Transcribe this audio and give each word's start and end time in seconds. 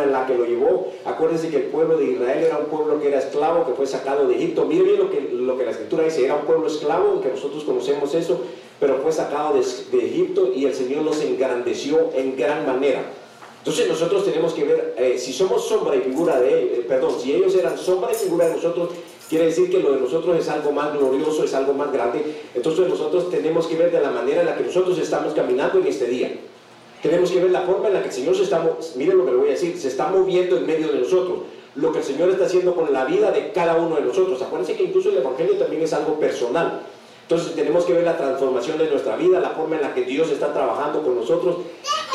forma 0.00 0.04
en 0.04 0.12
la 0.12 0.26
que 0.26 0.34
lo 0.34 0.44
llevó. 0.44 0.92
Acuérdense 1.04 1.48
que 1.48 1.56
el 1.56 1.62
pueblo 1.64 1.96
de 1.96 2.12
Israel 2.12 2.44
era 2.44 2.58
un 2.58 2.66
pueblo 2.66 3.00
que 3.00 3.08
era 3.08 3.18
esclavo, 3.18 3.66
que 3.66 3.72
fue 3.72 3.86
sacado 3.86 4.26
de 4.26 4.36
Egipto. 4.36 4.64
Miren 4.64 4.84
bien 4.84 4.98
lo 4.98 5.10
que, 5.10 5.20
lo 5.32 5.56
que 5.56 5.64
la 5.64 5.70
escritura 5.70 6.04
dice, 6.04 6.24
era 6.24 6.36
un 6.36 6.44
pueblo 6.44 6.66
esclavo, 6.66 7.20
que 7.20 7.28
nosotros 7.28 7.64
conocemos 7.64 8.14
eso, 8.14 8.40
pero 8.78 8.98
fue 8.98 9.12
sacado 9.12 9.54
de, 9.54 9.64
de 9.96 10.06
Egipto 10.06 10.50
y 10.54 10.64
el 10.66 10.74
Señor 10.74 11.04
los 11.04 11.20
engrandeció 11.22 12.10
en 12.14 12.36
gran 12.36 12.66
manera. 12.66 13.02
Entonces 13.58 13.88
nosotros 13.88 14.24
tenemos 14.24 14.54
que 14.54 14.64
ver, 14.64 14.94
eh, 14.96 15.18
si 15.18 15.34
somos 15.34 15.68
sombra 15.68 15.94
y 15.94 16.00
figura 16.00 16.40
de 16.40 16.48
ellos, 16.48 16.78
eh, 16.78 16.84
perdón, 16.88 17.12
si 17.20 17.34
ellos 17.34 17.54
eran 17.54 17.76
sombra 17.76 18.10
y 18.10 18.14
figura 18.14 18.48
de 18.48 18.54
nosotros, 18.54 18.88
quiere 19.28 19.46
decir 19.46 19.70
que 19.70 19.80
lo 19.80 19.92
de 19.92 20.00
nosotros 20.00 20.38
es 20.38 20.48
algo 20.48 20.72
más 20.72 20.96
glorioso, 20.96 21.44
es 21.44 21.52
algo 21.52 21.74
más 21.74 21.92
grande. 21.92 22.24
Entonces 22.54 22.88
nosotros 22.88 23.30
tenemos 23.30 23.66
que 23.66 23.76
ver 23.76 23.92
de 23.92 24.00
la 24.00 24.10
manera 24.10 24.40
en 24.40 24.46
la 24.46 24.56
que 24.56 24.64
nosotros 24.64 24.98
estamos 24.98 25.34
caminando 25.34 25.78
en 25.78 25.86
este 25.86 26.06
día. 26.06 26.32
Tenemos 27.02 27.30
que 27.30 27.40
ver 27.40 27.50
la 27.50 27.62
forma 27.62 27.88
en 27.88 27.94
la 27.94 28.02
que 28.02 28.08
el 28.08 28.14
Señor 28.14 28.36
se 28.36 28.42
está, 28.42 28.62
miren 28.96 29.18
lo 29.18 29.24
que 29.24 29.30
le 29.30 29.36
voy 29.38 29.48
a 29.48 29.52
decir, 29.52 29.78
se 29.78 29.88
está 29.88 30.08
moviendo 30.08 30.58
en 30.58 30.66
medio 30.66 30.88
de 30.88 30.98
nosotros. 30.98 31.38
Lo 31.76 31.92
que 31.92 31.98
el 31.98 32.04
Señor 32.04 32.28
está 32.30 32.44
haciendo 32.44 32.74
con 32.74 32.92
la 32.92 33.04
vida 33.04 33.30
de 33.30 33.52
cada 33.52 33.76
uno 33.76 33.96
de 33.96 34.02
nosotros. 34.02 34.42
Acuérdense 34.42 34.74
que 34.74 34.84
incluso 34.84 35.08
el 35.08 35.18
Evangelio 35.18 35.54
también 35.54 35.82
es 35.82 35.92
algo 35.92 36.18
personal. 36.18 36.82
Entonces 37.22 37.54
tenemos 37.54 37.84
que 37.84 37.92
ver 37.92 38.04
la 38.04 38.16
transformación 38.16 38.76
de 38.76 38.90
nuestra 38.90 39.14
vida, 39.14 39.38
la 39.38 39.50
forma 39.50 39.76
en 39.76 39.82
la 39.82 39.94
que 39.94 40.02
Dios 40.02 40.30
está 40.30 40.52
trabajando 40.52 41.00
con 41.00 41.14
nosotros. 41.14 41.58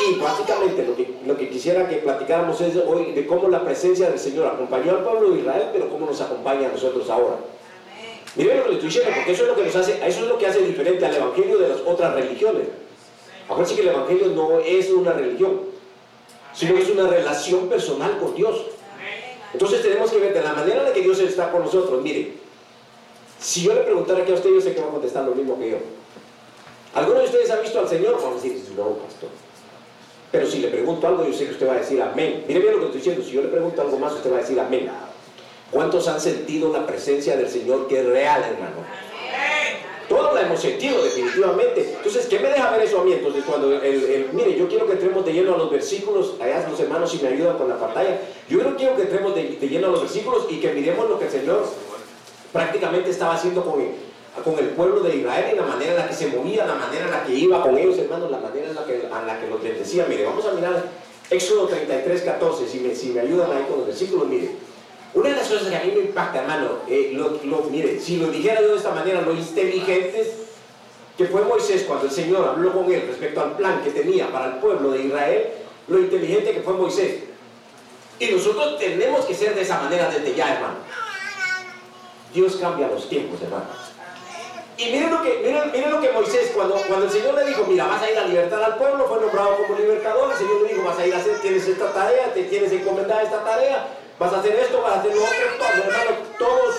Y 0.06 0.20
básicamente 0.20 0.84
lo 0.86 0.94
que, 0.94 1.14
lo 1.26 1.36
que 1.38 1.48
quisiera 1.48 1.88
que 1.88 1.96
platicáramos 1.96 2.60
es 2.60 2.76
hoy 2.76 3.12
de 3.12 3.26
cómo 3.26 3.48
la 3.48 3.64
presencia 3.64 4.10
del 4.10 4.18
Señor 4.18 4.46
acompañó 4.46 4.90
al 4.90 5.02
pueblo 5.02 5.30
de 5.30 5.40
Israel, 5.40 5.70
pero 5.72 5.88
cómo 5.88 6.04
nos 6.04 6.20
acompaña 6.20 6.68
a 6.68 6.72
nosotros 6.72 7.08
ahora. 7.08 7.36
Miren 8.36 8.58
lo 8.58 8.64
que 8.64 8.68
le 8.68 8.74
estoy 8.74 8.88
diciendo, 8.90 9.10
porque 9.16 9.32
eso 9.32 9.42
es 9.44 9.48
lo 9.48 9.56
que 9.56 9.64
nos 9.64 9.76
hace, 9.76 9.92
eso 10.06 10.20
es 10.20 10.28
lo 10.28 10.38
que 10.38 10.46
hace 10.46 10.60
diferente 10.60 11.06
al 11.06 11.16
Evangelio 11.16 11.58
de 11.58 11.68
las 11.70 11.78
otras 11.86 12.14
religiones. 12.14 12.66
Acuérdense 13.48 13.74
que 13.76 13.82
el 13.82 13.94
Evangelio 13.94 14.26
no 14.28 14.58
es 14.60 14.90
una 14.90 15.12
religión, 15.12 15.60
sino 16.52 16.74
que 16.74 16.82
es 16.82 16.90
una 16.90 17.06
relación 17.06 17.68
personal 17.68 18.18
con 18.18 18.34
Dios. 18.34 18.66
Entonces 19.52 19.82
tenemos 19.82 20.10
que 20.10 20.18
ver 20.18 20.34
de 20.34 20.42
la 20.42 20.52
manera 20.52 20.80
en 20.80 20.84
la 20.84 20.92
que 20.92 21.00
Dios 21.00 21.18
está 21.20 21.50
con 21.50 21.62
nosotros. 21.62 22.02
Miren, 22.02 22.34
si 23.38 23.62
yo 23.62 23.74
le 23.74 23.80
preguntara 23.82 24.22
aquí 24.22 24.32
a 24.32 24.34
usted, 24.34 24.50
yo 24.50 24.60
sé 24.60 24.74
que 24.74 24.80
va 24.80 24.88
a 24.88 24.90
contestar 24.90 25.24
lo 25.24 25.34
mismo 25.34 25.58
que 25.58 25.70
yo. 25.70 25.76
¿Alguno 26.94 27.20
de 27.20 27.26
ustedes 27.26 27.50
ha 27.50 27.60
visto 27.60 27.78
al 27.78 27.88
Señor? 27.88 28.14
Vamos 28.14 28.40
a 28.40 28.42
decir, 28.42 28.62
no, 28.76 28.88
pastor. 28.94 29.28
Pero 30.32 30.46
si 30.46 30.58
le 30.58 30.68
pregunto 30.68 31.06
algo, 31.06 31.26
yo 31.26 31.32
sé 31.32 31.44
que 31.44 31.52
usted 31.52 31.68
va 31.68 31.74
a 31.74 31.78
decir 31.78 32.00
amén. 32.02 32.44
Mire 32.48 32.60
bien 32.60 32.72
lo 32.72 32.80
que 32.80 32.84
estoy 32.86 33.00
diciendo. 33.00 33.22
Si 33.22 33.32
yo 33.32 33.42
le 33.42 33.48
pregunto 33.48 33.80
algo 33.80 33.98
más, 33.98 34.12
usted 34.14 34.32
va 34.32 34.36
a 34.36 34.40
decir 34.40 34.58
amén. 34.58 34.90
¿Cuántos 35.70 36.08
han 36.08 36.20
sentido 36.20 36.72
la 36.72 36.86
presencia 36.86 37.36
del 37.36 37.48
Señor 37.48 37.86
que 37.86 38.00
es 38.00 38.06
real, 38.06 38.42
hermano? 38.42 38.76
Todos 40.08 40.34
la 40.34 40.42
hemos 40.42 40.60
sentido, 40.60 41.02
definitivamente. 41.02 41.94
Entonces, 41.96 42.26
¿qué 42.26 42.38
me 42.38 42.48
deja 42.48 42.70
ver 42.70 42.82
eso 42.82 43.00
a 43.00 43.04
mí? 43.04 43.12
Entonces, 43.12 43.42
cuando 43.44 43.72
el, 43.72 44.28
mire, 44.32 44.56
yo 44.56 44.68
quiero 44.68 44.86
que 44.86 44.92
entremos 44.92 45.24
de 45.24 45.32
lleno 45.32 45.54
a 45.54 45.58
los 45.58 45.70
versículos, 45.70 46.34
allá 46.40 46.66
los 46.68 46.78
hermanos 46.78 47.10
si 47.10 47.18
me 47.18 47.28
ayudan 47.28 47.58
con 47.58 47.68
la 47.68 47.78
pantalla, 47.78 48.20
yo 48.48 48.62
no 48.62 48.76
quiero 48.76 48.94
que 48.96 49.02
entremos 49.02 49.34
de, 49.34 49.56
de 49.60 49.68
lleno 49.68 49.88
a 49.88 49.90
los 49.90 50.02
versículos 50.02 50.46
y 50.48 50.60
que 50.60 50.72
miremos 50.72 51.08
lo 51.08 51.18
que 51.18 51.24
el 51.26 51.30
Señor 51.30 51.64
prácticamente 52.52 53.10
estaba 53.10 53.34
haciendo 53.34 53.64
con 53.64 53.80
con 54.44 54.58
el 54.58 54.68
pueblo 54.68 55.00
de 55.00 55.16
Israel 55.16 55.46
y 55.52 55.56
la 55.56 55.62
manera 55.62 55.92
en 55.92 55.98
la 55.98 56.08
que 56.08 56.14
se 56.14 56.26
movía, 56.28 56.66
la 56.66 56.74
manera 56.74 57.06
en 57.06 57.10
la 57.10 57.24
que 57.24 57.32
iba 57.32 57.62
con 57.62 57.76
ellos, 57.76 57.98
hermanos, 57.98 58.30
la 58.30 58.38
manera 58.38 58.68
en 58.68 58.74
la 58.74 58.84
que, 58.84 59.08
a 59.10 59.22
la 59.22 59.40
que 59.40 59.46
los 59.48 59.62
bendecía. 59.62 60.06
Mire, 60.08 60.24
vamos 60.24 60.44
a 60.44 60.52
mirar 60.52 60.84
Éxodo 61.30 61.66
33, 61.66 62.22
14, 62.22 62.68
si 62.68 62.80
me, 62.80 62.94
si 62.94 63.10
me 63.10 63.20
ayudan 63.20 63.50
ahí 63.50 63.64
con 63.68 63.78
los 63.78 63.86
versículos, 63.86 64.28
mire. 64.28 64.50
Una 65.16 65.30
de 65.30 65.36
las 65.36 65.48
cosas 65.48 65.68
que 65.68 65.76
a 65.76 65.82
mí 65.82 65.92
me 65.92 66.00
impacta, 66.00 66.40
hermano, 66.42 66.80
eh, 66.86 67.18
mire, 67.70 67.98
si 67.98 68.18
lo 68.18 68.26
dijera 68.26 68.60
yo 68.60 68.72
de 68.72 68.76
esta 68.76 68.90
manera, 68.90 69.22
lo 69.22 69.32
inteligentes 69.32 70.28
que 71.16 71.24
fue 71.24 71.40
Moisés 71.40 71.84
cuando 71.88 72.04
el 72.04 72.10
Señor 72.10 72.46
habló 72.46 72.70
con 72.74 72.92
él 72.92 73.02
respecto 73.08 73.40
al 73.40 73.56
plan 73.56 73.80
que 73.82 73.92
tenía 73.92 74.30
para 74.30 74.48
el 74.48 74.52
pueblo 74.56 74.90
de 74.90 75.04
Israel, 75.04 75.52
lo 75.88 76.00
inteligente 76.00 76.52
que 76.52 76.60
fue 76.60 76.74
Moisés. 76.74 77.22
Y 78.18 78.26
nosotros 78.26 78.78
tenemos 78.78 79.24
que 79.24 79.34
ser 79.34 79.54
de 79.54 79.62
esa 79.62 79.80
manera 79.80 80.10
desde 80.10 80.34
ya, 80.34 80.52
hermano. 80.52 80.76
Dios 82.34 82.56
cambia 82.56 82.88
los 82.88 83.08
tiempos, 83.08 83.40
hermano. 83.40 83.64
Y 84.76 84.84
miren 84.90 85.10
lo 85.10 85.22
que, 85.22 85.38
miren 85.72 85.90
lo 85.92 86.00
que 86.02 86.12
Moisés, 86.12 86.52
cuando, 86.54 86.74
cuando 86.86 87.06
el 87.06 87.10
Señor 87.10 87.32
le 87.36 87.46
dijo, 87.46 87.64
mira, 87.66 87.86
vas 87.86 88.02
a 88.02 88.10
ir 88.10 88.18
a 88.18 88.26
libertar 88.26 88.62
al 88.62 88.76
pueblo, 88.76 89.06
fue 89.08 89.18
nombrado 89.18 89.56
como 89.66 89.78
libertador, 89.78 90.32
el 90.32 90.36
Señor 90.36 90.60
le 90.60 90.74
dijo, 90.74 90.84
vas 90.84 90.98
a 90.98 91.06
ir 91.06 91.14
a 91.14 91.16
hacer, 91.16 91.40
tienes 91.40 91.66
esta 91.66 91.90
tarea, 91.94 92.34
te 92.34 92.42
tienes 92.44 92.70
encomendada 92.70 93.22
esta 93.22 93.42
tarea, 93.42 93.88
vas 94.18 94.32
a 94.32 94.40
hacer 94.40 94.54
esto, 94.54 94.80
vas 94.82 94.94
a 94.94 95.00
hacer 95.00 95.14
lo 95.14 95.22
otro, 95.22 95.36
todo, 95.58 95.84
hermano, 95.84 96.10
todos, 96.38 96.76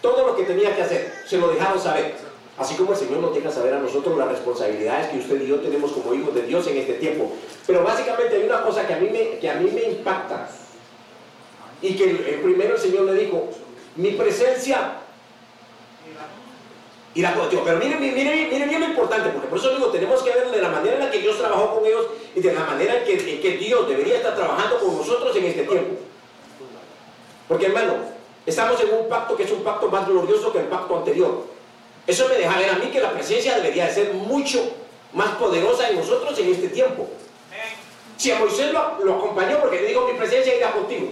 todo 0.00 0.26
lo 0.26 0.36
que 0.36 0.44
tenía 0.44 0.74
que 0.74 0.82
hacer, 0.82 1.12
se 1.26 1.38
lo 1.38 1.48
dejaron 1.48 1.80
saber. 1.80 2.14
Así 2.58 2.74
como 2.74 2.92
el 2.92 2.98
Señor 2.98 3.18
nos 3.18 3.34
deja 3.34 3.50
saber 3.50 3.74
a 3.74 3.80
nosotros 3.80 4.16
las 4.16 4.28
responsabilidades 4.28 5.08
que 5.08 5.18
usted 5.18 5.42
y 5.42 5.46
yo 5.46 5.56
tenemos 5.56 5.92
como 5.92 6.14
hijos 6.14 6.34
de 6.34 6.42
Dios 6.42 6.66
en 6.68 6.78
este 6.78 6.94
tiempo. 6.94 7.32
Pero 7.66 7.84
básicamente 7.84 8.36
hay 8.36 8.44
una 8.44 8.62
cosa 8.62 8.86
que 8.86 8.94
a 8.94 8.98
mí 8.98 9.10
me, 9.10 9.38
que 9.38 9.50
a 9.50 9.54
mí 9.56 9.70
me 9.70 9.82
impacta. 9.82 10.48
Y 11.82 11.94
que 11.94 12.04
el, 12.04 12.40
primero 12.40 12.74
el 12.74 12.80
Señor 12.80 13.04
le 13.04 13.12
dijo, 13.12 13.50
mi 13.96 14.12
presencia 14.12 14.92
irá 17.14 17.34
contigo. 17.34 17.60
Pero 17.62 17.78
miren, 17.78 18.00
miren, 18.00 18.48
miren 18.48 18.68
bien 18.70 18.80
lo 18.80 18.86
importante, 18.86 19.28
porque 19.28 19.48
por 19.48 19.58
eso 19.58 19.74
digo, 19.74 19.88
tenemos 19.88 20.22
que 20.22 20.30
ver 20.30 20.50
de 20.50 20.62
la 20.62 20.70
manera 20.70 20.94
en 20.94 21.04
la 21.04 21.10
que 21.10 21.18
Dios 21.18 21.38
trabajó 21.38 21.74
con 21.74 21.86
ellos 21.86 22.06
y 22.34 22.40
de 22.40 22.54
la 22.54 22.60
manera 22.60 22.98
en 22.98 23.04
que, 23.04 23.40
que 23.40 23.56
Dios 23.58 23.86
debería 23.86 24.16
estar 24.16 24.34
trabajando 24.34 24.78
con 24.78 24.96
nosotros 24.96 25.36
en 25.36 25.44
este 25.44 25.64
tiempo. 25.64 26.05
Porque 27.48 27.66
hermano, 27.66 27.94
estamos 28.44 28.80
en 28.80 28.92
un 28.94 29.08
pacto 29.08 29.36
que 29.36 29.44
es 29.44 29.52
un 29.52 29.62
pacto 29.62 29.88
más 29.88 30.06
glorioso 30.06 30.52
que 30.52 30.60
el 30.60 30.66
pacto 30.66 30.96
anterior. 30.96 31.46
Eso 32.06 32.28
me 32.28 32.36
deja 32.36 32.58
ver 32.58 32.70
a 32.70 32.74
mí 32.74 32.86
que 32.86 33.00
la 33.00 33.12
presencia 33.12 33.56
debería 33.56 33.90
ser 33.90 34.12
mucho 34.14 34.62
más 35.12 35.30
poderosa 35.36 35.88
en 35.88 35.96
nosotros 35.96 36.38
en 36.38 36.52
este 36.52 36.68
tiempo. 36.68 37.08
Si 38.16 38.30
a 38.30 38.38
Moisés 38.38 38.72
lo, 38.72 39.04
lo 39.04 39.14
acompañó 39.16 39.60
porque 39.60 39.80
le 39.80 39.88
digo 39.88 40.08
mi 40.08 40.18
presencia 40.18 40.56
irá 40.56 40.72
contigo. 40.72 41.08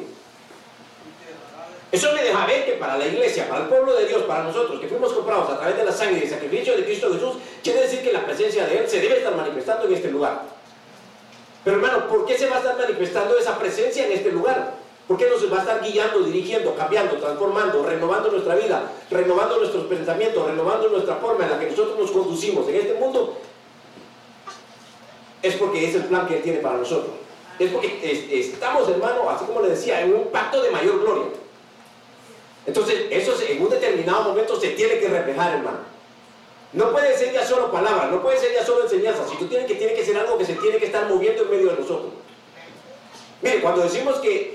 Eso 1.95 2.13
me 2.13 2.25
deja 2.25 2.45
ver 2.47 2.65
que 2.65 2.73
para 2.73 2.97
la 2.97 3.07
iglesia, 3.07 3.49
para 3.49 3.63
el 3.63 3.69
pueblo 3.69 3.95
de 3.95 4.07
Dios, 4.07 4.25
para 4.25 4.43
nosotros 4.43 4.81
que 4.81 4.89
fuimos 4.89 5.13
comprados 5.13 5.49
a 5.51 5.59
través 5.59 5.77
de 5.77 5.85
la 5.85 5.93
sangre 5.93 6.19
y 6.19 6.23
el 6.25 6.31
sacrificio 6.31 6.77
de 6.77 6.85
Cristo 6.85 7.13
Jesús, 7.13 7.37
quiere 7.63 7.83
decir 7.83 8.03
que 8.03 8.13
la 8.13 8.25
presencia 8.25 8.67
de 8.67 8.79
Él 8.79 8.89
se 8.89 9.01
debe 9.01 9.19
estar 9.19 9.35
manifestando 9.37 9.87
en 9.87 9.95
este 9.95 10.11
lugar. 10.11 10.43
Pero 11.63 11.77
hermano, 11.77 12.09
¿por 12.09 12.27
qué 12.27 12.37
se 12.37 12.49
va 12.49 12.57
a 12.57 12.59
estar 12.59 12.77
manifestando 12.77 13.39
esa 13.39 13.57
presencia 13.59 14.07
en 14.07 14.13
este 14.13 14.33
lugar? 14.33 14.75
¿Por 15.07 15.19
qué 15.19 15.29
nos 15.29 15.53
va 15.53 15.59
a 15.59 15.61
estar 15.61 15.83
guiando, 15.83 16.21
dirigiendo, 16.21 16.75
cambiando, 16.75 17.17
transformando, 17.17 17.85
renovando 17.85 18.31
nuestra 18.31 18.55
vida, 18.55 18.91
renovando 19.11 19.59
nuestros 19.59 19.85
pensamientos, 19.85 20.47
renovando 20.47 20.89
nuestra 20.89 21.17
forma 21.17 21.45
en 21.45 21.51
la 21.51 21.59
que 21.59 21.71
nosotros 21.71 21.99
nos 21.99 22.11
conducimos 22.11 22.67
en 22.69 22.77
este 22.77 22.95
mundo? 22.95 23.37
Es 25.43 25.57
porque 25.57 25.87
es 25.87 25.95
el 25.95 26.05
plan 26.05 26.27
que 26.27 26.37
Él 26.37 26.43
tiene 26.43 26.59
para 26.61 26.79
nosotros. 26.79 27.13
Es 27.59 27.71
porque 27.71 28.01
estamos, 28.33 28.89
hermano, 28.89 29.29
así 29.29 29.45
como 29.45 29.61
le 29.61 29.69
decía, 29.69 30.01
en 30.01 30.15
un 30.15 30.29
pacto 30.29 30.63
de 30.63 30.71
mayor 30.71 30.99
gloria. 31.01 31.27
Entonces, 32.67 33.07
eso 33.11 33.35
en 33.47 33.63
un 33.63 33.69
determinado 33.69 34.23
momento 34.23 34.59
se 34.59 34.69
tiene 34.71 34.99
que 34.99 35.09
reflejar, 35.09 35.57
hermano. 35.57 35.79
No 36.73 36.91
puede 36.91 37.17
ser 37.17 37.33
ya 37.33 37.47
solo 37.47 37.71
palabras, 37.71 38.11
no 38.11 38.23
puede 38.23 38.39
ser 38.39 38.53
ya 38.55 38.65
solo 38.65 38.85
enseñanza, 38.85 39.23
sino 39.29 39.49
tiene 39.49 39.67
que, 39.67 39.75
tiene 39.75 39.95
que 39.95 40.05
ser 40.05 40.17
algo 40.17 40.39
que 40.39 40.47
se 40.47 40.55
tiene 40.55 40.79
que 40.79 40.87
estar 40.87 41.09
moviendo 41.09 41.43
en 41.43 41.51
medio 41.51 41.71
de 41.71 41.81
nosotros. 41.81 42.13
Mire, 43.43 43.61
cuando 43.61 43.83
decimos 43.83 44.17
que 44.17 44.54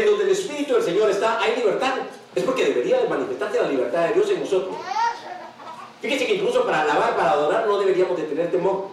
en 0.00 0.06
donde 0.06 0.24
el 0.24 0.30
Espíritu 0.30 0.74
del 0.74 0.82
Señor 0.82 1.10
está, 1.10 1.40
hay 1.40 1.56
libertad, 1.56 1.94
es 2.34 2.44
porque 2.44 2.64
debería 2.64 3.00
de 3.00 3.08
manifestarse 3.08 3.60
la 3.60 3.68
libertad 3.68 4.08
de 4.08 4.14
Dios 4.14 4.30
en 4.30 4.40
nosotros. 4.40 4.76
Fíjese 6.00 6.26
que 6.26 6.34
incluso 6.34 6.64
para 6.64 6.82
alabar, 6.82 7.16
para 7.16 7.30
adorar, 7.32 7.66
no 7.66 7.78
deberíamos 7.78 8.16
de 8.16 8.24
tener 8.24 8.50
temor. 8.50 8.88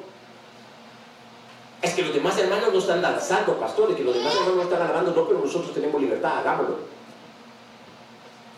Es 1.82 1.94
que 1.94 2.02
los 2.02 2.14
demás 2.14 2.38
hermanos 2.38 2.72
no 2.72 2.80
están 2.80 3.02
danzando, 3.02 3.60
pastores, 3.60 3.98
que 3.98 4.04
los 4.04 4.16
demás 4.16 4.34
hermanos 4.34 4.56
no 4.56 4.64
están 4.64 4.82
alabando, 4.82 5.12
no, 5.14 5.28
pero 5.28 5.40
nosotros 5.40 5.74
tenemos 5.74 6.02
libertad, 6.02 6.40
hagámoslo. 6.40 6.78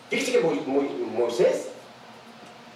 Fíjese 0.10 0.34
que 0.34 0.42
Moisés, 0.42 1.70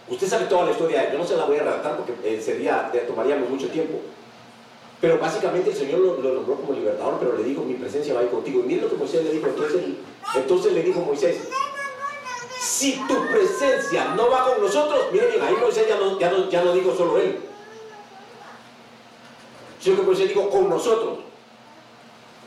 usted 0.07 0.27
sabe 0.27 0.45
toda 0.45 0.65
la 0.65 0.71
historia, 0.71 1.11
yo 1.11 1.19
no 1.19 1.25
se 1.25 1.37
la 1.37 1.45
voy 1.45 1.57
a 1.57 1.63
relatar 1.63 1.97
porque 1.97 2.13
eh, 2.23 2.41
sería, 2.41 2.91
tomaríamos 3.07 3.49
mucho 3.49 3.69
tiempo. 3.69 3.99
Pero 5.01 5.17
básicamente 5.17 5.69
el 5.69 5.75
Señor 5.75 5.99
lo, 5.99 6.33
nombró 6.33 6.55
como 6.55 6.73
libertador, 6.73 7.17
pero 7.19 7.37
le 7.37 7.43
dijo, 7.43 7.61
mi 7.61 7.75
presencia 7.75 8.13
va 8.13 8.19
a 8.19 8.23
ir 8.23 8.29
contigo. 8.29 8.59
Y 8.59 8.67
miren 8.67 8.83
lo 8.83 8.89
que 8.89 8.97
Moisés 8.97 9.23
le 9.23 9.31
dijo. 9.31 9.47
Entonces, 9.47 9.81
entonces 10.35 10.73
le 10.73 10.83
dijo 10.83 10.99
Moisés, 10.99 11.37
si 12.59 12.93
tu 13.07 13.15
presencia 13.27 14.13
no 14.15 14.29
va 14.29 14.45
con 14.45 14.61
nosotros, 14.61 15.05
miren 15.13 15.29
bien, 15.31 15.43
ahí 15.43 15.55
Moisés 15.55 15.87
ya 15.87 15.95
no, 15.97 16.19
ya 16.19 16.29
no, 16.29 16.49
ya 16.49 16.63
no 16.63 16.73
dijo 16.73 16.95
solo 16.95 17.17
él. 17.17 17.39
Sino 19.79 19.95
que 19.95 20.01
Moisés 20.01 20.27
dijo 20.27 20.49
con 20.49 20.69
nosotros. 20.69 21.19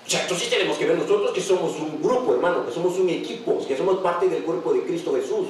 O 0.06 0.10
sea, 0.10 0.22
entonces 0.22 0.50
tenemos 0.50 0.76
que 0.76 0.84
ver 0.84 0.98
nosotros 0.98 1.30
que 1.32 1.40
somos 1.40 1.74
un 1.76 2.02
grupo, 2.02 2.34
hermano, 2.34 2.66
que 2.66 2.72
somos 2.72 2.98
un 2.98 3.08
equipo, 3.08 3.64
que 3.66 3.76
somos 3.76 4.00
parte 4.00 4.28
del 4.28 4.42
cuerpo 4.42 4.74
de 4.74 4.82
Cristo 4.82 5.14
Jesús. 5.14 5.48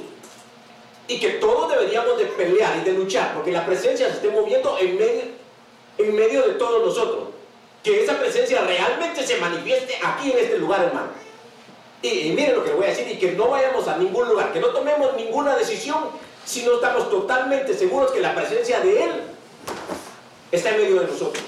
Y 1.09 1.19
que 1.19 1.31
todos 1.31 1.69
deberíamos 1.71 2.17
de 2.19 2.27
pelear 2.27 2.79
y 2.79 2.85
de 2.85 2.93
luchar, 2.93 3.35
porque 3.35 3.50
la 3.50 3.67
presencia 3.67 4.06
se 4.06 4.15
esté 4.15 4.31
moviendo 4.31 4.79
en 4.79 4.97
medio, 4.97 5.23
en 5.99 6.15
medio 6.15 6.43
de 6.43 6.55
todos 6.55 6.87
nosotros. 6.87 7.29
Que 7.83 8.05
esa 8.05 8.19
presencia 8.19 8.61
realmente 8.62 9.27
se 9.27 9.39
manifieste 9.39 9.99
aquí 10.03 10.33
en 10.33 10.39
este 10.39 10.59
lugar, 10.59 10.85
hermano. 10.85 11.09
Y, 12.00 12.09
y 12.09 12.33
miren 12.33 12.56
lo 12.56 12.65
que 12.65 12.73
voy 12.73 12.87
a 12.87 12.89
decir, 12.89 13.09
y 13.09 13.19
que 13.19 13.33
no 13.33 13.49
vayamos 13.49 13.87
a 13.89 13.97
ningún 13.97 14.29
lugar, 14.29 14.53
que 14.53 14.61
no 14.61 14.69
tomemos 14.69 15.17
ninguna 15.17 15.56
decisión 15.56 16.11
si 16.44 16.62
no 16.65 16.75
estamos 16.75 17.11
totalmente 17.11 17.75
seguros 17.75 18.11
que 18.11 18.21
la 18.21 18.35
presencia 18.35 18.81
de 18.81 19.05
Él 19.05 19.11
está 20.50 20.71
en 20.71 20.77
medio 20.79 21.00
de 21.00 21.06
nosotros. 21.06 21.43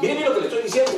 Miren 0.00 0.24
lo 0.24 0.34
que 0.34 0.40
le 0.40 0.46
estoy 0.48 0.62
diciendo. 0.62 0.92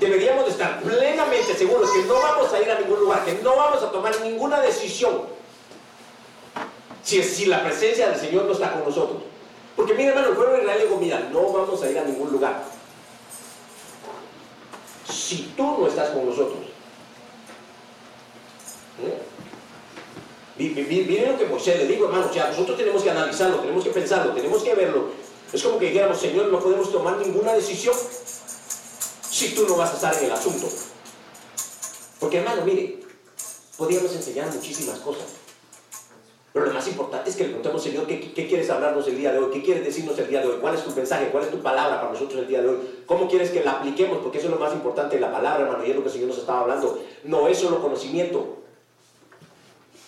deberíamos 0.00 0.46
de 0.46 0.50
estar 0.50 0.80
plenamente 0.80 1.54
seguros 1.54 1.90
que 1.90 2.02
no 2.02 2.14
vamos 2.14 2.52
a 2.52 2.60
ir 2.60 2.70
a 2.70 2.80
ningún 2.80 3.00
lugar, 3.00 3.24
que 3.24 3.34
no 3.34 3.54
vamos 3.54 3.82
a 3.82 3.90
tomar 3.90 4.18
ninguna 4.20 4.60
decisión 4.60 5.22
si, 7.02 7.22
si 7.22 7.46
la 7.46 7.62
presencia 7.62 8.08
del 8.08 8.18
Señor 8.18 8.44
no 8.44 8.52
está 8.52 8.72
con 8.72 8.84
nosotros. 8.84 9.22
Porque 9.80 9.94
mira 9.94 10.10
hermano, 10.10 10.28
el 10.28 10.36
pueblo 10.36 10.56
de 10.56 10.60
Israel 10.60 10.82
dijo, 10.82 11.00
mira, 11.00 11.30
no 11.32 11.52
vamos 11.54 11.82
a 11.82 11.90
ir 11.90 11.98
a 11.98 12.04
ningún 12.04 12.30
lugar. 12.30 12.62
Si 15.10 15.54
tú 15.56 15.78
no 15.78 15.86
estás 15.86 16.10
con 16.10 16.26
nosotros. 16.26 16.58
¿Eh? 19.02 19.22
Miren 20.58 21.32
lo 21.32 21.38
que 21.38 21.46
Moisés 21.46 21.78
le 21.78 21.86
dijo, 21.86 22.04
hermano, 22.04 22.26
o 22.26 22.48
nosotros 22.48 22.76
tenemos 22.76 23.02
que 23.02 23.10
analizarlo, 23.10 23.60
tenemos 23.60 23.82
que 23.82 23.88
pensarlo, 23.88 24.34
tenemos 24.34 24.62
que 24.62 24.74
verlo. 24.74 25.12
Es 25.50 25.62
como 25.62 25.78
que 25.78 25.86
dijéramos, 25.86 26.20
Señor, 26.20 26.48
no 26.48 26.60
podemos 26.60 26.92
tomar 26.92 27.16
ninguna 27.16 27.54
decisión 27.54 27.96
si 29.30 29.54
tú 29.54 29.66
no 29.66 29.78
vas 29.78 29.92
a 29.92 29.94
estar 29.94 30.14
en 30.18 30.26
el 30.26 30.32
asunto. 30.32 30.68
Porque 32.18 32.36
hermano, 32.36 32.66
mire, 32.66 33.00
podríamos 33.78 34.14
enseñar 34.14 34.52
muchísimas 34.52 34.98
cosas. 34.98 35.24
Pero 36.52 36.66
lo 36.66 36.72
más 36.72 36.86
importante 36.88 37.30
es 37.30 37.36
que 37.36 37.44
le 37.44 37.50
preguntemos, 37.50 37.82
Señor, 37.82 38.06
¿qué, 38.06 38.32
quieres 38.32 38.68
hablarnos 38.70 39.06
el 39.06 39.16
día 39.16 39.32
de 39.32 39.38
hoy? 39.38 39.50
¿Qué 39.52 39.62
quieres 39.62 39.84
decirnos 39.84 40.18
el 40.18 40.28
día 40.28 40.40
de 40.40 40.48
hoy? 40.48 40.56
¿Cuál 40.60 40.74
es 40.74 40.82
tu 40.82 40.90
mensaje? 40.90 41.28
¿Cuál 41.30 41.44
es 41.44 41.50
tu 41.50 41.58
palabra 41.58 42.00
para 42.00 42.12
nosotros 42.12 42.40
el 42.40 42.48
día 42.48 42.60
de 42.60 42.68
hoy? 42.68 42.76
¿Cómo 43.06 43.28
quieres 43.28 43.50
que 43.50 43.62
la 43.62 43.72
apliquemos? 43.72 44.18
Porque 44.18 44.38
eso 44.38 44.48
es 44.48 44.52
lo 44.54 44.58
más 44.58 44.72
importante, 44.72 45.20
la 45.20 45.30
palabra, 45.30 45.64
hermano, 45.64 45.84
y 45.84 45.90
es 45.90 45.96
lo 45.96 46.02
que 46.02 46.08
el 46.08 46.12
Señor 46.12 46.28
nos 46.28 46.38
estaba 46.38 46.62
hablando. 46.62 46.98
No 47.22 47.46
es 47.46 47.58
solo 47.58 47.80
conocimiento. 47.80 48.56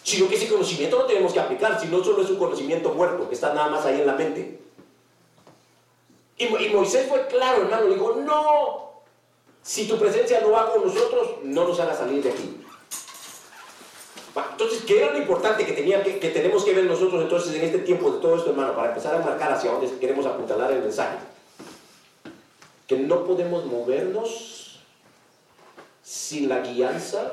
Sino 0.02 0.28
que 0.28 0.34
ese 0.34 0.48
conocimiento 0.48 0.98
lo 0.98 1.04
tenemos 1.04 1.32
que 1.32 1.38
aplicar, 1.38 1.80
si 1.80 1.86
no 1.86 2.02
solo 2.02 2.22
es 2.22 2.30
un 2.30 2.36
conocimiento 2.36 2.92
muerto, 2.92 3.28
que 3.28 3.36
está 3.36 3.54
nada 3.54 3.70
más 3.70 3.84
ahí 3.86 4.00
en 4.00 4.06
la 4.08 4.14
mente. 4.14 4.58
Y, 6.38 6.48
Moisés 6.70 7.06
fue 7.08 7.24
claro, 7.28 7.62
hermano, 7.62 7.86
le 7.86 7.94
dijo, 7.94 8.16
no, 8.16 9.02
si 9.62 9.86
tu 9.86 9.96
presencia 9.96 10.40
no 10.40 10.50
va 10.50 10.72
con 10.72 10.84
nosotros, 10.84 11.36
no 11.44 11.68
nos 11.68 11.78
haga 11.78 11.94
salir 11.94 12.20
de 12.20 12.30
aquí. 12.30 12.61
Entonces, 14.34 14.82
¿qué 14.86 15.02
era 15.02 15.12
lo 15.12 15.18
importante 15.18 15.66
que, 15.66 15.72
tenía 15.72 16.02
que, 16.02 16.12
tenemos 16.12 16.64
que 16.64 16.72
ver 16.72 16.84
nosotros 16.84 17.22
entonces 17.22 17.54
en 17.54 17.62
este 17.62 17.80
tiempo 17.80 18.10
de 18.10 18.20
todo 18.20 18.36
esto, 18.36 18.50
hermano, 18.50 18.74
para 18.74 18.88
empezar 18.88 19.14
a 19.14 19.18
marcar 19.18 19.52
hacia 19.52 19.70
dónde 19.70 19.90
queremos 19.98 20.24
apuntalar 20.24 20.72
el 20.72 20.80
mensaje? 20.80 21.18
Que 22.86 22.96
no 22.96 23.24
podemos 23.24 23.66
movernos 23.66 24.80
sin 26.02 26.48
la 26.48 26.60
guianza 26.60 27.32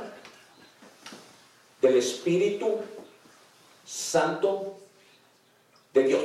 del 1.82 1.98
Espíritu 1.98 2.80
Santo 3.86 4.76
de 5.94 6.04
Dios. 6.04 6.22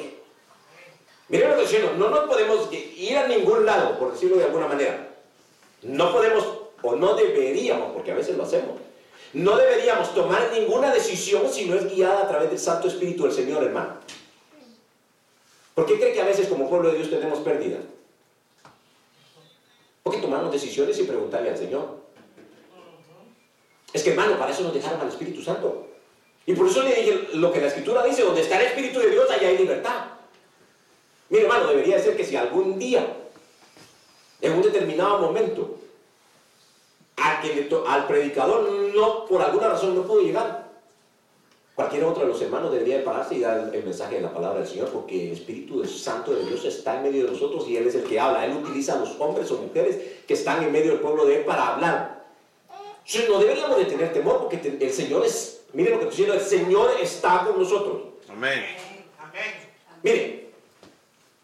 Miren 1.28 1.50
lo 1.50 1.56
que 1.56 1.62
diciendo, 1.62 1.92
no 1.96 2.10
nos 2.10 2.28
podemos 2.28 2.68
ir 2.72 3.16
a 3.16 3.28
ningún 3.28 3.64
lado, 3.64 3.98
por 3.98 4.12
decirlo 4.12 4.36
de 4.36 4.44
alguna 4.44 4.68
manera. 4.68 5.08
No 5.82 6.12
podemos 6.12 6.44
o 6.82 6.96
no 6.96 7.14
deberíamos, 7.14 7.92
porque 7.92 8.12
a 8.12 8.14
veces 8.14 8.36
lo 8.36 8.42
hacemos, 8.42 8.78
no 9.34 9.56
deberíamos 9.56 10.14
tomar 10.14 10.50
ninguna 10.52 10.92
decisión 10.92 11.52
si 11.52 11.66
no 11.66 11.74
es 11.74 11.92
guiada 11.92 12.22
a 12.22 12.28
través 12.28 12.50
del 12.50 12.58
Santo 12.58 12.88
Espíritu 12.88 13.24
del 13.24 13.32
Señor, 13.32 13.64
hermano. 13.64 13.96
¿Por 15.74 15.86
qué 15.86 15.98
cree 15.98 16.12
que 16.12 16.20
a 16.20 16.26
veces 16.26 16.46
como 16.46 16.68
pueblo 16.68 16.90
de 16.90 16.98
Dios 16.98 17.10
tenemos 17.10 17.40
pérdida? 17.40 17.78
Porque 20.04 20.20
tomamos 20.20 20.52
decisiones 20.52 20.96
sin 20.96 21.08
preguntarle 21.08 21.50
al 21.50 21.58
Señor. 21.58 22.04
Es 23.92 24.04
que 24.04 24.10
hermano, 24.10 24.38
para 24.38 24.52
eso 24.52 24.62
nos 24.62 24.74
dejaron 24.74 25.00
al 25.00 25.08
Espíritu 25.08 25.42
Santo. 25.42 25.88
Y 26.46 26.52
por 26.54 26.68
eso 26.68 26.82
le 26.82 26.94
dije 26.94 27.28
lo 27.34 27.52
que 27.52 27.60
la 27.60 27.68
Escritura 27.68 28.04
dice, 28.04 28.22
donde 28.22 28.42
está 28.42 28.60
el 28.60 28.66
Espíritu 28.66 29.00
de 29.00 29.10
Dios, 29.10 29.28
allá 29.30 29.48
hay 29.48 29.58
libertad. 29.58 30.04
Mi 31.28 31.38
hermano, 31.38 31.68
debería 31.68 31.98
ser 31.98 32.16
que 32.16 32.24
si 32.24 32.36
algún 32.36 32.78
día 32.78 33.16
en 34.40 34.52
un 34.52 34.62
determinado 34.62 35.18
momento, 35.18 35.78
al 37.86 38.06
predicador 38.06 38.70
no, 38.94 39.26
por 39.26 39.42
alguna 39.42 39.68
razón 39.68 39.94
no 39.94 40.02
pudo 40.02 40.22
llegar, 40.22 40.64
cualquier 41.74 42.04
otro 42.04 42.22
de 42.22 42.28
los 42.28 42.40
hermanos 42.40 42.72
debería 42.72 43.04
pararse 43.04 43.34
y 43.34 43.40
dar 43.40 43.70
el, 43.72 43.84
mensaje 43.84 44.16
de 44.16 44.22
la 44.22 44.32
palabra 44.32 44.60
del 44.60 44.68
Señor, 44.68 44.90
porque 44.90 45.26
el 45.26 45.32
Espíritu 45.32 45.84
Santo 45.84 46.32
de 46.32 46.44
Dios 46.44 46.64
está 46.64 46.96
en 46.96 47.04
medio 47.04 47.24
de 47.24 47.32
nosotros 47.32 47.66
y 47.68 47.76
Él 47.76 47.86
es 47.86 47.94
el 47.94 48.04
que 48.04 48.18
habla. 48.18 48.44
Él 48.44 48.56
utiliza 48.56 48.94
a 48.94 48.98
los 48.98 49.18
hombres 49.18 49.50
o 49.50 49.58
mujeres 49.58 49.98
que 50.26 50.34
están 50.34 50.62
en 50.62 50.72
medio 50.72 50.92
del 50.92 51.00
pueblo 51.00 51.26
de 51.26 51.38
Él 51.38 51.44
para 51.44 51.74
hablar. 51.74 52.24
Entonces 53.04 53.28
no 53.28 53.38
deberíamos 53.38 53.76
de 53.76 53.84
tener 53.84 54.12
temor 54.12 54.40
porque 54.40 54.76
el 54.80 54.92
Señor 54.92 55.26
es, 55.26 55.64
mire 55.72 55.90
lo 55.90 55.98
que 55.98 56.04
estoy 56.08 56.24
diciendo, 56.24 56.34
el 56.34 56.48
Señor 56.48 56.90
está 57.00 57.44
con 57.44 57.58
nosotros. 57.58 58.02
Amén. 58.28 58.64
Mire, 60.02 60.50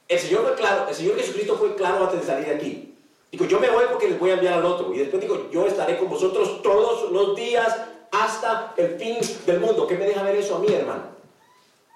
el 0.09 0.19
Señor 0.19 0.43
fue 0.45 0.55
claro, 0.55 0.89
el 0.89 0.95
Señor 0.95 1.17
Jesucristo 1.17 1.57
fue 1.57 1.75
claro 1.75 2.05
antes 2.05 2.21
de 2.21 2.27
salir 2.27 2.47
de 2.47 2.55
aquí. 2.55 2.90
Digo, 3.31 3.45
yo 3.45 3.61
me 3.61 3.71
voy 3.71 3.85
porque 3.91 4.09
les 4.09 4.19
voy 4.19 4.31
a 4.31 4.35
enviar 4.35 4.55
al 4.55 4.65
otro. 4.65 4.93
Y 4.93 4.99
después 4.99 5.23
digo, 5.23 5.49
yo 5.53 5.67
estaré 5.67 5.99
con 5.99 6.09
vosotros 6.09 6.63
todos 6.63 7.13
los 7.13 7.37
días 7.37 7.77
hasta 8.11 8.75
el 8.77 8.99
fin 8.99 9.19
del 9.47 9.61
mundo. 9.61 9.87
¿Qué 9.87 9.97
me 9.97 10.07
deja 10.07 10.23
ver 10.23 10.37
eso 10.37 10.57
a 10.57 10.59
mí, 10.59 10.73
hermano? 10.73 11.03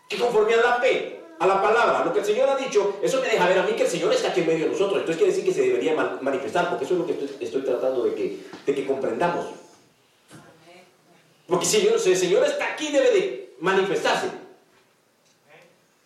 Que 0.09 0.17
conforme 0.17 0.55
a 0.55 0.59
la 0.59 0.77
fe, 0.77 1.21
a 1.39 1.47
la 1.47 1.61
palabra, 1.61 2.05
lo 2.05 2.13
que 2.13 2.21
el 2.21 2.25
Señor 2.25 2.49
ha 2.49 2.57
dicho, 2.57 2.99
eso 3.03 3.21
me 3.21 3.29
deja 3.29 3.49
ver 3.49 3.59
a 3.59 3.63
mí 3.65 3.73
que 3.73 3.83
el 3.83 3.89
Señor 3.89 4.13
está 4.13 4.29
aquí 4.29 4.41
en 4.41 4.47
medio 4.47 4.67
de 4.67 4.73
nosotros. 4.73 5.01
Entonces 5.01 5.17
quiere 5.17 5.33
decir 5.33 5.45
que 5.45 5.53
se 5.53 5.63
debería 5.63 6.19
manifestar, 6.21 6.69
porque 6.69 6.85
eso 6.85 6.95
es 6.95 7.01
lo 7.01 7.07
que 7.07 7.45
estoy, 7.45 7.63
tratando 7.63 8.05
de 8.05 8.15
que, 8.15 8.39
de 8.65 8.75
que 8.75 8.87
comprendamos. 8.87 9.47
Porque 11.49 11.67
si 11.67 11.87
el 11.87 12.17
Señor 12.17 12.45
está 12.45 12.73
aquí, 12.73 12.93
debe 12.93 13.11
de 13.11 13.55
manifestarse 13.59 14.29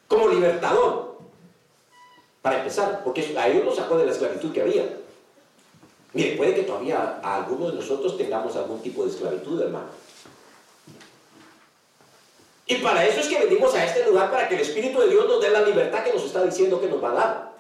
como 0.09 0.29
libertador. 0.29 1.09
Para 2.41 2.59
empezar, 2.59 3.03
porque 3.05 3.37
a 3.37 3.49
ellos 3.49 3.65
lo 3.65 3.75
sacó 3.75 3.99
de 3.99 4.07
la 4.07 4.13
esclavitud 4.13 4.53
que 4.53 4.63
había. 4.63 4.85
Mire, 6.19 6.37
puede 6.37 6.53
que 6.53 6.63
todavía 6.63 7.21
algunos 7.23 7.71
de 7.71 7.75
nosotros 7.79 8.19
tengamos 8.19 8.57
algún 8.57 8.83
tipo 8.83 9.05
de 9.05 9.11
esclavitud, 9.11 9.63
hermano. 9.63 9.87
Y 12.67 12.75
para 12.79 13.07
eso 13.07 13.21
es 13.21 13.29
que 13.29 13.39
venimos 13.39 13.73
a 13.77 13.85
este 13.85 14.05
lugar, 14.05 14.29
para 14.29 14.49
que 14.49 14.57
el 14.57 14.63
Espíritu 14.63 14.99
de 14.99 15.11
Dios 15.11 15.29
nos 15.29 15.41
dé 15.41 15.49
la 15.51 15.63
libertad 15.63 16.03
que 16.03 16.13
nos 16.13 16.25
está 16.25 16.45
diciendo 16.45 16.81
que 16.81 16.89
nos 16.89 17.01
va 17.01 17.13
a 17.13 17.15
dar. 17.15 17.53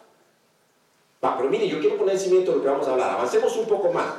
Va, 1.25 1.37
pero 1.37 1.49
mire, 1.49 1.69
yo 1.69 1.79
quiero 1.79 1.97
poner 1.99 2.17
en 2.17 2.21
cimiento 2.21 2.53
lo 2.53 2.61
que 2.61 2.67
vamos 2.67 2.89
a 2.89 2.91
hablar. 2.91 3.11
Avancemos 3.13 3.57
un 3.57 3.67
poco 3.67 3.93
más. 3.93 4.13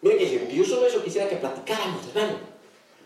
Mire 0.00 0.16
que 0.16 0.56
yo 0.56 0.64
solo 0.64 0.86
eso 0.86 1.04
quisiera 1.04 1.28
que 1.28 1.36
platicáramos, 1.36 2.06
hermano. 2.14 2.38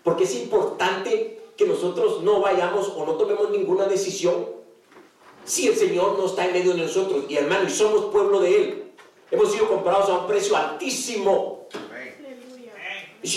Porque 0.04 0.22
es 0.22 0.34
importante 0.36 1.42
que 1.56 1.66
nosotros 1.66 2.22
no 2.22 2.38
vayamos 2.40 2.92
o 2.94 3.04
no 3.04 3.14
tomemos 3.14 3.50
ninguna 3.50 3.86
decisión 3.86 4.46
si 5.44 5.66
el 5.66 5.74
Señor 5.74 6.16
no 6.16 6.26
está 6.26 6.46
en 6.46 6.52
medio 6.52 6.72
de 6.72 6.82
nosotros. 6.82 7.24
Y 7.28 7.36
hermano, 7.36 7.64
y 7.64 7.70
somos 7.72 8.12
pueblo 8.12 8.38
de 8.38 8.56
Él. 8.56 8.89
Hemos 9.30 9.52
sido 9.52 9.68
comprados 9.68 10.08
a 10.08 10.18
un 10.18 10.26
precio 10.26 10.56
altísimo. 10.56 11.68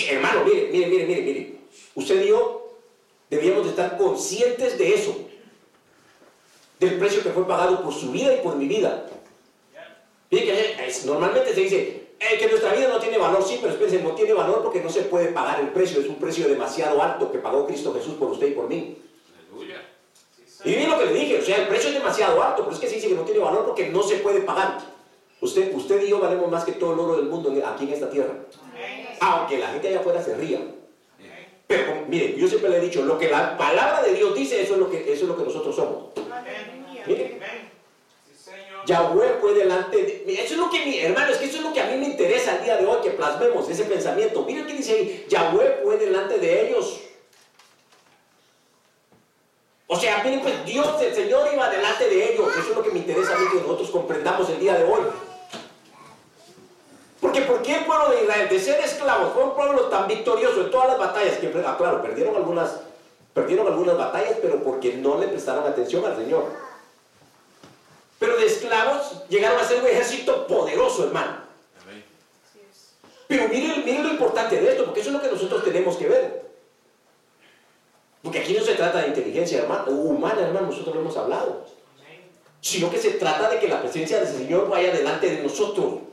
hermano, 0.09 0.43
mire, 0.45 0.69
mire, 0.71 0.87
mire, 0.87 1.05
mire, 1.05 1.21
mire. 1.21 1.55
Usted 1.95 2.23
y 2.23 2.29
yo 2.29 2.77
debíamos 3.29 3.65
de 3.65 3.69
estar 3.71 3.97
conscientes 3.97 4.77
de 4.77 4.95
eso. 4.95 5.15
Del 6.79 6.97
precio 6.97 7.21
que 7.21 7.29
fue 7.29 7.47
pagado 7.47 7.83
por 7.83 7.93
su 7.93 8.11
vida 8.11 8.33
y 8.35 8.41
por 8.41 8.55
mi 8.55 8.67
vida. 8.67 9.05
Mire 10.31 10.45
que 10.45 10.93
normalmente 11.05 11.53
se 11.53 11.61
dice 11.61 12.03
eh, 12.19 12.37
que 12.39 12.47
nuestra 12.47 12.73
vida 12.73 12.87
no 12.87 12.99
tiene 12.99 13.17
valor, 13.17 13.43
sí, 13.43 13.59
pero 13.61 13.73
espérense, 13.73 14.01
no 14.01 14.11
tiene 14.11 14.33
valor 14.33 14.63
porque 14.63 14.81
no 14.81 14.89
se 14.89 15.01
puede 15.03 15.27
pagar 15.27 15.59
el 15.59 15.69
precio. 15.69 16.01
Es 16.01 16.07
un 16.07 16.15
precio 16.15 16.47
demasiado 16.47 17.01
alto 17.01 17.31
que 17.31 17.37
pagó 17.37 17.67
Cristo 17.67 17.93
Jesús 17.93 18.15
por 18.15 18.31
usted 18.31 18.47
y 18.47 18.51
por 18.51 18.67
mí. 18.67 18.97
Y 20.65 20.69
miren 20.69 20.91
lo 20.91 20.99
que 20.99 21.05
le 21.05 21.13
dije, 21.13 21.39
o 21.39 21.41
sea, 21.43 21.57
el 21.57 21.67
precio 21.67 21.89
es 21.89 21.95
demasiado 21.95 22.41
alto, 22.41 22.63
pero 22.63 22.73
es 22.73 22.79
que 22.79 22.87
se 22.87 22.95
dice 22.95 23.09
que 23.09 23.15
no 23.15 23.23
tiene 23.23 23.41
valor 23.41 23.65
porque 23.65 23.89
no 23.89 24.01
se 24.01 24.15
puede 24.17 24.41
pagar. 24.41 24.92
Usted, 25.43 25.75
usted 25.75 26.01
y 26.03 26.09
yo 26.09 26.21
valemos 26.21 26.49
más 26.49 26.63
que 26.63 26.71
todo 26.71 26.93
el 26.93 26.99
oro 26.99 27.17
del 27.17 27.25
mundo 27.25 27.53
aquí 27.65 27.83
en 27.83 27.91
esta 27.91 28.09
tierra. 28.09 28.33
Aunque 29.19 29.57
la 29.57 29.67
gente 29.67 29.89
allá 29.89 29.99
afuera 29.99 30.23
se 30.23 30.35
ría. 30.35 30.59
Pero 31.67 32.05
mire, 32.07 32.37
yo 32.37 32.47
siempre 32.47 32.69
le 32.69 32.77
he 32.77 32.79
dicho, 32.79 33.03
lo 33.03 33.17
que 33.17 33.29
la 33.29 33.57
palabra 33.57 34.01
de 34.03 34.13
Dios 34.13 34.33
dice, 34.33 34.61
eso 34.61 34.75
es 34.75 34.79
lo 34.79 34.89
que, 34.89 34.99
eso 34.99 35.23
es 35.23 35.27
lo 35.27 35.35
que 35.35 35.43
nosotros 35.43 35.75
somos. 35.75 36.05
Mire, 37.05 37.39
Yahweh 38.85 39.37
fue 39.41 39.53
delante 39.53 39.97
de... 39.97 40.33
Eso 40.33 40.53
es 40.53 40.57
lo 40.57 40.69
que 40.69 40.85
mi 40.85 40.99
hermano, 40.99 41.33
es 41.33 41.37
que 41.37 41.45
eso 41.45 41.57
es 41.57 41.63
lo 41.63 41.73
que 41.73 41.81
a 41.81 41.87
mí 41.87 41.97
me 41.97 42.05
interesa 42.05 42.55
el 42.55 42.63
día 42.63 42.77
de 42.77 42.85
hoy, 42.85 43.01
que 43.03 43.09
plasmemos 43.11 43.69
ese 43.69 43.83
pensamiento. 43.83 44.45
Mire 44.45 44.65
qué 44.65 44.73
dice 44.73 44.93
ahí, 44.93 45.25
Yahweh 45.27 45.81
fue 45.83 45.97
delante 45.97 46.37
de 46.37 46.69
ellos. 46.69 47.01
O 49.87 49.99
sea, 49.99 50.23
miren, 50.23 50.39
pues 50.39 50.65
Dios, 50.65 51.01
el 51.01 51.13
Señor 51.13 51.49
iba 51.53 51.69
delante 51.69 52.07
de 52.07 52.33
ellos. 52.33 52.47
Eso 52.57 52.69
es 52.69 52.75
lo 52.77 52.81
que 52.83 52.91
me 52.91 52.99
interesa 52.99 53.35
a 53.35 53.39
mí 53.39 53.45
que 53.51 53.59
nosotros 53.59 53.89
comprendamos 53.91 54.49
el 54.49 54.59
día 54.59 54.75
de 54.75 54.85
hoy. 54.85 55.01
Porque 57.33 57.47
¿por 57.47 57.63
qué 57.63 57.77
el 57.77 57.85
pueblo 57.85 58.09
de 58.09 58.21
Israel, 58.21 58.47
de 58.47 58.59
ser 58.59 58.79
esclavos, 58.79 59.33
fue 59.33 59.43
un 59.43 59.55
pueblo 59.55 59.85
tan 59.85 60.07
victorioso 60.07 60.61
en 60.61 60.69
todas 60.69 60.89
las 60.89 60.99
batallas? 60.99 61.39
Que, 61.39 61.51
ah, 61.65 61.75
claro, 61.75 61.99
perdieron 61.99 62.35
algunas, 62.35 62.81
perdieron 63.33 63.65
algunas 63.65 63.97
batallas, 63.97 64.37
pero 64.39 64.61
porque 64.61 64.93
no 64.97 65.17
le 65.17 65.27
prestaron 65.29 65.65
atención 65.65 66.05
al 66.05 66.15
Señor. 66.15 66.43
Pero 68.19 68.37
de 68.37 68.45
esclavos 68.45 69.23
llegaron 69.29 69.59
a 69.59 69.63
ser 69.63 69.81
un 69.81 69.87
ejército 69.87 70.45
poderoso, 70.45 71.05
hermano. 71.05 71.37
Pero 73.27 73.47
miren, 73.47 73.83
miren 73.83 74.03
lo 74.03 74.09
importante 74.09 74.61
de 74.61 74.69
esto, 74.69 74.85
porque 74.85 74.99
eso 74.99 75.09
es 75.09 75.15
lo 75.15 75.21
que 75.23 75.31
nosotros 75.31 75.63
tenemos 75.63 75.97
que 75.97 76.07
ver. 76.07 76.45
Porque 78.21 78.41
aquí 78.41 78.53
no 78.53 78.63
se 78.63 78.75
trata 78.75 79.01
de 79.01 79.07
inteligencia 79.07 79.65
humana, 79.87 80.41
hermano, 80.41 80.67
nosotros 80.67 80.93
lo 80.93 81.01
hemos 81.01 81.17
hablado. 81.17 81.65
Sino 82.61 82.91
que 82.91 82.99
se 82.99 83.13
trata 83.13 83.49
de 83.49 83.59
que 83.59 83.67
la 83.67 83.81
presencia 83.81 84.19
del 84.19 84.27
Señor 84.27 84.69
vaya 84.69 84.93
delante 84.93 85.35
de 85.35 85.41
nosotros. 85.41 86.12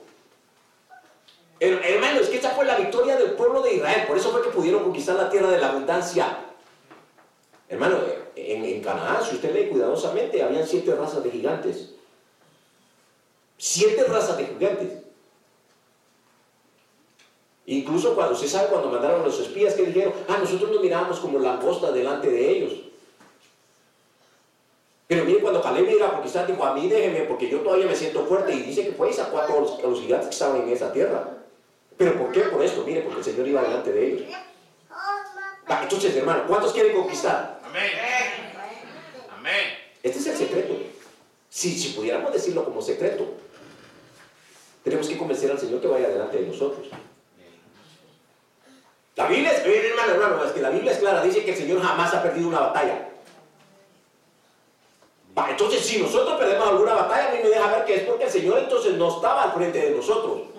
Hermano, 1.61 2.21
es 2.21 2.29
que 2.29 2.38
esa 2.38 2.50
fue 2.50 2.64
la 2.64 2.76
victoria 2.76 3.17
del 3.17 3.33
pueblo 3.33 3.61
de 3.62 3.75
Israel. 3.75 4.05
Por 4.07 4.17
eso 4.17 4.31
fue 4.31 4.43
que 4.43 4.49
pudieron 4.49 4.83
conquistar 4.83 5.17
la 5.17 5.29
tierra 5.29 5.50
de 5.50 5.59
la 5.59 5.69
abundancia. 5.69 6.38
Hermano, 7.69 7.99
en, 8.35 8.64
en 8.64 8.83
Canaán, 8.83 9.23
si 9.23 9.37
usted 9.37 9.55
lee 9.55 9.69
cuidadosamente, 9.69 10.43
habían 10.43 10.67
siete 10.67 10.95
razas 10.95 11.23
de 11.23 11.31
gigantes. 11.31 11.90
Siete 13.59 14.05
razas 14.05 14.38
de 14.38 14.47
gigantes. 14.47 14.88
Incluso 17.67 18.14
cuando 18.14 18.35
se 18.35 18.49
sabe 18.49 18.69
cuando 18.69 18.88
mandaron 18.88 19.21
a 19.21 19.26
los 19.26 19.38
espías 19.38 19.75
que 19.75 19.85
dijeron, 19.85 20.14
ah, 20.29 20.38
nosotros 20.40 20.71
nos 20.73 20.83
mirábamos 20.83 21.21
como 21.21 21.38
la 21.38 21.61
costa 21.61 21.93
delante 21.93 22.31
de 22.31 22.50
ellos. 22.50 22.73
Pero 25.07 25.25
mire, 25.25 25.40
cuando 25.40 25.61
Caleb 25.61 25.90
iba 25.90 26.07
a 26.07 26.12
conquistar, 26.12 26.47
dijo, 26.47 26.64
a 26.64 26.75
mí 26.75 26.88
déjeme, 26.88 27.23
porque 27.23 27.49
yo 27.49 27.61
todavía 27.61 27.87
me 27.87 27.95
siento 27.95 28.25
fuerte. 28.26 28.55
Y 28.55 28.62
dice 28.62 28.85
que 28.85 28.93
fue 28.93 29.11
y 29.11 29.12
sacó 29.12 29.38
a 29.38 29.47
todos 29.47 29.83
los, 29.83 30.00
gigantes 30.00 30.29
que 30.29 30.33
estaban 30.33 30.62
en 30.62 30.69
esa 30.69 30.93
tierra. 30.93 31.39
¿Pero 32.00 32.16
por 32.16 32.33
qué? 32.33 32.40
Por 32.45 32.64
esto, 32.64 32.83
mire, 32.87 33.02
porque 33.02 33.19
el 33.19 33.25
Señor 33.26 33.47
iba 33.47 33.61
delante 33.61 33.92
de 33.92 34.07
ellos. 34.07 34.23
entonces, 35.83 36.16
hermano, 36.16 36.45
¿cuántos 36.47 36.73
quieren 36.73 36.97
conquistar? 36.97 37.61
Amén. 37.62 37.90
Amén. 39.37 39.66
Este 40.02 40.19
es 40.19 40.26
el 40.28 40.37
secreto. 40.38 40.78
Si, 41.50 41.78
si 41.78 41.90
pudiéramos 41.90 42.33
decirlo 42.33 42.64
como 42.64 42.80
secreto, 42.80 43.26
tenemos 44.83 45.09
que 45.09 45.19
convencer 45.19 45.50
al 45.50 45.59
Señor 45.59 45.83
que 45.83 45.88
vaya 45.88 46.09
delante 46.09 46.38
de 46.38 46.47
nosotros. 46.47 46.88
La 49.16 49.26
Biblia 49.26 49.52
es, 49.52 49.59
hermano, 49.59 50.12
hermano, 50.12 50.45
es 50.47 50.52
que 50.52 50.62
la 50.62 50.71
Biblia 50.71 50.92
es 50.92 50.99
clara, 51.00 51.23
dice 51.23 51.45
que 51.45 51.50
el 51.50 51.59
Señor 51.59 51.83
jamás 51.83 52.14
ha 52.14 52.23
perdido 52.23 52.49
una 52.49 52.61
batalla. 52.61 53.11
entonces, 55.50 55.85
si 55.85 56.00
nosotros 56.00 56.38
perdemos 56.38 56.66
alguna 56.66 56.95
batalla, 56.95 57.28
a 57.28 57.35
mí 57.35 57.40
me 57.42 57.50
deja 57.50 57.71
ver 57.71 57.85
que 57.85 57.97
es 57.97 58.02
porque 58.04 58.25
el 58.25 58.30
Señor 58.30 58.59
entonces 58.59 58.95
no 58.95 59.14
estaba 59.14 59.42
al 59.42 59.52
frente 59.52 59.78
de 59.78 59.90
nosotros. 59.90 60.50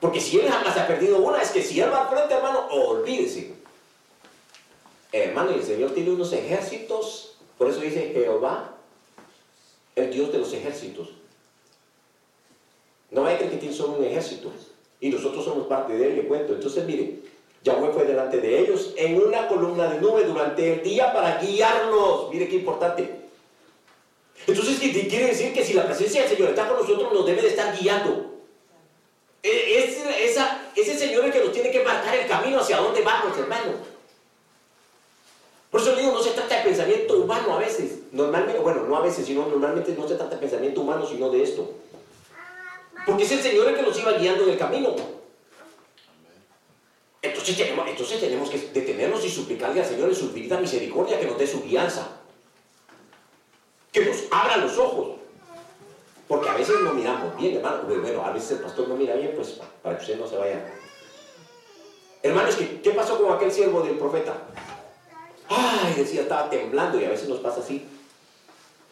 Porque 0.00 0.20
si 0.20 0.38
Él 0.38 0.48
jamás 0.50 0.76
ha 0.76 0.86
perdido 0.86 1.18
una, 1.18 1.40
es 1.40 1.50
que 1.50 1.62
si 1.62 1.80
Él 1.80 1.90
va 1.92 2.02
al 2.02 2.08
frente, 2.08 2.34
hermano, 2.34 2.66
olvídese. 2.68 3.54
Hermano, 5.12 5.52
y 5.52 5.54
el 5.54 5.64
Señor 5.64 5.92
tiene 5.92 6.10
unos 6.10 6.32
ejércitos, 6.32 7.36
por 7.56 7.70
eso 7.70 7.80
dice 7.80 8.10
Jehová, 8.12 8.74
el 9.96 10.10
Dios 10.10 10.32
de 10.32 10.38
los 10.38 10.52
ejércitos. 10.52 11.10
No 13.10 13.24
hay 13.26 13.36
que 13.36 13.46
creer 13.46 13.60
que 13.60 13.72
solo 13.72 13.98
un 13.98 14.04
ejército. 14.04 14.50
Y 15.00 15.10
nosotros 15.10 15.44
somos 15.44 15.66
parte 15.66 15.96
de 15.96 16.08
él, 16.08 16.16
le 16.16 16.26
cuento. 16.26 16.54
Entonces, 16.54 16.84
miren, 16.84 17.22
Yahweh 17.62 17.92
fue 17.92 18.04
delante 18.04 18.40
de 18.40 18.58
ellos 18.58 18.92
en 18.96 19.22
una 19.22 19.46
columna 19.46 19.88
de 19.88 20.00
nube 20.00 20.24
durante 20.24 20.74
el 20.74 20.82
día 20.82 21.12
para 21.12 21.38
guiarnos. 21.38 22.30
Mire 22.32 22.48
qué 22.48 22.56
importante. 22.56 23.24
Entonces, 24.46 24.78
quiere 24.78 25.28
decir 25.28 25.54
que 25.54 25.64
si 25.64 25.74
la 25.74 25.86
presencia 25.86 26.22
del 26.22 26.30
Señor 26.30 26.50
está 26.50 26.68
con 26.68 26.78
nosotros, 26.78 27.12
nos 27.12 27.24
debe 27.24 27.42
de 27.42 27.48
estar 27.48 27.76
guiando. 27.78 28.32
E, 29.42 29.83
esa, 30.10 30.70
ese 30.74 30.98
Señor 30.98 31.24
el 31.24 31.32
que 31.32 31.40
nos 31.40 31.52
tiene 31.52 31.70
que 31.70 31.82
marcar 31.82 32.14
el 32.14 32.26
camino 32.26 32.60
hacia 32.60 32.78
dónde 32.78 33.02
vamos, 33.02 33.36
hermano. 33.38 33.72
Por 35.70 35.80
eso 35.80 35.96
digo, 35.96 36.12
no 36.12 36.22
se 36.22 36.30
trata 36.30 36.58
de 36.58 36.62
pensamiento 36.62 37.18
humano 37.18 37.54
a 37.54 37.58
veces. 37.58 37.98
Normalmente, 38.12 38.60
bueno, 38.60 38.84
no 38.84 38.96
a 38.96 39.00
veces, 39.00 39.26
sino 39.26 39.46
normalmente 39.46 39.92
no 39.98 40.06
se 40.06 40.14
trata 40.14 40.36
de 40.36 40.40
pensamiento 40.40 40.82
humano, 40.82 41.04
sino 41.04 41.28
de 41.30 41.42
esto. 41.42 41.68
Porque 43.04 43.24
es 43.24 43.32
el 43.32 43.42
Señor 43.42 43.68
el 43.68 43.74
que 43.74 43.82
nos 43.82 43.98
iba 43.98 44.12
guiando 44.12 44.44
en 44.44 44.50
el 44.50 44.58
camino. 44.58 44.94
Entonces 47.20 47.56
tenemos, 47.56 47.88
entonces 47.88 48.20
tenemos 48.20 48.50
que 48.50 48.58
detenernos 48.72 49.24
y 49.24 49.30
suplicarle 49.30 49.80
al 49.80 49.86
Señor 49.86 50.10
en 50.10 50.14
su 50.14 50.26
infinita 50.26 50.60
misericordia 50.60 51.18
que 51.18 51.26
nos 51.26 51.38
dé 51.38 51.46
su 51.46 51.62
guianza. 51.62 52.06
Que 53.90 54.04
nos 54.04 54.24
abra 54.30 54.58
los 54.58 54.78
ojos. 54.78 55.13
Porque 56.28 56.48
a 56.48 56.54
veces 56.54 56.76
no 56.82 56.94
miramos 56.94 57.36
bien, 57.36 57.56
hermano. 57.56 57.82
Bueno, 57.86 58.24
a 58.24 58.32
veces 58.32 58.52
el 58.52 58.58
pastor 58.58 58.88
no 58.88 58.96
mira 58.96 59.14
bien, 59.14 59.32
pues 59.36 59.60
para 59.82 59.96
que 59.96 60.02
usted 60.02 60.18
no 60.18 60.26
se 60.26 60.36
vaya. 60.36 60.64
Hermanos, 62.22 62.56
¿qué 62.82 62.90
pasó 62.90 63.18
con 63.22 63.32
aquel 63.32 63.52
siervo 63.52 63.82
del 63.82 63.98
profeta? 63.98 64.34
Ay, 65.48 65.94
decía, 65.94 66.22
estaba 66.22 66.48
temblando 66.48 66.98
y 66.98 67.04
a 67.04 67.10
veces 67.10 67.28
nos 67.28 67.40
pasa 67.40 67.60
así 67.60 67.86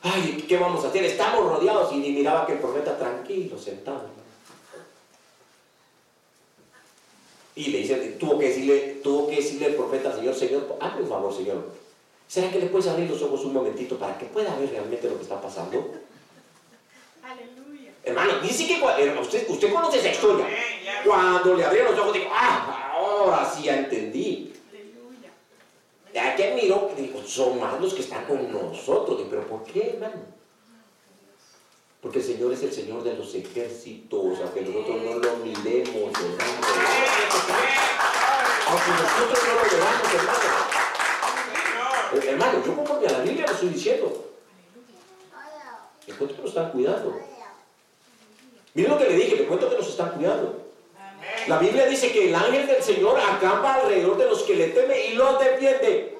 ay, 0.02 0.44
¿qué 0.48 0.58
vamos 0.58 0.84
a 0.84 0.88
hacer? 0.88 1.04
Estamos 1.04 1.44
rodeados 1.44 1.92
y 1.92 1.96
miraba 1.96 2.46
que 2.46 2.52
el 2.52 2.58
profeta 2.58 2.98
tranquilo, 2.98 3.58
sentado. 3.58 4.02
Y 7.54 7.66
le 7.66 7.78
dice, 7.78 7.96
tuvo 8.18 8.38
que 8.38 8.48
decirle, 8.48 9.00
tuvo 9.02 9.28
que 9.28 9.36
decirle 9.36 9.66
el 9.66 9.74
profeta 9.74 10.14
Señor, 10.14 10.34
Señor, 10.34 10.76
hazme 10.80 11.02
un 11.02 11.08
favor, 11.08 11.34
Señor. 11.34 11.64
¿Será 12.26 12.50
que 12.50 12.58
le 12.58 12.66
puedes 12.66 12.88
abrir 12.88 13.10
los 13.10 13.20
ojos 13.22 13.44
un 13.44 13.52
momentito 13.52 13.98
para 13.98 14.16
que 14.16 14.24
pueda 14.24 14.56
ver 14.56 14.70
realmente 14.70 15.08
lo 15.08 15.16
que 15.16 15.22
está 15.22 15.40
pasando? 15.40 15.86
Aleluya. 17.32 17.92
Hermano, 18.04 18.40
dice 18.40 18.66
que 18.66 18.74
usted, 19.20 19.48
usted 19.48 19.72
conoce 19.72 19.98
esa 19.98 20.08
historia. 20.08 20.46
Cuando 21.04 21.54
le 21.54 21.64
abrieron 21.64 21.92
los 21.92 22.00
ojos, 22.00 22.12
dijo, 22.14 22.30
ah, 22.32 22.92
ahora 22.94 23.50
sí 23.50 23.64
ya 23.64 23.78
entendí. 23.78 24.52
Ya 26.12 26.36
que 26.36 26.54
miró, 26.54 26.90
dijo, 26.96 27.22
son 27.26 27.58
más 27.58 27.80
los 27.80 27.94
que 27.94 28.02
están 28.02 28.26
con 28.26 28.52
nosotros. 28.52 29.22
pero 29.30 29.46
¿por 29.46 29.64
qué, 29.64 29.92
hermano? 29.94 30.20
Porque 32.02 32.18
el 32.18 32.24
Señor 32.24 32.52
es 32.52 32.62
el 32.64 32.72
Señor 32.72 33.02
de 33.02 33.14
los 33.14 33.34
ejércitos, 33.34 34.38
aunque 34.40 34.60
nosotros 34.60 35.02
no 35.02 35.14
lo 35.14 35.36
miremos, 35.36 36.12
hermano. 36.12 36.60
Aunque 38.68 38.90
nosotros 38.90 39.38
no 39.46 39.54
lo 39.54 39.62
veamos, 39.70 40.14
hermano. 40.14 40.42
Hermano, 42.28 42.62
yo 42.66 42.76
conforme 42.76 43.06
a 43.06 43.12
la 43.12 43.20
Biblia 43.20 43.46
lo 43.46 43.52
estoy 43.52 43.68
diciendo. 43.70 44.31
Encuentro 46.12 46.37
que 46.37 46.42
nos 46.42 46.50
están 46.50 46.71
cuidando. 46.71 47.21
Miren 48.75 48.92
lo 48.92 48.99
que 48.99 49.09
le 49.09 49.16
dije, 49.16 49.37
le 49.37 49.47
cuento 49.47 49.69
que 49.69 49.76
nos 49.76 49.88
están 49.88 50.11
cuidando. 50.12 50.62
La 51.47 51.59
Biblia 51.59 51.87
dice 51.87 52.12
que 52.12 52.28
el 52.28 52.35
ángel 52.35 52.66
del 52.66 52.83
Señor 52.83 53.19
acampa 53.19 53.75
alrededor 53.75 54.16
de 54.16 54.26
los 54.26 54.42
que 54.42 54.54
le 54.54 54.69
temen 54.69 54.97
y 55.11 55.14
los 55.14 55.38
defiende. 55.38 56.19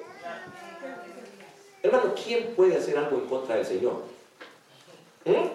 Hermano, 1.81 2.13
¿quién 2.15 2.53
puede 2.55 2.77
hacer 2.77 2.97
algo 2.97 3.17
en 3.17 3.27
contra 3.27 3.55
del 3.55 3.65
Señor? 3.65 4.03
¿Eh? 5.25 5.49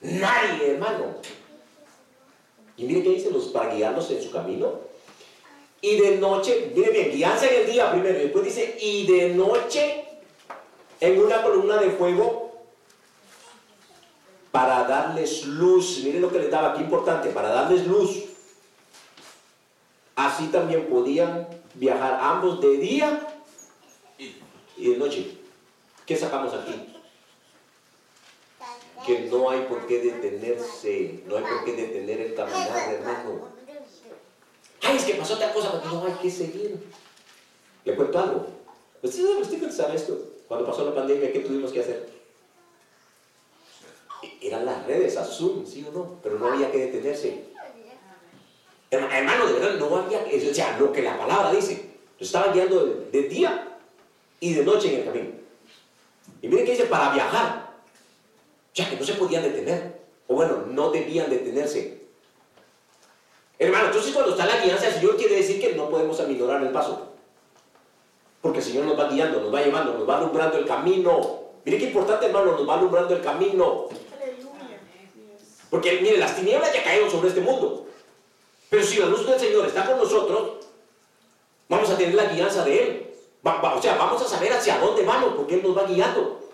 Nadie, 0.00 0.72
hermano. 0.72 1.16
Y 2.76 2.84
mire 2.84 3.02
qué 3.02 3.10
dice 3.10 3.30
los 3.30 3.46
para 3.46 3.74
guiarlos 3.74 4.10
en 4.10 4.22
su 4.22 4.30
camino. 4.30 4.80
Y 5.80 6.00
de 6.00 6.16
noche, 6.16 6.72
mire 6.74 6.90
bien, 6.90 7.10
guianza 7.12 7.46
en 7.46 7.62
el 7.62 7.70
día 7.70 7.92
primero. 7.92 8.18
Y 8.18 8.22
después 8.22 8.44
dice, 8.44 8.76
y 8.80 9.06
de 9.06 9.34
noche 9.34 10.04
en 11.00 11.22
una 11.22 11.42
columna 11.42 11.76
de 11.76 11.90
fuego 11.90 12.43
para 14.54 14.84
darles 14.84 15.46
luz. 15.46 15.98
Miren 16.04 16.22
lo 16.22 16.30
que 16.30 16.38
les 16.38 16.48
daba, 16.48 16.70
aquí 16.70 16.82
importante, 16.82 17.30
para 17.30 17.48
darles 17.48 17.88
luz. 17.88 18.22
Así 20.14 20.46
también 20.46 20.86
podían 20.86 21.48
viajar 21.74 22.20
ambos 22.22 22.60
de 22.60 22.76
día 22.76 23.34
y 24.76 24.90
de 24.90 24.96
noche. 24.96 25.38
¿Qué 26.06 26.16
sacamos 26.16 26.54
aquí? 26.54 26.94
Que 29.04 29.28
no 29.28 29.50
hay 29.50 29.62
por 29.62 29.88
qué 29.88 30.00
detenerse, 30.00 31.24
no 31.26 31.36
hay 31.36 31.42
por 31.42 31.64
qué 31.64 31.72
detener 31.72 32.20
el 32.20 32.34
caminar, 32.36 32.94
hermano. 32.94 33.48
Ay, 34.82 34.96
es 34.96 35.04
que 35.04 35.14
pasó 35.14 35.34
otra 35.34 35.52
cosa, 35.52 35.82
pero 35.82 35.94
no 35.96 36.06
hay 36.06 36.12
que 36.22 36.30
seguir. 36.30 36.78
Le 37.84 37.96
cuento 37.96 38.20
algo. 38.20 38.46
¿Usted, 39.02 39.24
usted 39.40 39.72
sabe 39.72 39.96
esto? 39.96 40.16
Cuando 40.46 40.64
pasó 40.64 40.84
la 40.84 40.94
pandemia, 40.94 41.32
¿qué 41.32 41.40
tuvimos 41.40 41.72
que 41.72 41.80
hacer? 41.80 42.13
Las 44.62 44.86
redes, 44.86 45.16
a 45.16 45.24
Zoom, 45.24 45.66
sí 45.66 45.84
o 45.88 45.92
no, 45.92 46.18
pero 46.22 46.38
no 46.38 46.52
había 46.52 46.70
que 46.70 46.86
detenerse. 46.86 47.44
Hermano, 48.90 49.46
de 49.46 49.52
verdad, 49.54 49.74
no 49.78 49.96
había 49.96 50.24
que, 50.24 50.50
o 50.50 50.54
sea, 50.54 50.78
lo 50.78 50.92
que 50.92 51.02
la 51.02 51.18
palabra 51.18 51.52
dice, 51.52 51.90
lo 52.18 52.24
estaban 52.24 52.52
guiando 52.52 53.06
de, 53.10 53.22
día 53.22 53.76
y 54.40 54.54
de 54.54 54.64
noche 54.64 54.92
en 54.92 55.00
el 55.00 55.04
camino. 55.06 55.30
Y 56.42 56.48
miren 56.48 56.64
que 56.64 56.72
dice, 56.72 56.84
para 56.84 57.12
viajar, 57.12 57.70
ya 58.74 58.88
que 58.88 58.96
no 58.96 59.04
se 59.04 59.14
podían 59.14 59.42
detener, 59.42 60.00
o 60.28 60.34
bueno, 60.34 60.64
no 60.68 60.90
debían 60.90 61.30
detenerse. 61.30 62.04
Hermano, 63.58 63.86
entonces 63.86 64.12
cuando 64.12 64.32
está 64.32 64.46
la 64.46 64.64
guianza 64.64 64.86
del 64.86 64.94
Señor 64.94 65.16
quiere 65.16 65.36
decir 65.36 65.60
que 65.60 65.74
no 65.74 65.88
podemos 65.88 66.18
aminorar 66.20 66.62
el 66.62 66.70
paso. 66.70 67.12
Porque 68.40 68.58
el 68.58 68.64
Señor 68.64 68.84
nos 68.84 68.98
va 68.98 69.08
guiando, 69.08 69.40
nos 69.40 69.54
va 69.54 69.62
llevando, 69.62 69.94
nos 69.94 70.08
va 70.08 70.18
alumbrando 70.18 70.58
el 70.58 70.66
camino. 70.66 71.40
Mire 71.64 71.78
qué 71.78 71.84
importante, 71.86 72.26
hermano, 72.26 72.52
nos 72.52 72.68
va 72.68 72.74
alumbrando 72.74 73.16
el 73.16 73.22
camino. 73.22 73.86
Porque 75.74 75.98
mire, 76.00 76.18
las 76.18 76.36
tinieblas 76.36 76.72
ya 76.72 76.84
cayeron 76.84 77.10
sobre 77.10 77.30
este 77.30 77.40
mundo. 77.40 77.88
Pero 78.70 78.84
si 78.84 78.96
la 78.98 79.06
luz 79.06 79.26
del 79.26 79.40
Señor 79.40 79.66
está 79.66 79.84
con 79.84 79.98
nosotros, 79.98 80.64
vamos 81.68 81.90
a 81.90 81.98
tener 81.98 82.14
la 82.14 82.26
guianza 82.26 82.64
de 82.64 82.80
Él. 82.80 83.14
o 83.42 83.82
sea, 83.82 83.96
vamos 83.96 84.22
a 84.22 84.28
saber 84.28 84.52
hacia 84.52 84.78
dónde 84.78 85.02
vamos, 85.02 85.32
porque 85.34 85.56
Él 85.56 85.64
nos 85.64 85.76
va 85.76 85.82
guiando. 85.82 86.48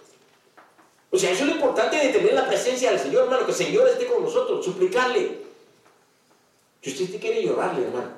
O 1.10 1.18
sea, 1.18 1.32
eso 1.32 1.42
es 1.42 1.50
lo 1.50 1.56
importante 1.56 1.98
de 1.98 2.08
tener 2.14 2.32
la 2.32 2.48
presencia 2.48 2.92
del 2.92 2.98
Señor, 2.98 3.24
hermano, 3.24 3.44
que 3.44 3.52
el 3.52 3.58
Señor 3.58 3.86
esté 3.88 4.06
con 4.06 4.22
nosotros, 4.22 4.64
suplicarle. 4.64 5.42
Si 6.80 7.04
usted 7.04 7.20
quiere 7.20 7.42
llorarle, 7.42 7.88
hermano, 7.88 8.12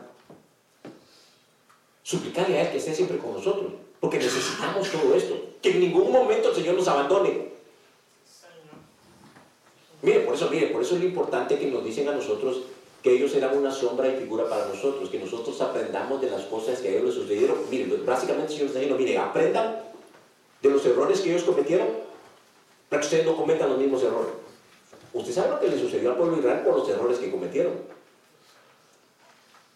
suplicarle 2.05 2.61
a 2.61 2.63
Él 2.63 2.71
que 2.71 2.79
esté 2.79 2.95
siempre 2.95 3.19
con 3.19 3.33
nosotros, 3.33 3.73
porque 3.99 4.19
necesitamos 4.19 4.89
todo 4.89 5.17
esto, 5.17 5.35
que 5.61 5.73
en 5.73 5.81
ningún 5.81 6.13
momento 6.13 6.51
el 6.51 6.55
Señor 6.55 6.77
nos 6.77 6.87
abandone. 6.87 7.52
Por 10.33 10.39
eso, 10.39 10.49
mire, 10.51 10.69
por 10.69 10.81
eso 10.81 10.95
es 10.95 11.03
lo 11.03 11.09
importante 11.09 11.59
que 11.59 11.67
nos 11.67 11.85
dicen 11.85 12.09
a 12.09 12.13
nosotros 12.13 12.63
que 13.03 13.13
ellos 13.13 13.35
eran 13.35 13.55
una 13.55 13.71
sombra 13.71 14.09
y 14.09 14.17
figura 14.17 14.49
para 14.49 14.65
nosotros, 14.65 15.11
que 15.11 15.19
nosotros 15.19 15.61
aprendamos 15.61 16.23
de 16.23 16.31
las 16.31 16.45
cosas 16.45 16.81
que 16.81 16.89
a 16.89 16.91
ellos 16.93 17.05
les 17.05 17.15
sucedieron. 17.17 17.59
Mire, 17.71 17.99
básicamente 17.99 18.55
el 18.55 18.59
Señor 18.59 18.69
está 18.69 18.97
diciendo, 18.97 19.23
aprendan 19.23 19.83
de 20.63 20.71
los 20.71 20.87
errores 20.87 21.21
que 21.21 21.33
ellos 21.33 21.43
cometieron 21.43 21.87
para 22.89 23.01
que 23.01 23.07
ustedes 23.09 23.27
no 23.27 23.37
cometan 23.37 23.69
los 23.69 23.77
mismos 23.77 24.03
errores. 24.05 24.33
Usted 25.13 25.33
sabe 25.35 25.51
lo 25.51 25.61
que 25.61 25.69
le 25.69 25.79
sucedió 25.79 26.13
al 26.13 26.17
pueblo 26.17 26.37
de 26.37 26.41
Israel 26.41 26.65
por 26.65 26.79
los 26.79 26.89
errores 26.89 27.19
que 27.19 27.31
cometieron. 27.31 27.75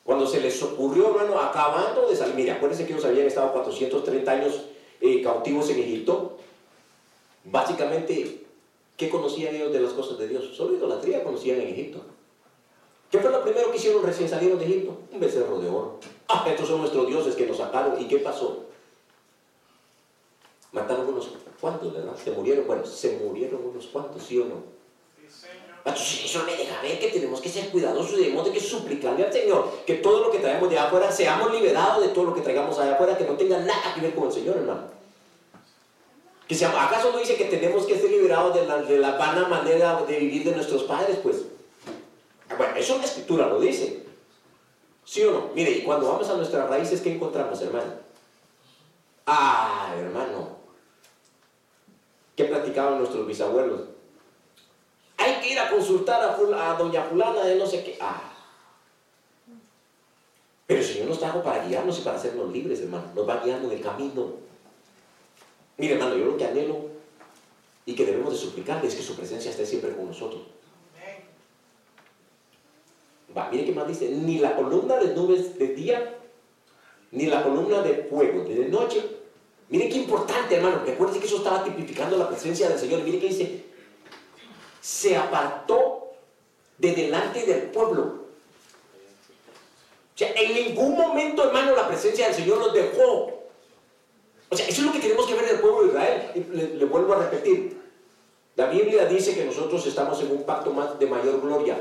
Cuando 0.04 0.26
se 0.26 0.40
les 0.40 0.62
ocurrió, 0.62 1.10
hermano, 1.10 1.38
acabando 1.38 2.08
de 2.08 2.16
salir, 2.16 2.34
mire, 2.34 2.52
acuérdense 2.52 2.86
que 2.86 2.94
ellos 2.94 3.04
habían 3.04 3.26
estado 3.26 3.52
430 3.52 4.32
años 4.32 4.62
eh, 5.02 5.20
cautivos 5.20 5.68
en 5.68 5.80
Egipto. 5.80 6.38
Básicamente, 7.44 8.45
¿qué 8.96 9.08
conocían 9.10 9.54
ellos 9.54 9.72
de 9.72 9.80
las 9.80 9.92
cosas 9.92 10.18
de 10.18 10.28
Dios? 10.28 10.56
Solo 10.56 10.76
idolatría 10.76 11.22
conocían 11.22 11.60
en 11.60 11.68
Egipto. 11.68 12.00
¿Qué 13.10 13.18
fue 13.18 13.30
lo 13.30 13.42
primero 13.42 13.70
que 13.70 13.76
hicieron 13.76 14.02
recién 14.02 14.28
salieron 14.28 14.58
de 14.58 14.64
Egipto? 14.64 14.96
Un 15.12 15.20
becerro 15.20 15.60
de 15.60 15.68
oro. 15.68 16.00
Ah, 16.28 16.44
estos 16.48 16.68
son 16.68 16.80
nuestros 16.80 17.06
dioses 17.06 17.34
que 17.36 17.46
nos 17.46 17.56
sacaron. 17.56 18.00
¿Y 18.00 18.08
qué 18.08 18.18
pasó? 18.18 18.64
Mataron 20.72 21.08
unos 21.08 21.30
cuantos, 21.60 21.94
¿verdad? 21.94 22.16
Se 22.22 22.32
murieron, 22.32 22.66
bueno, 22.66 22.84
se 22.84 23.16
murieron 23.18 23.64
unos 23.64 23.86
cuantos, 23.86 24.22
¿sí 24.22 24.38
o 24.38 24.44
no? 24.44 24.76
eso 25.94 26.42
me 26.44 26.56
deja 26.56 26.82
ver 26.82 26.98
que 26.98 27.08
tenemos 27.08 27.40
que 27.40 27.48
ser 27.48 27.68
cuidadosos 27.68 28.14
y 28.14 28.24
debemos 28.24 28.44
de 28.44 28.52
que 28.52 28.60
suplicarle 28.60 29.24
al 29.24 29.32
Señor 29.32 29.70
que 29.86 29.94
todo 29.94 30.24
lo 30.24 30.30
que 30.32 30.40
traemos 30.40 30.68
de 30.68 30.78
afuera 30.78 31.12
seamos 31.12 31.52
liberados 31.52 32.02
de 32.02 32.08
todo 32.08 32.24
lo 32.24 32.34
que 32.34 32.40
traigamos 32.40 32.76
allá 32.78 32.94
afuera 32.94 33.16
que 33.16 33.24
no 33.24 33.36
tenga 33.36 33.58
nada 33.60 33.94
que 33.94 34.00
ver 34.00 34.14
con 34.14 34.24
el 34.24 34.32
Señor, 34.32 34.56
hermano. 34.56 34.95
Que 36.48 36.64
¿Acaso 36.64 37.10
no 37.10 37.18
dice 37.18 37.36
que 37.36 37.46
tenemos 37.46 37.86
que 37.86 37.98
ser 37.98 38.10
liberados 38.10 38.54
de 38.54 38.66
la, 38.66 38.78
de 38.82 38.98
la 38.98 39.16
vana 39.16 39.48
manera 39.48 40.02
de 40.02 40.18
vivir 40.18 40.44
de 40.44 40.52
nuestros 40.52 40.84
padres? 40.84 41.18
Pues, 41.22 41.44
bueno, 42.56 42.76
eso 42.76 42.98
la 42.98 43.04
escritura 43.04 43.48
lo 43.48 43.58
dice. 43.58 44.04
¿Sí 45.04 45.24
o 45.24 45.32
no? 45.32 45.50
Mire, 45.54 45.70
y 45.72 45.82
cuando 45.82 46.08
vamos 46.08 46.28
a 46.28 46.36
nuestras 46.36 46.68
raíces, 46.68 47.00
¿qué 47.00 47.14
encontramos, 47.14 47.60
hermano? 47.62 47.94
Ah, 49.26 49.92
hermano. 49.96 50.56
¿Qué 52.36 52.44
platicaban 52.44 52.98
nuestros 52.98 53.26
bisabuelos? 53.26 53.82
Hay 55.16 55.34
que 55.40 55.52
ir 55.52 55.58
a 55.58 55.70
consultar 55.70 56.22
a, 56.22 56.74
doña 56.76 57.02
fulana 57.04 57.44
de 57.44 57.56
no 57.56 57.66
sé 57.66 57.82
qué. 57.82 57.98
Ah. 58.00 58.32
Pero 60.66 60.80
el 60.80 60.86
Señor 60.86 61.08
nos 61.08 61.18
trajo 61.18 61.42
para 61.42 61.64
guiarnos 61.66 61.98
y 61.98 62.02
para 62.02 62.16
hacernos 62.16 62.52
libres, 62.52 62.80
hermano. 62.80 63.10
Nos 63.14 63.28
va 63.28 63.42
guiando 63.42 63.68
en 63.68 63.78
el 63.78 63.82
camino. 63.82 64.45
Mire, 65.78 65.94
hermano, 65.94 66.16
yo 66.16 66.24
lo 66.26 66.36
que 66.36 66.44
anhelo 66.44 66.86
y 67.84 67.94
que 67.94 68.06
debemos 68.06 68.32
de 68.32 68.38
suplicarle 68.38 68.88
es 68.88 68.94
que 68.94 69.02
su 69.02 69.14
presencia 69.14 69.50
esté 69.50 69.66
siempre 69.66 69.94
con 69.94 70.06
nosotros. 70.06 70.42
Va, 73.36 73.50
mire 73.50 73.66
qué 73.66 73.72
más 73.72 73.86
dice, 73.86 74.08
ni 74.08 74.38
la 74.38 74.56
columna 74.56 74.96
de 74.96 75.14
nubes 75.14 75.58
de 75.58 75.68
día, 75.68 76.16
ni 77.10 77.26
la 77.26 77.42
columna 77.42 77.82
de 77.82 78.04
fuego 78.04 78.44
de 78.44 78.68
noche. 78.68 79.04
Mire 79.68 79.88
qué 79.88 79.98
importante, 79.98 80.56
hermano. 80.56 80.82
Recuerde 80.84 81.18
que 81.18 81.26
eso 81.26 81.36
estaba 81.36 81.62
tipificando 81.62 82.16
la 82.16 82.28
presencia 82.28 82.68
del 82.68 82.78
Señor. 82.78 83.02
Mire 83.02 83.18
qué 83.18 83.28
dice, 83.28 83.64
se 84.80 85.16
apartó 85.16 86.12
de 86.78 86.92
delante 86.92 87.44
del 87.44 87.62
pueblo. 87.70 88.26
O 90.14 90.18
sea, 90.18 90.32
en 90.34 90.54
ningún 90.54 90.96
momento, 90.96 91.44
hermano, 91.44 91.76
la 91.76 91.88
presencia 91.88 92.26
del 92.26 92.34
Señor 92.34 92.58
nos 92.58 92.72
dejó. 92.72 93.35
O 94.48 94.56
sea, 94.56 94.68
eso 94.68 94.80
es 94.80 94.86
lo 94.86 94.92
que 94.92 95.00
tenemos 95.00 95.26
que 95.26 95.34
ver 95.34 95.46
del 95.46 95.60
pueblo 95.60 95.82
de 95.82 95.88
Israel. 95.88 96.46
Le, 96.52 96.74
le 96.76 96.84
vuelvo 96.84 97.14
a 97.14 97.24
repetir. 97.24 97.80
La 98.56 98.66
Biblia 98.66 99.06
dice 99.06 99.34
que 99.34 99.44
nosotros 99.44 99.86
estamos 99.86 100.20
en 100.22 100.30
un 100.30 100.44
pacto 100.44 100.72
más 100.72 100.98
de 100.98 101.06
mayor 101.06 101.40
gloria. 101.40 101.76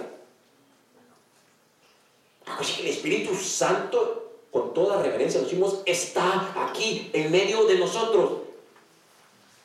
Así 2.45 2.73
que 2.73 2.81
el 2.83 2.87
Espíritu 2.89 3.35
Santo, 3.35 4.31
con 4.51 4.73
toda 4.73 5.01
reverencia, 5.01 5.41
decimos, 5.41 5.81
está 5.85 6.53
aquí, 6.67 7.09
en 7.13 7.31
medio 7.31 7.65
de 7.65 7.77
nosotros. 7.79 8.45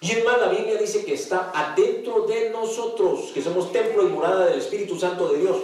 Y 0.00 0.12
es 0.12 0.24
más, 0.24 0.40
la 0.40 0.48
Biblia 0.48 0.76
dice 0.76 1.04
que 1.04 1.14
está 1.14 1.50
adentro 1.54 2.26
de 2.26 2.50
nosotros, 2.50 3.32
que 3.34 3.42
somos 3.42 3.70
templo 3.70 4.02
y 4.02 4.08
morada 4.08 4.46
del 4.46 4.58
Espíritu 4.58 4.98
Santo 4.98 5.28
de 5.28 5.40
Dios. 5.40 5.56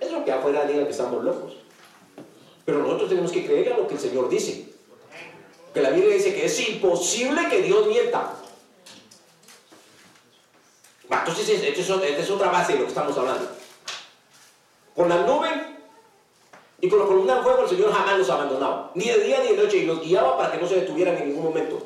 Es 0.00 0.10
lo 0.10 0.24
que 0.24 0.32
afuera 0.32 0.64
diga 0.64 0.84
que 0.84 0.90
estamos 0.90 1.22
locos. 1.22 1.56
Pero 2.64 2.78
nosotros 2.78 3.10
tenemos 3.10 3.30
que 3.30 3.46
creer 3.46 3.72
a 3.72 3.78
lo 3.78 3.86
que 3.86 3.94
el 3.94 4.00
Señor 4.00 4.28
dice. 4.28 4.73
Que 5.74 5.82
la 5.82 5.90
Biblia 5.90 6.14
dice 6.14 6.32
que 6.32 6.46
es 6.46 6.68
imposible 6.68 7.48
que 7.50 7.62
Dios 7.62 7.86
mienta. 7.88 8.32
Entonces, 11.10 11.62
esta 11.62 11.80
es 12.20 12.30
otra 12.30 12.50
base 12.50 12.72
de 12.72 12.78
lo 12.78 12.84
que 12.84 12.90
estamos 12.90 13.18
hablando. 13.18 13.48
Con 14.94 15.08
la 15.08 15.26
nube 15.26 15.48
y 16.80 16.88
con 16.88 17.00
la 17.00 17.06
columna 17.06 17.36
de 17.36 17.42
fuego 17.42 17.62
el 17.62 17.68
Señor 17.68 17.92
jamás 17.92 18.18
los 18.18 18.30
abandonaba. 18.30 18.92
Ni 18.94 19.06
de 19.06 19.18
día 19.24 19.40
ni 19.40 19.56
de 19.56 19.62
noche. 19.62 19.78
Y 19.78 19.86
los 19.86 20.00
guiaba 20.00 20.36
para 20.38 20.52
que 20.52 20.58
no 20.58 20.68
se 20.68 20.76
detuvieran 20.76 21.16
en 21.16 21.28
ningún 21.28 21.44
momento. 21.44 21.82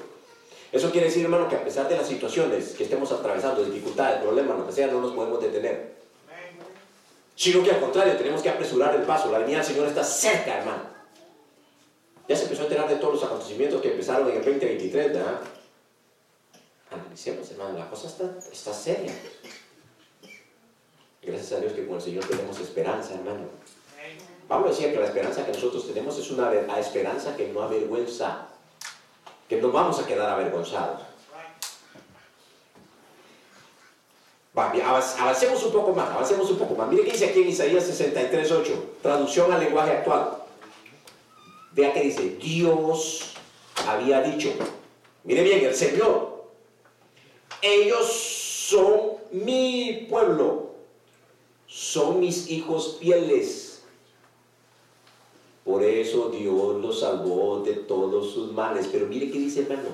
Eso 0.71 0.91
quiere 0.91 1.07
decir, 1.07 1.25
hermano, 1.25 1.49
que 1.49 1.57
a 1.57 1.65
pesar 1.65 1.89
de 1.89 1.97
las 1.97 2.07
situaciones 2.07 2.75
que 2.75 2.85
estemos 2.85 3.11
atravesando, 3.11 3.65
dificultades, 3.65 4.21
problemas, 4.21 4.59
lo 4.59 4.67
que 4.67 4.73
sea, 4.73 4.89
no 4.89 5.01
nos 5.01 5.13
podemos 5.13 5.41
detener. 5.41 5.97
Sino 7.35 7.63
que 7.63 7.71
al 7.71 7.81
contrario, 7.81 8.17
tenemos 8.19 8.43
que 8.43 8.51
apresurar 8.51 8.95
el 8.95 9.03
paso. 9.03 9.33
La 9.33 9.39
venida 9.39 9.59
del 9.59 9.67
Señor 9.67 9.87
está 9.87 10.05
cerca, 10.05 10.59
hermano. 10.59 10.98
Ya 12.29 12.37
se 12.37 12.43
empezó 12.45 12.63
a 12.63 12.65
enterar 12.65 12.89
de 12.89 12.97
todos 12.97 13.15
los 13.15 13.25
acontecimientos 13.25 13.81
que 13.81 13.93
empezaron 13.93 14.29
en 14.29 14.37
el 14.37 14.45
2023, 14.45 15.15
¿verdad? 15.15 15.41
Analicemos, 16.91 17.51
hermano, 17.51 17.79
la 17.79 17.89
cosa 17.89 18.09
está, 18.09 18.25
está 18.53 18.73
seria. 18.73 19.13
Gracias 21.23 21.53
a 21.53 21.61
Dios 21.61 21.73
que 21.73 21.87
con 21.87 21.97
el 21.97 22.03
Señor 22.03 22.25
tenemos 22.27 22.61
esperanza, 22.61 23.15
hermano. 23.15 23.47
Pablo 24.47 24.69
decía 24.71 24.93
que 24.93 24.99
la 24.99 25.07
esperanza 25.07 25.45
que 25.45 25.53
nosotros 25.53 25.87
tenemos 25.87 26.19
es 26.19 26.31
una 26.31 26.79
esperanza 26.79 27.37
que 27.37 27.49
no 27.49 27.63
avergüenza 27.63 28.49
que 29.49 29.61
nos 29.61 29.73
vamos 29.73 29.99
a 29.99 30.07
quedar 30.07 30.29
avergonzados. 30.29 31.01
avancemos 34.55 35.63
un 35.63 35.73
poco 35.73 35.93
más, 35.93 36.11
avancemos 36.11 36.51
un 36.51 36.59
poco 36.59 36.75
más. 36.75 36.89
Mire 36.89 37.05
qué 37.05 37.13
dice 37.13 37.27
aquí 37.27 37.43
en 37.43 37.49
Isaías 37.49 37.85
63.8, 37.85 38.65
traducción 39.03 39.53
al 39.53 39.61
lenguaje 39.61 39.93
actual. 39.93 40.38
Vea 41.73 41.93
que 41.93 42.03
dice, 42.03 42.37
Dios 42.41 43.35
había 43.87 44.23
dicho, 44.23 44.53
mire 45.25 45.43
bien, 45.43 45.65
el 45.65 45.75
Señor, 45.75 46.45
ellos 47.63 48.07
son 48.13 49.13
mi 49.31 50.07
pueblo, 50.09 50.71
son 51.67 52.21
mis 52.21 52.51
hijos 52.51 52.99
fieles 53.01 53.69
por 55.69 55.85
eso 55.85 56.31
Dios 56.31 56.81
los 56.81 57.01
salvó 57.01 57.61
de 57.61 57.75
todos 57.75 58.33
sus 58.33 58.51
males. 58.53 58.89
Pero 58.91 59.05
mire 59.07 59.31
qué 59.31 59.39
dice 59.39 59.61
hermano. 59.61 59.91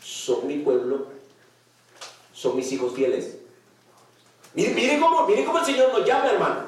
Son 0.00 0.46
mi 0.46 0.58
pueblo, 0.58 1.08
son 2.32 2.54
mis 2.54 2.70
hijos 2.70 2.94
fieles. 2.94 3.38
Mire, 4.54 4.74
mire, 4.74 5.00
cómo, 5.00 5.26
mire 5.26 5.44
cómo 5.44 5.58
el 5.58 5.64
Señor 5.64 5.92
nos 5.92 6.06
llama, 6.06 6.30
hermano. 6.30 6.60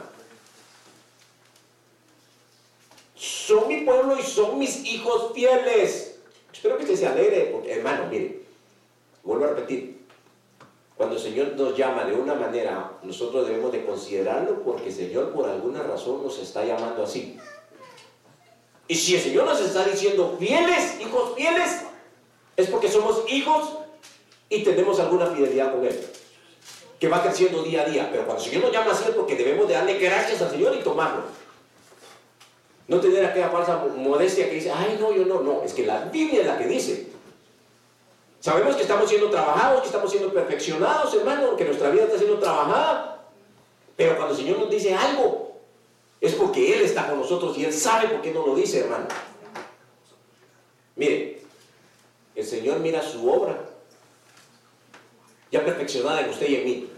Son 3.14 3.68
mi 3.68 3.79
y 4.18 4.22
son 4.22 4.58
mis 4.58 4.84
hijos 4.84 5.32
fieles. 5.34 6.16
Espero 6.52 6.76
que 6.76 6.84
usted 6.84 6.96
se 6.96 7.06
alegre, 7.06 7.50
porque, 7.52 7.72
hermano, 7.72 8.06
mire, 8.10 8.42
vuelvo 9.22 9.44
a 9.44 9.48
repetir. 9.48 10.00
Cuando 10.96 11.16
el 11.16 11.22
Señor 11.22 11.52
nos 11.56 11.76
llama 11.76 12.04
de 12.04 12.14
una 12.14 12.34
manera, 12.34 12.92
nosotros 13.02 13.46
debemos 13.46 13.72
de 13.72 13.84
considerarlo 13.84 14.62
porque 14.62 14.88
el 14.88 14.94
Señor 14.94 15.32
por 15.32 15.48
alguna 15.48 15.82
razón 15.82 16.22
nos 16.22 16.38
está 16.38 16.64
llamando 16.64 17.02
así. 17.02 17.38
Y 18.86 18.94
si 18.94 19.14
el 19.14 19.22
Señor 19.22 19.46
nos 19.46 19.60
está 19.60 19.84
diciendo 19.84 20.36
fieles, 20.38 21.00
hijos 21.00 21.34
fieles, 21.36 21.82
es 22.56 22.68
porque 22.68 22.90
somos 22.90 23.22
hijos 23.30 23.78
y 24.50 24.62
tenemos 24.62 25.00
alguna 25.00 25.26
fidelidad 25.28 25.72
con 25.72 25.86
Él, 25.86 25.98
que 26.98 27.08
va 27.08 27.22
creciendo 27.22 27.62
día 27.62 27.82
a 27.82 27.86
día. 27.86 28.08
Pero 28.10 28.26
cuando 28.26 28.42
el 28.42 28.50
Señor 28.50 28.64
nos 28.64 28.72
llama 28.72 28.92
así 28.92 29.04
es 29.08 29.14
porque 29.14 29.36
debemos 29.36 29.68
de 29.68 29.74
darle 29.74 29.98
gracias 29.98 30.42
al 30.42 30.50
Señor 30.50 30.76
y 30.78 30.82
tomarlo. 30.82 31.22
No 32.90 32.98
tener 32.98 33.24
aquella 33.24 33.50
falsa 33.50 33.76
modestia 33.96 34.48
que 34.48 34.56
dice, 34.56 34.72
ay, 34.74 34.98
no, 35.00 35.12
yo 35.12 35.24
no, 35.24 35.40
no. 35.40 35.62
Es 35.62 35.72
que 35.72 35.86
la 35.86 36.06
Biblia 36.06 36.40
es 36.40 36.46
la 36.48 36.58
que 36.58 36.66
dice. 36.66 37.06
Sabemos 38.40 38.74
que 38.74 38.82
estamos 38.82 39.08
siendo 39.08 39.30
trabajados, 39.30 39.82
que 39.82 39.86
estamos 39.86 40.10
siendo 40.10 40.32
perfeccionados, 40.32 41.14
hermano, 41.14 41.56
que 41.56 41.66
nuestra 41.66 41.90
vida 41.90 42.06
está 42.06 42.18
siendo 42.18 42.40
trabajada. 42.40 43.28
Pero 43.96 44.16
cuando 44.16 44.34
el 44.34 44.40
Señor 44.40 44.58
nos 44.58 44.70
dice 44.70 44.92
algo, 44.92 45.60
es 46.20 46.34
porque 46.34 46.74
Él 46.74 46.80
está 46.80 47.08
con 47.08 47.20
nosotros 47.20 47.56
y 47.56 47.64
Él 47.64 47.72
sabe 47.72 48.08
por 48.08 48.22
qué 48.22 48.32
no 48.32 48.44
lo 48.44 48.56
dice, 48.56 48.80
hermano. 48.80 49.06
Mire, 50.96 51.42
el 52.34 52.44
Señor 52.44 52.80
mira 52.80 53.02
su 53.02 53.30
obra 53.30 53.56
ya 55.52 55.64
perfeccionada 55.64 56.22
en 56.22 56.30
usted 56.30 56.48
y 56.48 56.56
en 56.56 56.64
mí. 56.64 56.90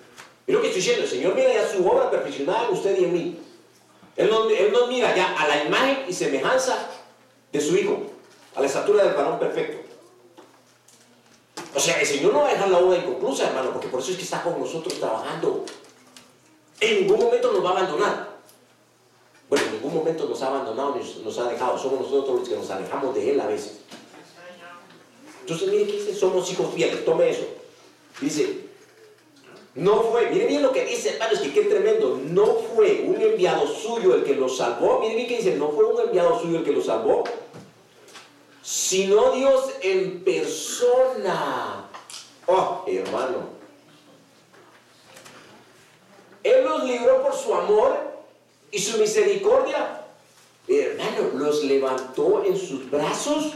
Y 0.47 0.53
lo 0.53 0.63
que 0.63 0.69
estoy 0.69 0.81
diciendo, 0.81 1.03
el 1.05 1.11
Señor 1.11 1.35
mira 1.35 1.53
ya 1.53 1.69
su 1.69 1.87
obra 1.87 2.11
perfeccionada 2.11 2.69
en 2.69 2.73
usted 2.73 2.99
y 2.99 3.05
en 3.05 3.13
mí. 3.13 3.43
Él 4.17 4.29
no, 4.31 4.49
él 4.49 4.73
no 4.73 4.87
mira 4.87 5.15
ya 5.17 5.35
a 5.39 5.49
la 5.49 5.65
imagen 5.65 6.05
y 6.09 6.13
semejanza 6.13 6.89
de 7.51 7.61
su 7.61 7.77
Hijo, 7.77 8.03
a 8.55 8.61
la 8.61 8.67
estatura 8.67 9.05
del 9.05 9.15
varón 9.15 9.39
perfecto. 9.39 9.83
O 11.75 11.81
sea, 11.81 11.99
el 12.01 12.07
Señor 12.07 12.33
no 12.33 12.41
va 12.41 12.49
a 12.49 12.53
dejar 12.53 12.69
la 12.69 12.79
obra 12.79 12.99
inconclusa, 12.99 13.49
hermano, 13.49 13.73
porque 13.73 13.89
por 13.89 14.01
eso 14.01 14.11
es 14.11 14.19
que 14.19 14.25
está 14.25 14.43
con 14.43 14.61
nosotros 14.61 14.99
trabajando. 14.99 15.65
En 16.81 17.01
ningún 17.01 17.25
momento 17.25 17.53
nos 17.53 17.65
va 17.65 17.71
a 17.71 17.73
abandonar. 17.79 18.29
Bueno, 19.49 19.67
en 19.67 19.73
ningún 19.73 19.95
momento 19.95 20.27
nos 20.27 20.43
ha 20.43 20.49
abandonado 20.49 20.97
ni 20.97 21.25
nos 21.25 21.39
ha 21.39 21.49
dejado. 21.49 21.79
Somos 21.79 22.01
nosotros 22.01 22.41
los 22.41 22.49
que 22.49 22.57
nos 22.57 22.71
alejamos 22.71 23.15
de 23.15 23.33
Él 23.33 23.41
a 23.41 23.47
veces. 23.47 23.81
Entonces, 25.41 25.69
mire 25.69 25.87
que 25.87 25.93
dice, 25.93 26.15
somos 26.15 26.51
hijos 26.51 26.75
fieles. 26.75 27.05
Tome 27.05 27.31
eso. 27.31 27.47
Dice, 28.21 28.62
no 29.75 30.03
fue, 30.03 30.29
mire 30.31 30.47
bien 30.47 30.63
lo 30.63 30.71
que 30.71 30.85
dice, 30.85 31.15
hermano, 31.15 31.33
es 31.33 31.41
que 31.41 31.53
qué 31.53 31.63
tremendo. 31.63 32.21
No 32.25 32.47
fue 32.47 33.05
un 33.07 33.21
enviado 33.21 33.67
suyo 33.67 34.15
el 34.15 34.25
que 34.25 34.35
lo 34.35 34.49
salvó. 34.49 35.01
Mire 35.01 35.15
bien 35.15 35.29
que 35.29 35.37
dice, 35.39 35.57
no 35.57 35.71
fue 35.71 35.87
un 35.87 36.01
enviado 36.01 36.39
suyo 36.39 36.59
el 36.59 36.65
que 36.65 36.73
lo 36.73 36.83
salvó, 36.83 37.25
sino 38.63 39.33
Dios 39.33 39.71
en 39.81 40.23
persona. 40.23 41.89
Oh, 42.47 42.85
hermano. 42.87 43.63
Él 46.43 46.65
los 46.65 46.85
libró 46.85 47.23
por 47.23 47.35
su 47.35 47.55
amor 47.55 47.97
y 48.71 48.79
su 48.79 48.99
misericordia. 48.99 50.05
Hermano, 50.69 51.31
los 51.35 51.65
levantó 51.65 52.45
en 52.45 52.59
sus 52.59 52.91
brazos. 52.91 53.55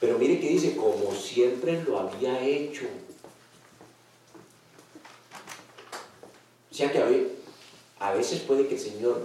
Pero 0.00 0.16
mire 0.16 0.40
que 0.40 0.48
dice, 0.48 0.74
como 0.74 1.12
siempre 1.14 1.82
lo 1.82 1.98
había 1.98 2.40
hecho. 2.40 2.86
Sea 6.80 6.92
que 6.92 7.26
a 7.98 8.14
veces 8.14 8.40
puede 8.40 8.66
que 8.66 8.74
el 8.74 8.80
Señor 8.80 9.20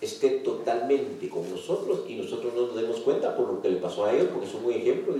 esté 0.00 0.30
totalmente 0.40 1.28
con 1.28 1.50
nosotros 1.50 2.00
y 2.08 2.14
nosotros 2.14 2.54
no 2.54 2.66
nos 2.66 2.76
demos 2.76 3.00
cuenta 3.00 3.36
por 3.36 3.48
lo 3.48 3.60
que 3.60 3.68
le 3.68 3.76
pasó 3.76 4.06
a 4.06 4.12
ellos, 4.12 4.28
porque 4.32 4.46
es 4.46 4.54
un 4.54 4.72
ejemplo, 4.72 5.14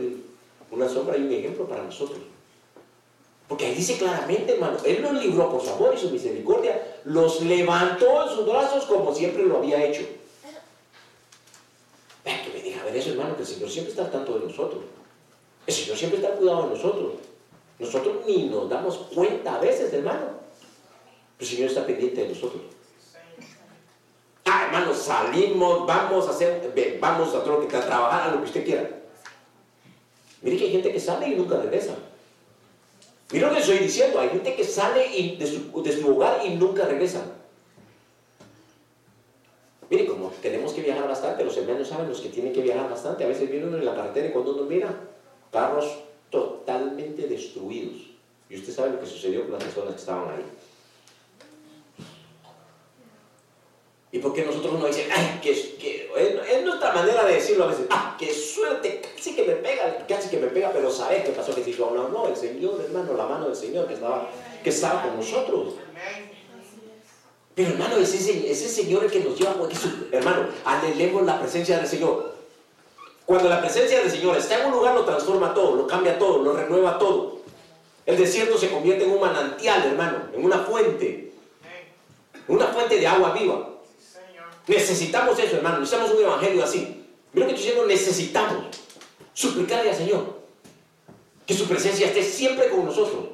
una 0.70 0.88
sombra 0.88 1.16
y 1.18 1.23
un 1.23 1.33
ejemplo 1.33 1.68
para 1.68 1.83
nosotros. 1.83 2.20
Porque 3.49 3.66
ahí 3.66 3.75
dice 3.75 3.99
claramente, 3.99 4.55
hermano, 4.55 4.79
Él 4.85 5.03
los 5.03 5.12
libró 5.12 5.51
por 5.51 5.62
su 5.62 5.70
amor 5.70 5.94
y 5.94 6.01
su 6.01 6.11
misericordia, 6.11 7.01
los 7.05 7.42
levantó 7.42 8.23
en 8.23 8.35
sus 8.35 8.47
brazos 8.47 8.85
como 8.85 9.14
siempre 9.14 9.44
lo 9.44 9.59
había 9.59 9.85
hecho. 9.85 10.07
Vean 12.25 12.42
que 12.42 12.51
me 12.51 12.62
diga, 12.62 12.81
a 12.81 12.85
ver 12.85 12.97
eso, 12.97 13.11
hermano, 13.11 13.37
que 13.37 13.42
el 13.42 13.49
Señor 13.49 13.68
siempre 13.68 13.90
está 13.90 14.07
al 14.07 14.11
tanto 14.11 14.38
de 14.38 14.47
nosotros. 14.47 14.83
El 15.66 15.75
Señor 15.75 15.99
siempre 15.99 16.20
está 16.20 16.35
cuidado 16.35 16.62
de 16.62 16.77
nosotros. 16.77 17.12
Nosotros 17.79 18.16
ni 18.27 18.44
nos 18.44 18.70
damos 18.70 18.97
cuenta 19.14 19.57
a 19.57 19.61
veces, 19.61 19.92
hermano. 19.92 20.34
El 21.38 21.47
Señor 21.47 21.68
está 21.68 21.87
pendiente 21.87 22.23
de 22.23 22.29
nosotros. 22.29 22.62
Ah, 24.44 24.66
hermano, 24.66 24.94
salimos, 24.94 25.87
vamos 25.87 26.29
a 26.29 26.31
hacer, 26.31 26.99
vamos 27.01 27.35
a, 27.35 27.38
a 27.38 27.87
trabajar 27.87 28.29
a 28.29 28.33
lo 28.33 28.40
que 28.40 28.47
usted 28.47 28.64
quiera. 28.64 28.90
Mire 30.42 30.59
que 30.59 30.64
hay 30.64 30.73
gente 30.73 30.92
que 30.92 31.01
sale 31.01 31.29
y 31.29 31.35
nunca 31.35 31.57
regresa. 31.57 31.97
Mira 33.33 33.49
lo 33.49 33.55
que 33.55 33.61
estoy 33.61 33.79
diciendo, 33.79 34.20
hay 34.20 34.29
gente 34.29 34.55
que 34.55 34.64
sale 34.64 35.37
de, 35.38 35.47
su, 35.47 36.09
hogar 36.11 36.44
y 36.44 36.51
nunca 36.51 36.85
regresa. 36.85 37.25
Mire, 39.88 40.07
como 40.07 40.29
tenemos 40.42 40.73
que 40.73 40.83
viajar 40.83 41.09
bastante, 41.09 41.44
los 41.44 41.57
hermanos 41.57 41.88
saben 41.88 42.09
los 42.09 42.20
que 42.20 42.29
tienen 42.29 42.53
que 42.53 42.61
viajar 42.61 42.88
bastante, 42.88 43.25
a 43.25 43.27
veces 43.27 43.51
viene 43.51 43.66
uno 43.66 43.79
en 43.79 43.85
la 43.85 43.94
carretera 43.94 44.29
y 44.29 44.33
cuando 44.33 44.55
uno 44.55 44.64
mira, 44.64 44.94
carros 45.51 45.99
totalmente 46.31 47.27
destruidos. 47.27 48.11
Y 48.51 48.57
usted 48.57 48.73
sabe 48.73 48.90
lo 48.90 49.01
que 49.01 49.07
sucedió 49.07 49.42
con 49.42 49.53
las 49.53 49.64
personas 49.64 49.94
que 49.94 50.01
estaban 50.01 50.29
ahí. 50.29 50.44
¿Y 54.14 54.20
por 54.20 54.33
qué 54.33 54.44
nosotros 54.44 54.79
no 54.79 54.87
dicen, 54.87 55.09
ay, 55.12 55.40
que, 55.42 55.50
es, 55.50 56.64
nuestra 56.64 56.92
manera 56.92 57.24
de 57.24 57.35
decirlo 57.35 57.64
a 57.64 57.66
veces, 57.66 57.87
ah, 57.90 58.14
qué 58.16 58.33
suerte, 58.33 59.03
casi 59.16 59.35
que 59.35 59.42
me 59.42 59.55
pega, 59.55 60.07
casi 60.07 60.29
que 60.29 60.37
me 60.37 60.46
pega, 60.46 60.70
pero 60.72 60.88
¿sabes 60.88 61.24
qué 61.24 61.31
pasó? 61.31 61.53
Que 61.53 61.64
dijo, 61.64 61.90
no, 61.92 62.09
no, 62.11 62.29
el 62.29 62.37
Señor, 62.37 62.81
hermano, 62.81 63.14
la 63.14 63.27
mano 63.27 63.46
del 63.46 63.57
Señor 63.57 63.88
que 63.88 63.94
estaba, 63.94 64.31
que 64.62 64.70
estaba 64.70 65.03
con 65.03 65.16
nosotros. 65.16 65.74
Pero 67.57 67.70
hermano, 67.70 67.96
ese, 67.96 68.48
ese 68.48 68.68
Señor 68.68 69.03
el 69.03 69.11
que 69.11 69.18
nos 69.18 69.37
lleva, 69.37 69.55
porque 69.55 69.74
hermano, 70.12 70.46
anhelemos 70.64 71.24
la 71.24 71.40
presencia 71.40 71.79
del 71.79 71.88
Señor. 71.88 72.35
Cuando 73.27 73.48
la 73.48 73.61
presencia 73.61 73.98
del 73.98 74.12
Señor 74.12 74.37
está 74.37 74.61
en 74.61 74.66
un 74.66 74.74
lugar, 74.74 74.94
lo 74.94 75.05
transforma 75.05 75.53
todo, 75.53 75.74
lo 75.74 75.88
cambia 75.88 76.20
todo, 76.20 76.40
lo 76.40 76.53
renueva 76.53 77.00
todo. 77.00 77.38
El 78.07 78.16
desierto 78.16 78.59
se 78.59 78.70
convierte 78.70 79.07
en 79.07 79.11
un 79.11 79.20
manantial, 79.20 79.85
hermano, 79.85 80.18
en 80.33 80.44
una 80.44 80.59
fuente, 80.59 81.33
una 82.46 82.68
fuente 82.68 82.96
de 82.96 83.09
agua 83.09 83.33
viva. 83.33 83.74
Necesitamos 84.66 85.38
eso, 85.38 85.57
hermano. 85.57 85.81
Necesitamos 85.81 86.14
un 86.14 86.22
evangelio 86.22 86.64
así. 86.64 87.05
Mira 87.33 87.46
lo 87.46 87.53
que 87.53 87.59
estoy 87.59 87.70
diciendo, 87.70 87.87
necesitamos 87.87 88.66
suplicarle 89.33 89.90
al 89.90 89.96
Señor 89.96 90.44
que 91.46 91.55
su 91.55 91.66
presencia 91.66 92.07
esté 92.07 92.22
siempre 92.22 92.70
con 92.70 92.85
nosotros. 92.85 93.24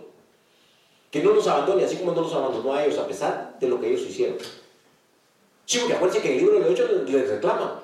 Que 1.10 1.22
no 1.22 1.34
nos 1.34 1.46
abandone, 1.46 1.84
así 1.84 1.96
como 1.96 2.12
no 2.12 2.22
nos 2.22 2.32
abandonó 2.32 2.72
a 2.72 2.84
ellos, 2.84 2.98
a 2.98 3.06
pesar 3.06 3.56
de 3.60 3.68
lo 3.68 3.80
que 3.80 3.88
ellos 3.88 4.02
hicieron. 4.02 4.38
Sí, 5.66 5.78
porque 5.78 5.94
acuérdense 5.94 6.22
que 6.22 6.32
el 6.32 6.38
libro 6.38 6.54
de 6.54 6.60
los 6.60 6.70
Hechos 6.70 7.08
les 7.08 7.28
reclama. 7.28 7.82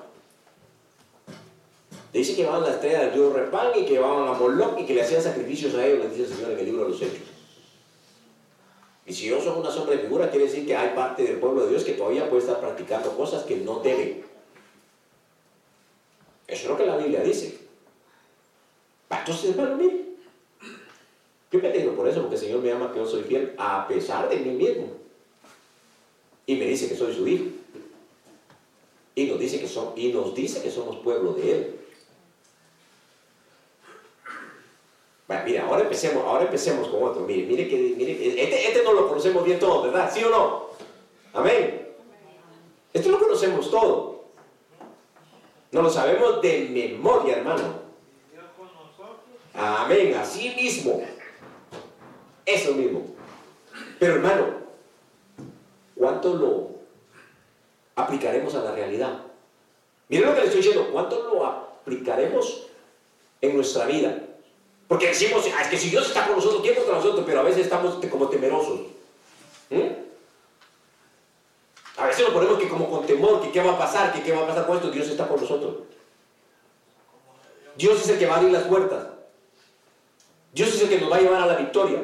Le 2.13 2.19
dice 2.19 2.35
que 2.35 2.41
llevaban 2.41 2.63
la 2.63 2.71
estrella 2.71 3.01
del 3.01 3.13
río 3.13 3.33
Repán 3.33 3.67
y 3.75 3.85
que 3.85 3.91
llevaban 3.91 4.29
a 4.29 4.33
Moloch 4.33 4.79
y 4.79 4.85
que 4.85 4.93
le 4.93 5.01
hacían 5.01 5.21
sacrificios 5.21 5.75
a 5.75 5.85
ellos, 5.85 5.99
le 5.99 6.09
dice 6.09 6.23
el 6.23 6.37
Señor 6.37 6.51
en 6.51 6.59
el 6.59 6.65
libro 6.65 6.83
de 6.85 6.89
los 6.89 7.01
Hechos. 7.01 7.19
Y 9.07 9.13
si 9.13 9.27
yo 9.27 9.41
soy 9.41 9.57
una 9.57 9.71
sombra 9.71 9.95
de 9.95 10.01
figura, 10.01 10.29
quiere 10.29 10.47
decir 10.47 10.67
que 10.67 10.75
hay 10.75 10.93
parte 10.93 11.23
del 11.23 11.39
pueblo 11.39 11.63
de 11.63 11.69
Dios 11.69 11.85
que 11.85 11.93
todavía 11.93 12.29
puede 12.29 12.41
estar 12.41 12.59
practicando 12.59 13.15
cosas 13.15 13.45
que 13.45 13.55
no 13.55 13.79
debe. 13.79 14.25
Eso 16.45 16.63
es 16.63 16.69
lo 16.69 16.77
que 16.77 16.85
la 16.85 16.97
Biblia 16.97 17.21
dice. 17.21 17.57
Entonces, 19.09 19.51
hermano, 19.51 19.77
mire. 19.77 20.07
Yo 21.49 21.59
me 21.59 21.69
alegro 21.69 21.95
por 21.95 22.05
eso, 22.09 22.19
porque 22.19 22.35
el 22.35 22.41
Señor 22.41 22.61
me 22.61 22.67
llama 22.67 22.91
que 22.91 22.99
yo 22.99 23.05
soy 23.05 23.23
fiel 23.23 23.55
a 23.57 23.87
pesar 23.87 24.27
de 24.27 24.35
mí 24.35 24.51
mismo. 24.51 24.89
Y 26.45 26.55
me 26.55 26.65
dice 26.65 26.89
que 26.89 26.95
soy 26.95 27.15
su 27.15 27.25
hijo. 27.25 27.45
Y 29.15 29.25
nos 29.27 29.39
dice 29.39 29.61
que, 29.61 29.69
son, 29.69 29.93
y 29.95 30.11
nos 30.11 30.35
dice 30.35 30.61
que 30.61 30.69
somos 30.69 30.97
pueblo 30.97 31.31
de 31.33 31.51
Él. 31.53 31.79
Bueno, 35.27 35.43
mira, 35.45 35.65
ahora 35.65 35.81
empecemos, 35.81 36.23
ahora 36.25 36.45
empecemos 36.45 36.87
con 36.87 37.03
otro. 37.03 37.21
Mire, 37.23 37.45
mire 37.45 37.67
que, 37.67 37.75
mire, 37.97 38.43
este, 38.43 38.67
este 38.67 38.83
no 38.83 38.93
lo 38.93 39.09
conocemos 39.09 39.43
bien 39.43 39.59
todo, 39.59 39.83
¿verdad? 39.83 40.09
¿Sí 40.13 40.23
o 40.23 40.29
no? 40.29 40.67
Amén. 41.33 41.89
Este 42.93 43.09
lo 43.09 43.19
conocemos 43.19 43.69
todo. 43.69 44.23
No 45.71 45.81
lo 45.81 45.89
sabemos 45.89 46.41
de 46.41 46.69
memoria, 46.69 47.37
hermano. 47.37 47.87
Amén, 49.53 50.15
así 50.15 50.53
mismo. 50.55 51.03
Eso 52.45 52.73
mismo. 52.73 53.05
Pero 53.99 54.15
hermano, 54.15 54.45
¿cuánto 55.95 56.35
lo 56.35 56.69
aplicaremos 57.95 58.55
a 58.55 58.63
la 58.63 58.71
realidad? 58.71 59.19
Miren 60.07 60.29
lo 60.29 60.35
que 60.35 60.41
le 60.41 60.47
estoy 60.47 60.61
diciendo, 60.61 60.89
¿cuánto 60.93 61.21
lo 61.23 61.45
aplicaremos 61.45 62.67
en 63.41 63.55
nuestra 63.57 63.87
vida? 63.87 64.26
Porque 64.87 65.07
decimos, 65.07 65.45
ah, 65.57 65.63
es 65.63 65.67
que 65.67 65.77
si 65.77 65.89
Dios 65.89 66.07
está 66.07 66.25
con 66.25 66.35
nosotros, 66.37 66.61
¿quién 66.61 66.75
contra 66.75 66.95
nosotros? 66.95 67.23
Pero 67.25 67.41
a 67.41 67.43
veces 67.43 67.63
estamos 67.63 67.95
como 68.09 68.29
temerosos. 68.29 68.81
¿Mm? 69.69 70.07
A 71.97 72.07
veces 72.07 72.23
nos 72.23 72.33
ponemos 72.33 72.59
que 72.59 72.69
como 72.69 72.89
con 72.89 73.05
temor, 73.05 73.41
que 73.41 73.51
qué 73.51 73.61
va 73.61 73.73
a 73.73 73.77
pasar, 73.77 74.13
que 74.13 74.21
qué 74.21 74.31
va 74.31 74.43
a 74.43 74.47
pasar 74.47 74.65
con 74.65 74.77
esto, 74.77 74.91
Dios 74.91 75.07
está 75.07 75.27
con 75.27 75.41
nosotros. 75.41 75.75
Dios 77.75 78.01
es 78.01 78.09
el 78.09 78.19
que 78.19 78.25
va 78.27 78.35
a 78.35 78.37
abrir 78.37 78.53
las 78.53 78.63
puertas. 78.63 79.07
Dios 80.53 80.69
es 80.69 80.81
el 80.83 80.89
que 80.89 80.99
nos 80.99 81.11
va 81.11 81.17
a 81.17 81.21
llevar 81.21 81.41
a 81.41 81.47
la 81.47 81.55
victoria. 81.55 82.01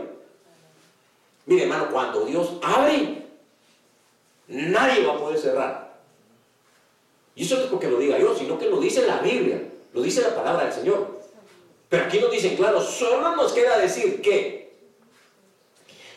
Mire, 1.46 1.64
hermano, 1.64 1.90
cuando 1.92 2.26
Dios 2.26 2.54
abre, 2.62 3.24
nadie 4.48 5.06
va 5.06 5.14
a 5.14 5.18
poder 5.18 5.40
cerrar. 5.40 5.94
Y 7.36 7.44
eso 7.46 7.56
no 7.58 7.64
es 7.64 7.68
porque 7.70 7.90
lo 7.90 7.98
diga 7.98 8.18
yo, 8.20 8.36
sino 8.36 8.60
que 8.60 8.70
lo 8.70 8.80
dice 8.80 9.08
la 9.08 9.20
Biblia, 9.20 9.62
lo 9.94 10.02
dice 10.02 10.22
la 10.22 10.36
palabra 10.36 10.66
del 10.66 10.74
Señor. 10.74 11.23
Pero 11.94 12.06
aquí 12.06 12.18
nos 12.18 12.32
dicen 12.32 12.56
claro, 12.56 12.82
solo 12.82 13.36
nos 13.36 13.54
queda 13.54 13.78
decir 13.78 14.20
que 14.20 14.74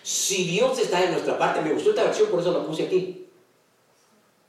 si 0.03 0.45
Dios 0.45 0.79
está 0.79 1.05
en 1.05 1.13
nuestra 1.13 1.37
parte, 1.37 1.61
me 1.61 1.75
gustó 1.75 1.91
esta 1.91 2.05
versión, 2.05 2.31
por 2.31 2.41
eso 2.41 2.51
la 2.51 2.65
puse 2.65 2.85
aquí. 2.85 3.29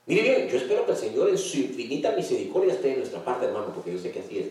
Mire 0.05 0.21
bien, 0.21 0.47
yo 0.47 0.55
espero 0.55 0.85
que 0.85 0.93
el 0.93 0.97
Señor 0.97 1.27
en 1.27 1.37
su 1.37 1.57
infinita 1.57 2.11
misericordia 2.11 2.75
esté 2.75 2.93
en 2.93 2.99
nuestra 2.99 3.25
parte, 3.25 3.45
hermano, 3.45 3.73
porque 3.75 3.91
yo 3.91 3.99
sé 3.99 4.09
que 4.09 4.21
así 4.21 4.39
es. 4.39 4.47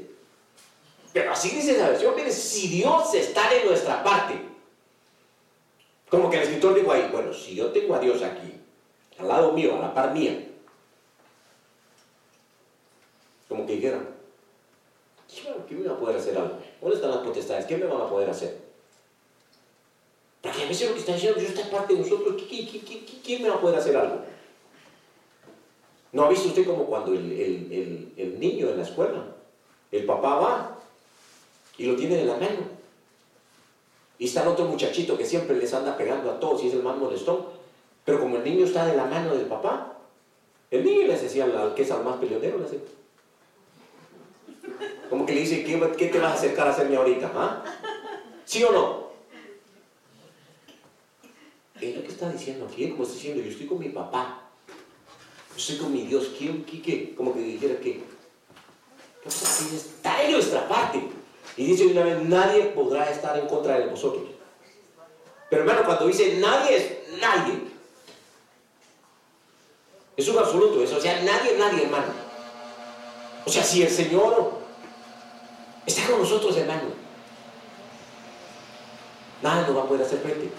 Pero 1.14 1.32
así 1.32 1.48
dice 1.48 1.76
esa 1.76 1.88
versión, 1.88 2.14
mire, 2.14 2.30
si 2.30 2.68
Dios 2.68 3.14
está 3.14 3.50
en 3.54 3.68
nuestra 3.68 4.04
parte, 4.04 4.34
como 6.10 6.28
que 6.28 6.36
el 6.36 6.42
escritor 6.42 6.74
dijo 6.74 6.92
ahí, 6.92 7.08
bueno, 7.10 7.32
si 7.32 7.54
yo 7.54 7.70
tengo 7.70 7.94
a 7.94 8.00
Dios 8.00 8.20
aquí, 8.22 8.52
al 9.18 9.28
lado 9.28 9.52
mío, 9.52 9.76
a 9.76 9.80
la 9.80 9.94
par 9.94 10.12
mía, 10.12 10.46
como 13.48 13.64
que 13.64 13.76
dijeron, 13.76 14.06
¿quién 15.66 15.82
me 15.82 15.88
va 15.88 15.94
a 15.94 15.98
poder 15.98 16.16
hacer 16.16 16.36
algo? 16.36 16.65
¿Dónde 16.80 16.96
están 16.96 17.10
las 17.10 17.20
potestades? 17.20 17.66
¿Qué 17.66 17.76
me 17.76 17.86
van 17.86 18.02
a 18.02 18.08
poder 18.08 18.30
hacer? 18.30 18.56
Porque 20.42 20.62
a 20.62 20.68
veces 20.68 20.88
lo 20.88 20.94
que 20.94 21.00
está 21.00 21.14
diciendo, 21.14 21.40
yo 21.40 21.48
estoy 21.48 21.64
parte 21.64 21.94
de 21.94 22.00
nosotros, 22.00 22.42
¿quién 23.24 23.42
me 23.42 23.48
va 23.48 23.56
a 23.56 23.60
poder 23.60 23.78
hacer 23.78 23.96
algo? 23.96 24.20
¿No 26.12 26.24
ha 26.24 26.28
visto 26.28 26.48
usted 26.48 26.64
como 26.64 26.86
cuando 26.86 27.12
el, 27.12 28.36
niño 28.38 28.70
en 28.70 28.76
la 28.76 28.82
escuela, 28.82 29.24
el 29.90 30.06
papá 30.06 30.36
va 30.36 30.78
y 31.76 31.84
lo 31.84 31.96
tiene 31.96 32.20
en 32.20 32.26
la 32.26 32.36
mano 32.36 32.76
Y 34.18 34.26
está 34.26 34.42
el 34.42 34.48
otro 34.48 34.64
muchachito 34.64 35.18
que 35.18 35.26
siempre 35.26 35.56
les 35.56 35.74
anda 35.74 35.96
pegando 35.96 36.30
a 36.30 36.40
todos 36.40 36.62
y 36.64 36.68
es 36.68 36.74
el 36.74 36.82
más 36.82 36.96
molestón. 36.96 37.44
Pero 38.04 38.20
como 38.20 38.36
el 38.36 38.44
niño 38.44 38.64
está 38.64 38.86
de 38.86 38.96
la 38.96 39.04
mano 39.04 39.34
del 39.34 39.46
papá, 39.46 39.98
el 40.70 40.84
niño 40.84 41.08
les 41.08 41.22
decía 41.22 41.44
al 41.44 41.74
que 41.74 41.82
es 41.82 41.90
al 41.90 42.04
más 42.04 42.16
peleonero, 42.16 42.58
le 42.58 42.64
decía. 42.64 42.78
Como 45.08 45.24
que 45.24 45.32
le 45.32 45.40
dice, 45.40 45.64
¿qué, 45.64 46.06
te 46.08 46.18
vas 46.18 46.32
a 46.32 46.34
acercar 46.34 46.68
a 46.68 46.70
hacerme 46.70 46.96
ahorita? 46.96 47.30
¿Ah? 47.34 47.64
¿Sí 48.44 48.62
o 48.64 48.72
no? 48.72 49.06
Es 51.80 51.94
lo 51.94 52.02
está 52.02 52.30
diciendo 52.32 52.66
aquí, 52.66 52.90
como 52.90 53.02
está 53.02 53.14
diciendo, 53.14 53.42
yo 53.42 53.50
estoy 53.50 53.66
con 53.66 53.78
mi 53.78 53.90
papá, 53.90 54.40
yo 55.50 55.56
estoy 55.56 55.76
con 55.76 55.92
mi 55.92 56.06
Dios, 56.06 56.32
¿quién, 56.38 56.64
qué, 56.64 56.80
qué? 56.80 57.14
Como 57.14 57.34
que 57.34 57.40
dijera 57.40 57.78
que, 57.78 58.02
¿qué 59.22 59.28
está 59.28 60.22
en 60.22 60.32
nuestra 60.32 60.66
parte? 60.66 61.02
Y 61.56 61.66
dice 61.66 61.86
una 61.86 62.02
vez, 62.02 62.22
nadie 62.22 62.64
podrá 62.64 63.10
estar 63.10 63.38
en 63.38 63.46
contra 63.46 63.78
de 63.78 63.86
vosotros. 63.86 64.24
Pero 65.48 65.62
hermano, 65.62 65.84
cuando 65.84 66.06
dice 66.06 66.38
nadie 66.38 66.76
es 66.76 67.20
nadie. 67.20 67.60
Es 70.16 70.28
un 70.28 70.38
absoluto 70.38 70.82
eso. 70.82 70.96
O 70.96 71.00
sea, 71.00 71.22
nadie 71.22 71.52
es 71.52 71.58
nadie, 71.58 71.84
hermano. 71.84 72.12
O 73.44 73.50
sea, 73.50 73.62
si 73.62 73.82
el 73.82 73.90
Señor 73.90 74.55
está 75.86 76.06
con 76.06 76.20
nosotros, 76.20 76.56
hermano, 76.56 76.82
nada 79.42 79.66
nos 79.66 79.76
va 79.76 79.82
a 79.82 79.86
poder 79.86 80.04
hacer 80.04 80.18
frente. 80.18 80.50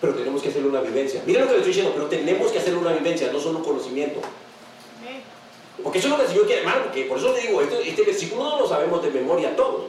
Pero 0.00 0.14
tenemos 0.14 0.42
que 0.42 0.50
hacerle 0.50 0.68
una 0.68 0.82
vivencia. 0.82 1.22
Miren 1.24 1.42
lo 1.42 1.48
que 1.48 1.52
le 1.54 1.58
estoy 1.60 1.72
diciendo, 1.72 1.92
pero 1.94 2.06
tenemos 2.06 2.52
que 2.52 2.58
hacerle 2.58 2.78
una 2.78 2.92
vivencia, 2.92 3.32
no 3.32 3.40
solo 3.40 3.58
un 3.58 3.64
conocimiento. 3.64 4.20
Porque 5.82 5.98
eso 5.98 6.08
es 6.08 6.12
lo 6.12 6.16
que 6.18 6.24
el 6.24 6.28
Señor 6.30 6.46
quiere, 6.46 6.62
hermano, 6.62 6.84
porque 6.84 7.04
por 7.04 7.18
eso 7.18 7.32
le 7.32 7.40
digo, 7.42 7.60
este, 7.60 7.88
este 7.88 8.02
versículo 8.02 8.44
no 8.44 8.60
lo 8.60 8.68
sabemos 8.68 9.02
de 9.02 9.10
memoria 9.10 9.54
todos. 9.56 9.84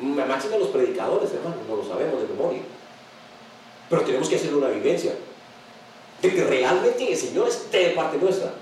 Máximo 0.00 0.58
los 0.58 0.68
predicadores, 0.68 1.32
hermano, 1.32 1.56
no 1.68 1.76
lo 1.76 1.84
sabemos 1.84 2.22
de 2.22 2.28
memoria. 2.28 2.62
Pero 3.90 4.02
tenemos 4.02 4.28
que 4.28 4.36
hacer 4.36 4.54
una 4.54 4.68
vivencia 4.68 5.12
de 6.22 6.34
que 6.34 6.44
realmente 6.44 7.10
el 7.10 7.18
Señor 7.18 7.48
esté 7.48 7.88
de 7.88 7.90
parte 7.90 8.16
nuestra 8.16 8.54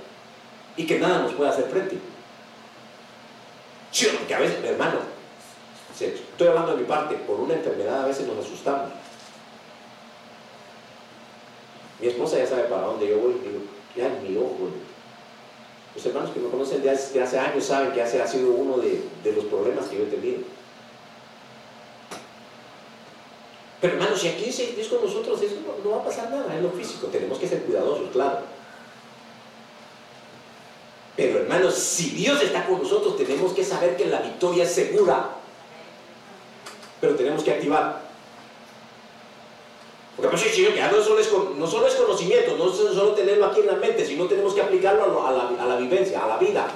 y 0.76 0.86
que 0.86 0.98
nada 0.98 1.22
nos 1.22 1.32
pueda 1.34 1.50
hacer 1.50 1.66
frente. 1.66 1.98
Sí, 3.92 4.08
porque 4.18 4.34
a 4.34 4.40
veces, 4.40 4.64
hermano, 4.64 4.98
estoy 6.06 6.48
hablando 6.48 6.72
de 6.72 6.78
mi 6.78 6.84
parte, 6.84 7.14
por 7.16 7.40
una 7.40 7.54
enfermedad 7.54 8.02
a 8.02 8.06
veces 8.06 8.26
nos 8.26 8.44
asustamos. 8.44 8.90
Mi 12.00 12.08
esposa 12.08 12.38
ya 12.38 12.46
sabe 12.46 12.64
para 12.64 12.82
dónde 12.82 13.08
yo 13.08 13.18
voy, 13.18 13.34
digo, 13.34 13.60
ya 13.94 14.08
mi 14.22 14.36
ojo. 14.36 14.70
Los 15.94 16.06
hermanos 16.06 16.30
que 16.30 16.40
me 16.40 16.48
conocen 16.48 16.82
de 16.82 16.90
hace, 16.90 17.20
hace 17.20 17.38
años 17.38 17.64
saben 17.64 17.92
que 17.92 18.02
ha 18.02 18.26
sido 18.26 18.52
uno 18.52 18.78
de, 18.78 19.02
de 19.24 19.32
los 19.32 19.44
problemas 19.46 19.86
que 19.86 19.98
yo 19.98 20.04
he 20.04 20.06
tenido 20.06 20.40
Pero 23.80 23.94
hermanos, 23.94 24.20
si 24.20 24.28
aquí 24.28 24.44
dice 24.44 24.72
Dios 24.76 24.88
con 24.88 25.02
nosotros, 25.02 25.40
eso 25.40 25.54
no, 25.82 25.90
va 25.90 25.96
a 25.98 26.04
pasar 26.04 26.30
nada 26.30 26.54
en 26.54 26.62
lo 26.62 26.70
físico. 26.70 27.06
Tenemos 27.06 27.38
que 27.38 27.48
ser 27.48 27.62
cuidadosos, 27.62 28.10
claro. 28.12 28.40
Pero 31.16 31.40
hermanos, 31.40 31.74
si 31.74 32.10
Dios 32.10 32.42
está 32.42 32.66
con 32.66 32.82
nosotros, 32.82 33.16
tenemos 33.16 33.52
que 33.52 33.64
saber 33.64 33.96
que 33.96 34.06
la 34.06 34.20
victoria 34.20 34.64
es 34.64 34.72
segura. 34.72 35.36
Pero 37.00 37.14
tenemos 37.14 37.42
que 37.42 37.52
activar. 37.52 38.00
Porque 40.16 40.36
pues, 40.36 40.54
que 40.54 40.74
ya 40.74 40.90
no 40.90 41.02
solo, 41.02 41.18
es, 41.18 41.32
no 41.56 41.66
solo 41.66 41.86
es 41.86 41.94
conocimiento, 41.94 42.56
no 42.56 42.70
es 42.70 42.76
solo 42.76 43.12
tenerlo 43.12 43.46
aquí 43.46 43.60
en 43.60 43.68
la 43.68 43.74
mente, 43.74 44.04
sino 44.04 44.26
tenemos 44.26 44.52
que 44.52 44.60
aplicarlo 44.60 45.26
a, 45.26 45.30
la, 45.32 45.62
a 45.62 45.66
la 45.66 45.76
vivencia, 45.76 46.22
a 46.22 46.28
la 46.28 46.36
vida. 46.36 46.66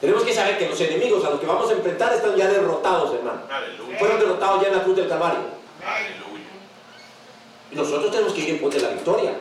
Tenemos 0.00 0.24
que 0.24 0.34
saber 0.34 0.58
que 0.58 0.68
los 0.68 0.80
enemigos 0.80 1.24
a 1.24 1.30
los 1.30 1.40
que 1.40 1.46
vamos 1.46 1.70
a 1.70 1.74
enfrentar 1.74 2.12
están 2.12 2.34
ya 2.36 2.48
derrotados, 2.48 3.14
hermano. 3.14 3.42
Fueron 3.98 4.18
derrotados 4.18 4.62
ya 4.62 4.68
en 4.68 4.76
la 4.76 4.82
cruz 4.82 4.96
del 4.96 5.08
Calvario. 5.08 5.38
Y 7.70 7.76
nosotros 7.76 8.10
tenemos 8.10 8.32
que 8.32 8.40
ir 8.40 8.50
en 8.50 8.58
pos 8.60 8.74
de 8.74 8.80
la 8.80 8.88
victoria. 8.90 9.32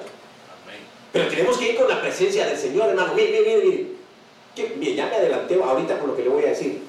Pero 1.11 1.29
tenemos 1.29 1.57
que 1.57 1.71
ir 1.71 1.77
con 1.77 1.87
la 1.87 2.01
presencia 2.01 2.45
del 2.45 2.57
Señor, 2.57 2.89
hermano. 2.89 3.13
Mire, 3.15 3.31
mire, 3.31 3.57
mire. 3.57 4.75
Bien, 4.75 4.95
ya 4.95 5.07
me 5.07 5.15
adelanté 5.15 5.61
ahorita 5.61 5.99
con 5.99 6.09
lo 6.09 6.15
que 6.15 6.23
le 6.23 6.29
voy 6.29 6.43
a 6.45 6.49
decir. 6.49 6.81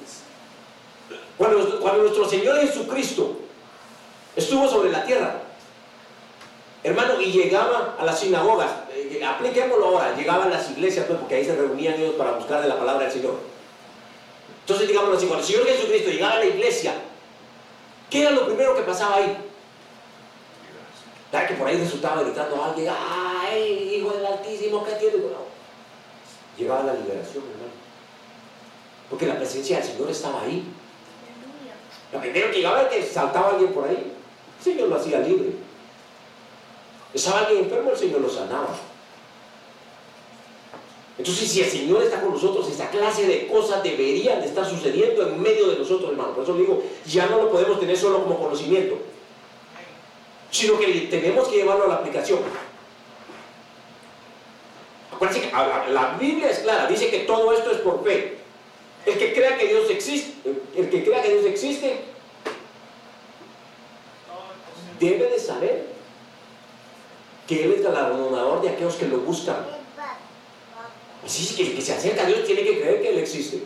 Cuando, 1.37 1.59
nuestro 2.03 2.27
Señor 2.27 2.59
Jesucristo 2.59 3.37
estuvo 4.35 4.67
sobre 4.67 4.91
la 4.91 5.05
tierra, 5.05 5.41
hermano, 6.83 7.21
y 7.21 7.31
llegaba 7.31 7.95
a 7.99 8.05
las 8.05 8.19
sinagogas, 8.19 8.71
eh, 8.91 9.23
apliquémoslo 9.23 9.85
ahora, 9.85 10.15
llegaban 10.15 10.47
a 10.47 10.55
las 10.55 10.71
iglesias, 10.71 11.05
pues, 11.05 11.19
porque 11.19 11.35
ahí 11.35 11.45
se 11.45 11.55
reunían 11.55 11.95
ellos 11.95 12.15
para 12.15 12.31
buscar 12.31 12.61
de 12.61 12.69
la 12.69 12.77
palabra 12.77 13.03
del 13.03 13.13
Señor. 13.13 13.35
Entonces, 14.61 14.87
digamos 14.87 15.15
así, 15.15 15.27
cuando 15.27 15.45
el 15.45 15.51
Señor 15.51 15.67
Jesucristo 15.67 16.09
llegaba 16.09 16.33
a 16.33 16.39
la 16.39 16.45
iglesia, 16.45 16.93
¿qué 18.09 18.21
era 18.21 18.31
lo 18.31 18.45
primero 18.45 18.75
que 18.75 18.81
pasaba 18.81 19.17
ahí? 19.17 19.37
¿Verdad 21.31 21.47
que 21.47 21.53
por 21.55 21.67
ahí 21.67 21.77
resultaba 21.77 22.23
gritando 22.23 22.61
a 22.61 22.69
alguien, 22.69 22.93
¡ay, 22.97 23.95
hijo 23.95 24.11
del 24.11 24.25
Altísimo, 24.25 24.83
qué 24.83 24.93
tiene? 24.93 25.17
llegaba 26.57 26.83
la 26.83 26.93
liberación, 26.93 27.43
hermano. 27.43 27.73
Porque 29.09 29.27
la 29.27 29.37
presencia 29.37 29.77
del 29.77 29.87
Señor 29.87 30.09
estaba 30.09 30.41
ahí. 30.41 30.65
Lo 32.11 32.19
primero 32.19 32.51
que 32.51 32.57
llegaba 32.57 32.81
era 32.81 32.89
que 32.89 33.03
saltaba 33.03 33.51
alguien 33.51 33.73
por 33.73 33.87
ahí. 33.87 34.13
El 34.59 34.63
Señor 34.63 34.89
lo 34.89 34.95
hacía 34.95 35.19
libre. 35.19 35.49
Estaba 37.13 37.39
alguien 37.39 37.65
enfermo, 37.65 37.91
el 37.91 37.97
Señor 37.97 38.21
lo 38.21 38.29
sanaba. 38.29 38.75
Entonces, 41.17 41.49
si 41.49 41.61
el 41.61 41.69
Señor 41.69 42.03
está 42.03 42.21
con 42.21 42.31
nosotros, 42.31 42.69
esta 42.69 42.89
clase 42.89 43.25
de 43.25 43.47
cosas 43.47 43.81
deberían 43.81 44.39
de 44.39 44.47
estar 44.47 44.65
sucediendo 44.69 45.23
en 45.23 45.41
medio 45.41 45.67
de 45.67 45.79
nosotros, 45.79 46.11
hermano. 46.11 46.33
Por 46.33 46.43
eso 46.43 46.53
digo, 46.53 46.83
ya 47.05 47.25
no 47.25 47.41
lo 47.41 47.51
podemos 47.51 47.79
tener 47.79 47.97
solo 47.97 48.23
como 48.23 48.37
conocimiento, 48.37 48.99
sino 50.51 50.77
que 50.77 51.07
tenemos 51.09 51.47
que 51.47 51.57
llevarlo 51.57 51.85
a 51.85 51.87
la 51.87 51.95
aplicación. 51.95 52.39
Acuérdense 55.11 55.49
que 55.49 55.91
la 55.91 56.15
Biblia 56.19 56.51
es 56.51 56.59
clara, 56.59 56.85
dice 56.85 57.09
que 57.09 57.19
todo 57.21 57.51
esto 57.51 57.71
es 57.71 57.77
por 57.79 58.03
fe. 58.03 58.37
El 59.07 59.17
que 59.17 59.33
crea 59.33 59.57
que 59.57 59.67
Dios 59.67 59.89
existe, 59.89 60.33
el 60.75 60.89
que 60.89 61.05
crea 61.05 61.23
que 61.23 61.29
Dios 61.29 61.45
existe, 61.45 62.01
debe 64.99 65.29
de 65.29 65.39
saber 65.39 65.87
que 67.47 67.63
Él 67.63 67.71
es 67.71 67.83
galardonador 67.83 68.61
de 68.61 68.69
aquellos 68.69 68.95
que 68.95 69.07
lo 69.07 69.19
buscan. 69.19 69.65
Así 71.25 71.55
que 71.55 71.67
el 71.67 71.75
que 71.77 71.81
se 71.81 71.93
acerca 71.93 72.23
a 72.23 72.25
Dios 72.25 72.43
tiene 72.43 72.63
que 72.63 72.81
creer 72.81 73.01
que 73.01 73.09
Él 73.09 73.19
existe. 73.19 73.63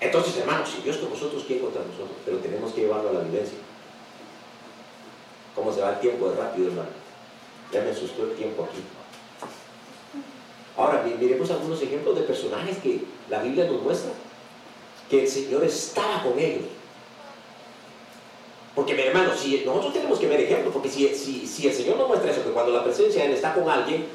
Entonces, 0.00 0.36
hermanos, 0.36 0.68
si 0.68 0.82
Dios 0.82 0.96
con 0.96 1.10
nosotros, 1.10 1.44
¿quién 1.46 1.60
contra 1.60 1.82
nosotros? 1.82 2.18
Pero 2.24 2.38
tenemos 2.38 2.72
que 2.72 2.80
llevarlo 2.80 3.10
a 3.10 3.12
la 3.12 3.20
vivencia. 3.20 3.58
¿Cómo 5.54 5.72
se 5.72 5.82
va 5.82 5.90
el 5.90 6.00
tiempo 6.00 6.30
de 6.30 6.36
rápido, 6.36 6.66
hermano? 6.66 6.90
Ya 7.72 7.80
me 7.82 7.90
asustó 7.90 8.24
el 8.24 8.34
tiempo 8.34 8.64
aquí. 8.64 8.82
Ahora, 10.76 11.04
miremos 11.20 11.50
algunos 11.50 11.80
ejemplos 11.82 12.16
de 12.16 12.22
personajes 12.22 12.78
que 12.78 13.00
la 13.30 13.42
Biblia 13.42 13.66
nos 13.66 13.82
muestra. 13.82 14.10
Que 15.08 15.22
el 15.22 15.28
Señor 15.28 15.64
estaba 15.64 16.22
con 16.22 16.38
ellos. 16.38 16.64
Porque, 18.74 18.94
mi 18.94 19.02
hermano, 19.02 19.36
si 19.36 19.62
nosotros 19.64 19.92
tenemos 19.92 20.18
que 20.18 20.26
ver 20.26 20.40
ejemplos, 20.40 20.72
porque 20.72 20.88
si, 20.88 21.06
el 21.06 21.74
Señor 21.74 21.96
nos 21.96 22.08
muestra 22.08 22.32
eso, 22.32 22.42
que 22.42 22.50
cuando 22.50 22.72
la 22.72 22.82
presencia 22.82 23.22
de 23.22 23.28
Él 23.28 23.34
está 23.34 23.54
con 23.54 23.68
alguien, 23.70 24.06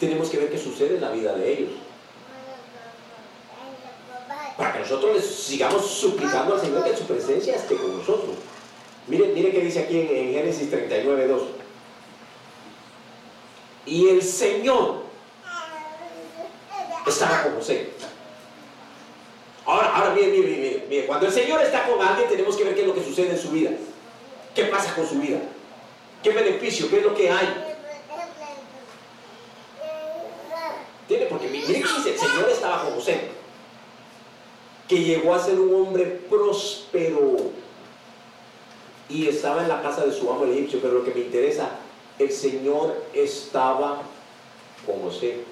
tenemos 0.00 0.30
que 0.30 0.38
ver 0.38 0.50
qué 0.50 0.58
sucede 0.58 0.94
en 0.94 1.02
la 1.02 1.10
vida 1.10 1.34
de 1.34 1.52
ellos. 1.52 1.70
Para 4.56 4.72
que 4.72 4.78
nosotros 4.78 5.16
les 5.16 5.26
sigamos 5.26 5.86
suplicando 5.86 6.54
al 6.54 6.60
Señor 6.60 6.82
que 6.84 6.96
su 6.96 7.04
presencia 7.04 7.56
esté 7.56 7.76
con 7.76 7.98
nosotros. 7.98 8.36
Miren, 9.06 9.34
miren 9.34 9.52
qué 9.52 9.60
dice 9.60 9.80
aquí 9.80 9.98
en, 9.98 10.32
Génesis 10.32 10.70
39, 10.70 11.28
2. 11.28 11.42
Y 13.84 14.08
el 14.08 14.22
Señor 14.22 15.05
estaba 17.06 17.42
con 17.44 17.54
José. 17.56 17.90
Ahora, 19.64 19.96
ahora 19.96 20.10
miren, 20.10 20.30
miren, 20.30 20.60
miren, 20.60 20.84
miren, 20.88 21.06
cuando 21.06 21.26
el 21.26 21.32
Señor 21.32 21.60
está 21.60 21.84
con 21.86 22.00
alguien 22.00 22.28
tenemos 22.28 22.56
que 22.56 22.64
ver 22.64 22.74
qué 22.74 22.82
es 22.82 22.86
lo 22.86 22.94
que 22.94 23.02
sucede 23.02 23.30
en 23.30 23.38
su 23.38 23.50
vida. 23.50 23.70
¿Qué 24.54 24.64
pasa 24.64 24.94
con 24.94 25.06
su 25.06 25.16
vida? 25.16 25.38
¿Qué 26.22 26.30
beneficio? 26.30 26.88
¿Qué 26.88 26.98
es 26.98 27.04
lo 27.04 27.14
que 27.14 27.30
hay? 27.30 27.76
Tiene, 31.08 31.26
porque 31.26 31.48
miren 31.48 31.82
que 31.82 32.10
el 32.10 32.18
Señor 32.18 32.48
estaba 32.50 32.82
con 32.82 32.94
José, 32.94 33.28
que 34.88 34.98
llegó 35.02 35.34
a 35.34 35.38
ser 35.38 35.58
un 35.60 35.74
hombre 35.74 36.04
próspero 36.28 37.52
y 39.08 39.28
estaba 39.28 39.62
en 39.62 39.68
la 39.68 39.82
casa 39.82 40.04
de 40.04 40.12
su 40.12 40.30
amo 40.30 40.44
el 40.44 40.52
egipcio, 40.52 40.80
pero 40.80 40.94
lo 40.94 41.04
que 41.04 41.12
me 41.12 41.20
interesa, 41.20 41.70
el 42.18 42.32
Señor 42.32 43.04
estaba 43.14 44.02
con 44.84 45.00
José. 45.02 45.44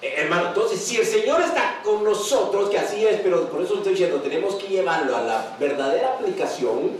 Eh, 0.00 0.14
entonces, 0.46 0.80
si 0.80 0.96
el 0.96 1.06
Señor 1.06 1.40
está 1.40 1.80
con 1.82 2.04
nosotros, 2.04 2.70
que 2.70 2.78
así 2.78 3.04
es, 3.06 3.20
pero 3.20 3.48
por 3.48 3.62
eso 3.62 3.74
estoy 3.74 3.92
diciendo, 3.92 4.20
tenemos 4.20 4.54
que 4.56 4.68
llevarlo 4.68 5.16
a 5.16 5.22
la 5.22 5.56
verdadera 5.58 6.14
aplicación, 6.14 6.92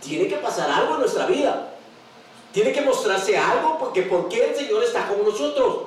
tiene 0.00 0.28
que 0.28 0.36
pasar 0.36 0.70
algo 0.70 0.94
en 0.94 1.00
nuestra 1.00 1.26
vida. 1.26 1.68
Tiene 2.52 2.72
que 2.72 2.82
mostrarse 2.82 3.36
algo 3.38 3.78
porque 3.78 4.02
¿por 4.02 4.28
qué 4.28 4.50
el 4.50 4.54
Señor 4.54 4.82
está 4.82 5.06
con 5.08 5.24
nosotros? 5.24 5.84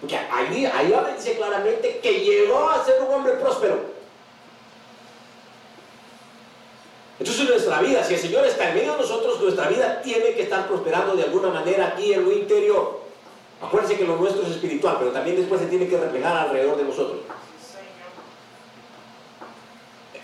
Porque 0.00 0.16
ahí, 0.16 0.66
ahí 0.66 0.94
dice 1.16 1.36
claramente 1.36 2.00
que 2.02 2.20
llegó 2.20 2.68
a 2.68 2.84
ser 2.84 3.00
un 3.00 3.14
hombre 3.14 3.34
próspero. 3.34 3.94
Entonces 7.18 7.48
nuestra 7.48 7.80
vida, 7.80 8.04
si 8.04 8.14
el 8.14 8.20
Señor 8.20 8.44
está 8.44 8.68
en 8.68 8.74
medio 8.74 8.92
de 8.92 8.98
nosotros, 8.98 9.40
nuestra 9.40 9.68
vida 9.68 10.02
tiene 10.02 10.34
que 10.34 10.42
estar 10.42 10.66
prosperando 10.66 11.16
de 11.16 11.22
alguna 11.22 11.48
manera 11.48 11.88
aquí 11.88 12.12
en 12.12 12.24
lo 12.24 12.32
interior. 12.32 13.03
Acuérdense 13.62 13.96
que 13.96 14.04
lo 14.04 14.16
nuestro 14.16 14.42
es 14.42 14.50
espiritual, 14.50 14.96
pero 14.98 15.12
también 15.12 15.36
después 15.36 15.60
se 15.60 15.66
tiene 15.68 15.88
que 15.88 15.98
reflejar 15.98 16.36
alrededor 16.36 16.76
de 16.76 16.84
nosotros. 16.84 17.20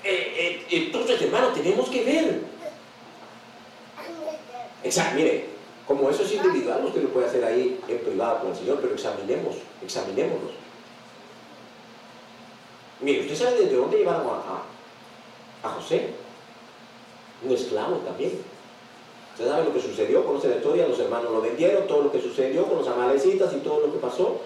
Eh, 0.03 0.35
eh, 0.37 0.67
entonces, 0.71 1.21
hermano, 1.23 1.49
tenemos 1.49 1.89
que 1.89 2.05
ver. 2.05 2.43
Exacto, 4.83 5.15
mire, 5.17 5.47
como 5.87 6.09
eso 6.09 6.23
es 6.23 6.33
individual, 6.33 6.85
usted 6.85 7.03
lo 7.03 7.11
puede 7.11 7.27
hacer 7.27 7.45
ahí 7.45 7.81
en 7.87 7.99
privado 7.99 8.41
con 8.41 8.51
el 8.51 8.57
Señor, 8.57 8.79
pero 8.81 8.95
examinemos, 8.95 9.57
examinémonos. 9.83 10.53
Mire, 13.01 13.23
¿usted 13.23 13.37
sabe 13.37 13.61
desde 13.63 13.77
dónde 13.77 13.99
llevaron 13.99 14.27
a, 14.27 15.69
a 15.69 15.71
José? 15.73 16.15
un 17.43 17.53
esclavo 17.53 17.97
también. 17.99 18.33
Usted 19.41 19.53
sabe 19.53 19.65
lo 19.65 19.73
que 19.73 19.81
sucedió, 19.81 20.27
conoce 20.27 20.51
la 20.51 20.57
historia, 20.57 20.87
los 20.87 20.99
hermanos 20.99 21.33
lo 21.33 21.41
vendieron, 21.41 21.87
todo 21.87 22.03
lo 22.03 22.13
que 22.13 22.21
sucedió 22.21 22.67
con 22.67 22.77
los 22.77 22.87
amalecitas 22.87 23.51
y 23.55 23.61
todo 23.61 23.87
lo 23.87 23.91
que 23.91 23.99
pasó. 23.99 24.39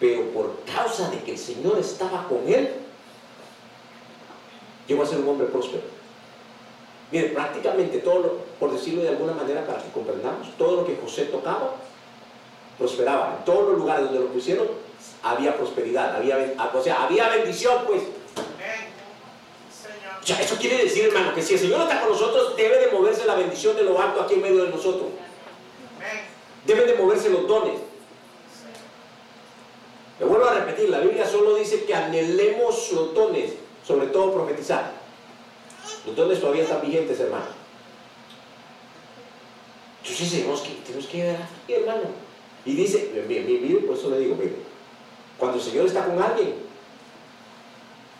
Pero 0.00 0.22
por 0.30 0.60
causa 0.60 1.10
de 1.10 1.18
que 1.18 1.32
el 1.32 1.38
Señor 1.38 1.78
estaba 1.78 2.26
con 2.26 2.48
él, 2.48 2.70
llegó 4.88 5.02
a 5.02 5.06
ser 5.06 5.18
un 5.18 5.28
hombre 5.28 5.46
próspero. 5.48 5.82
Mire, 7.12 7.28
prácticamente 7.28 7.98
todo, 7.98 8.18
lo, 8.20 8.32
por 8.58 8.72
decirlo 8.72 9.02
de 9.02 9.10
alguna 9.10 9.34
manera 9.34 9.66
para 9.66 9.82
que 9.82 9.90
comprendamos, 9.90 10.48
todo 10.56 10.76
lo 10.76 10.86
que 10.86 10.96
José 10.96 11.26
tocaba 11.26 11.74
prosperaba. 12.78 13.36
En 13.40 13.44
todos 13.44 13.72
los 13.72 13.78
lugares 13.78 14.06
donde 14.06 14.20
lo 14.20 14.28
pusieron 14.28 14.68
había 15.22 15.54
prosperidad, 15.54 16.16
había, 16.16 16.54
o 16.72 16.82
sea, 16.82 17.04
había 17.04 17.28
bendición, 17.28 17.82
pues. 17.86 18.04
Eso 20.26 20.56
quiere 20.56 20.84
decir, 20.84 21.04
hermano, 21.04 21.34
que 21.34 21.42
si 21.42 21.54
el 21.54 21.60
Señor 21.60 21.82
está 21.82 22.00
con 22.00 22.10
nosotros, 22.10 22.56
debe 22.56 22.78
de 22.78 22.92
moverse 22.92 23.26
la 23.26 23.34
bendición 23.34 23.76
de 23.76 23.84
lo 23.84 24.00
alto 24.00 24.22
aquí 24.22 24.34
en 24.34 24.42
medio 24.42 24.64
de 24.64 24.70
nosotros. 24.70 25.08
Deben 26.66 26.86
de 26.86 26.94
moverse 26.94 27.28
los 27.28 27.46
dones. 27.46 27.78
Me 30.18 30.26
vuelvo 30.26 30.46
a 30.46 30.54
repetir, 30.54 30.88
la 30.88 31.00
Biblia 31.00 31.26
solo 31.26 31.56
dice 31.56 31.84
que 31.84 31.94
anhelemos 31.94 32.92
los 32.92 33.12
dones, 33.12 33.52
sobre 33.86 34.06
todo 34.06 34.32
profetizar. 34.32 34.92
Los 36.06 36.16
dones 36.16 36.40
todavía 36.40 36.62
están 36.62 36.80
vigentes, 36.80 37.20
hermano. 37.20 37.46
Entonces 40.02 40.30
tenemos 40.30 40.60
que, 40.62 40.70
tenemos 40.86 41.06
que 41.06 41.22
ver 41.22 41.36
aquí, 41.36 41.72
hermano. 41.74 42.02
Y 42.64 42.74
dice, 42.74 43.10
mire, 43.28 43.76
por 43.86 43.96
eso 43.96 44.08
le 44.08 44.20
digo, 44.20 44.36
mire, 44.36 44.56
cuando 45.38 45.58
el 45.58 45.64
Señor 45.64 45.86
está 45.86 46.06
con 46.06 46.22
alguien, 46.22 46.54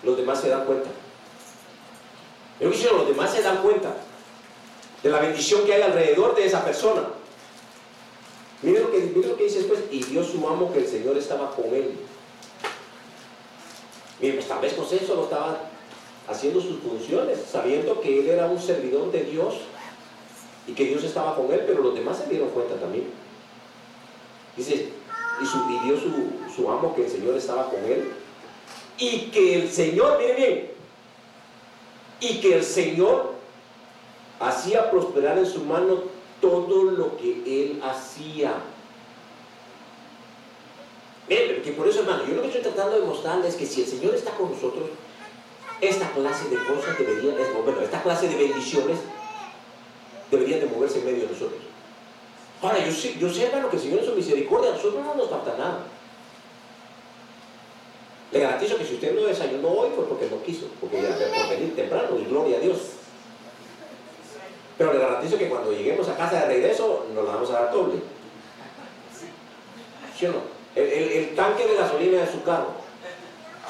los 0.03 0.17
demás 0.17 0.41
se 0.41 0.51
dan 0.51 0.67
cuenta. 0.67 0.91
Yo 2.61 2.71
quisiera 2.71 2.93
los 2.95 3.09
demás 3.09 3.33
se 3.33 3.43
dan 3.43 3.63
cuenta 3.63 3.95
de 5.03 5.11
la 5.11 5.21
bendición 5.21 5.65
que 5.65 5.75
hay 5.75 5.83
alrededor 5.83 6.35
de 6.35 6.47
esa 6.47 6.65
persona. 6.65 7.03
Miren 8.63 8.85
lo 8.85 8.91
que, 8.91 9.29
lo 9.29 9.37
que 9.37 9.45
dice 9.45 9.59
después, 9.59 9.81
y 9.91 10.03
Dios 10.03 10.29
su 10.29 10.49
amo 10.49 10.73
que 10.73 10.79
el 10.79 10.87
Señor 10.87 11.17
estaba 11.19 11.51
con 11.55 11.67
él. 11.67 11.99
Miren, 14.21 14.37
pues 14.37 14.49
tal 14.49 14.61
vez 14.61 14.75
José 14.77 15.01
solo 15.07 15.25
estaba 15.25 15.59
haciendo 16.29 16.61
sus 16.61 16.79
funciones, 16.81 17.41
sabiendo 17.51 18.01
que 18.01 18.21
él 18.21 18.29
era 18.29 18.47
un 18.47 18.61
servidor 18.61 19.13
de 19.13 19.25
Dios 19.25 19.57
y 20.67 20.73
que 20.73 20.85
Dios 20.85 21.05
estaba 21.05 21.37
con 21.37 21.53
él, 21.53 21.65
pero 21.67 21.83
los 21.83 21.95
demás 21.95 22.19
se 22.19 22.31
dieron 22.31 22.49
cuenta 22.51 22.77
también. 22.77 23.05
Dice, 24.57 24.89
y, 25.43 25.45
su, 25.45 25.59
su, 25.99 26.55
su 26.55 26.71
amo 26.71 26.95
que 26.95 27.05
el 27.05 27.11
Señor 27.11 27.37
estaba 27.37 27.69
con 27.69 27.85
él 27.85 28.13
y 28.97 29.27
que 29.27 29.57
el 29.57 29.71
Señor, 29.71 30.19
miren 30.19 30.37
bien, 30.37 30.74
y 32.25 32.41
que 32.41 32.55
el 32.55 32.65
Señor 32.65 33.35
hacía 34.41 34.91
prosperar 34.91 35.39
en 35.39 35.47
su 35.47 35.61
mano 35.65 36.03
todo 36.41 36.85
lo 36.85 37.17
que 37.17 37.43
él 37.47 37.83
hacía. 37.83 38.55
Miren, 41.29 41.63
que 41.63 41.73
por 41.73 41.87
eso, 41.87 42.01
hermano, 42.01 42.25
yo 42.27 42.35
lo 42.35 42.43
que 42.43 42.49
estoy 42.49 42.63
tratando 42.63 42.99
de 43.01 43.07
mostrarles 43.07 43.55
es 43.55 43.57
que 43.57 43.67
si 43.67 43.83
el 43.83 43.87
Señor 43.87 44.15
está 44.15 44.31
con 44.33 44.53
nosotros, 44.53 44.91
esta 45.81 46.11
clase 46.13 46.49
de 46.49 46.57
cosas 46.57 46.99
deberían, 46.99 47.37
bueno, 47.65 47.81
esta 47.83 48.03
clase 48.03 48.29
de 48.29 48.37
bendiciones 48.37 48.99
deberían 50.31 50.61
de 50.61 50.67
moverse 50.67 50.99
en 51.01 51.05
medio 51.05 51.23
de 51.23 51.33
nosotros. 51.33 51.61
Ahora, 52.63 52.85
yo 52.85 52.93
sé, 52.93 53.17
yo 53.19 53.29
sé, 53.29 53.47
hermano, 53.47 53.69
que 53.69 53.77
el 53.77 53.83
Señor 53.83 53.99
en 54.01 54.07
su 54.07 54.15
misericordia, 54.15 54.71
a 54.71 54.75
nosotros 54.75 55.05
no 55.05 55.15
nos 55.15 55.29
falta 55.29 55.57
nada. 55.59 55.87
Le 58.35 58.41
garantizo 58.41 58.77
que 58.77 58.85
si 58.85 58.95
usted 58.95 59.15
no 59.15 59.29
desayunó 59.29 59.69
hoy 59.69 59.91
fue 59.95 60.09
porque 60.09 60.29
no 60.29 60.43
quiso, 60.43 60.67
porque 60.81 61.01
ya 61.01 61.11
por 61.11 61.49
venir 61.51 61.77
temprano, 61.77 62.19
y 62.19 62.25
gloria 62.25 62.57
a 62.57 62.61
Dios. 62.61 62.79
Pero 64.77 64.93
le 64.93 64.99
garantizo 64.99 65.39
que 65.39 65.49
cuando 65.49 65.71
lleguemos 65.71 66.09
a 66.09 66.17
casa 66.17 66.41
de 66.41 66.47
regreso, 66.47 67.07
nos 67.15 67.25
la 67.25 67.35
vamos 67.35 67.49
a 67.51 67.53
dar 67.53 67.73
doble. 67.73 68.01
¿Sí 70.19 70.27
o 70.27 70.33
no? 70.33 70.39
El, 70.75 71.33
tanque 71.37 71.65
de 71.65 71.77
gasolina 71.77 72.23
de 72.23 72.33
su 72.33 72.43
carro, 72.43 72.73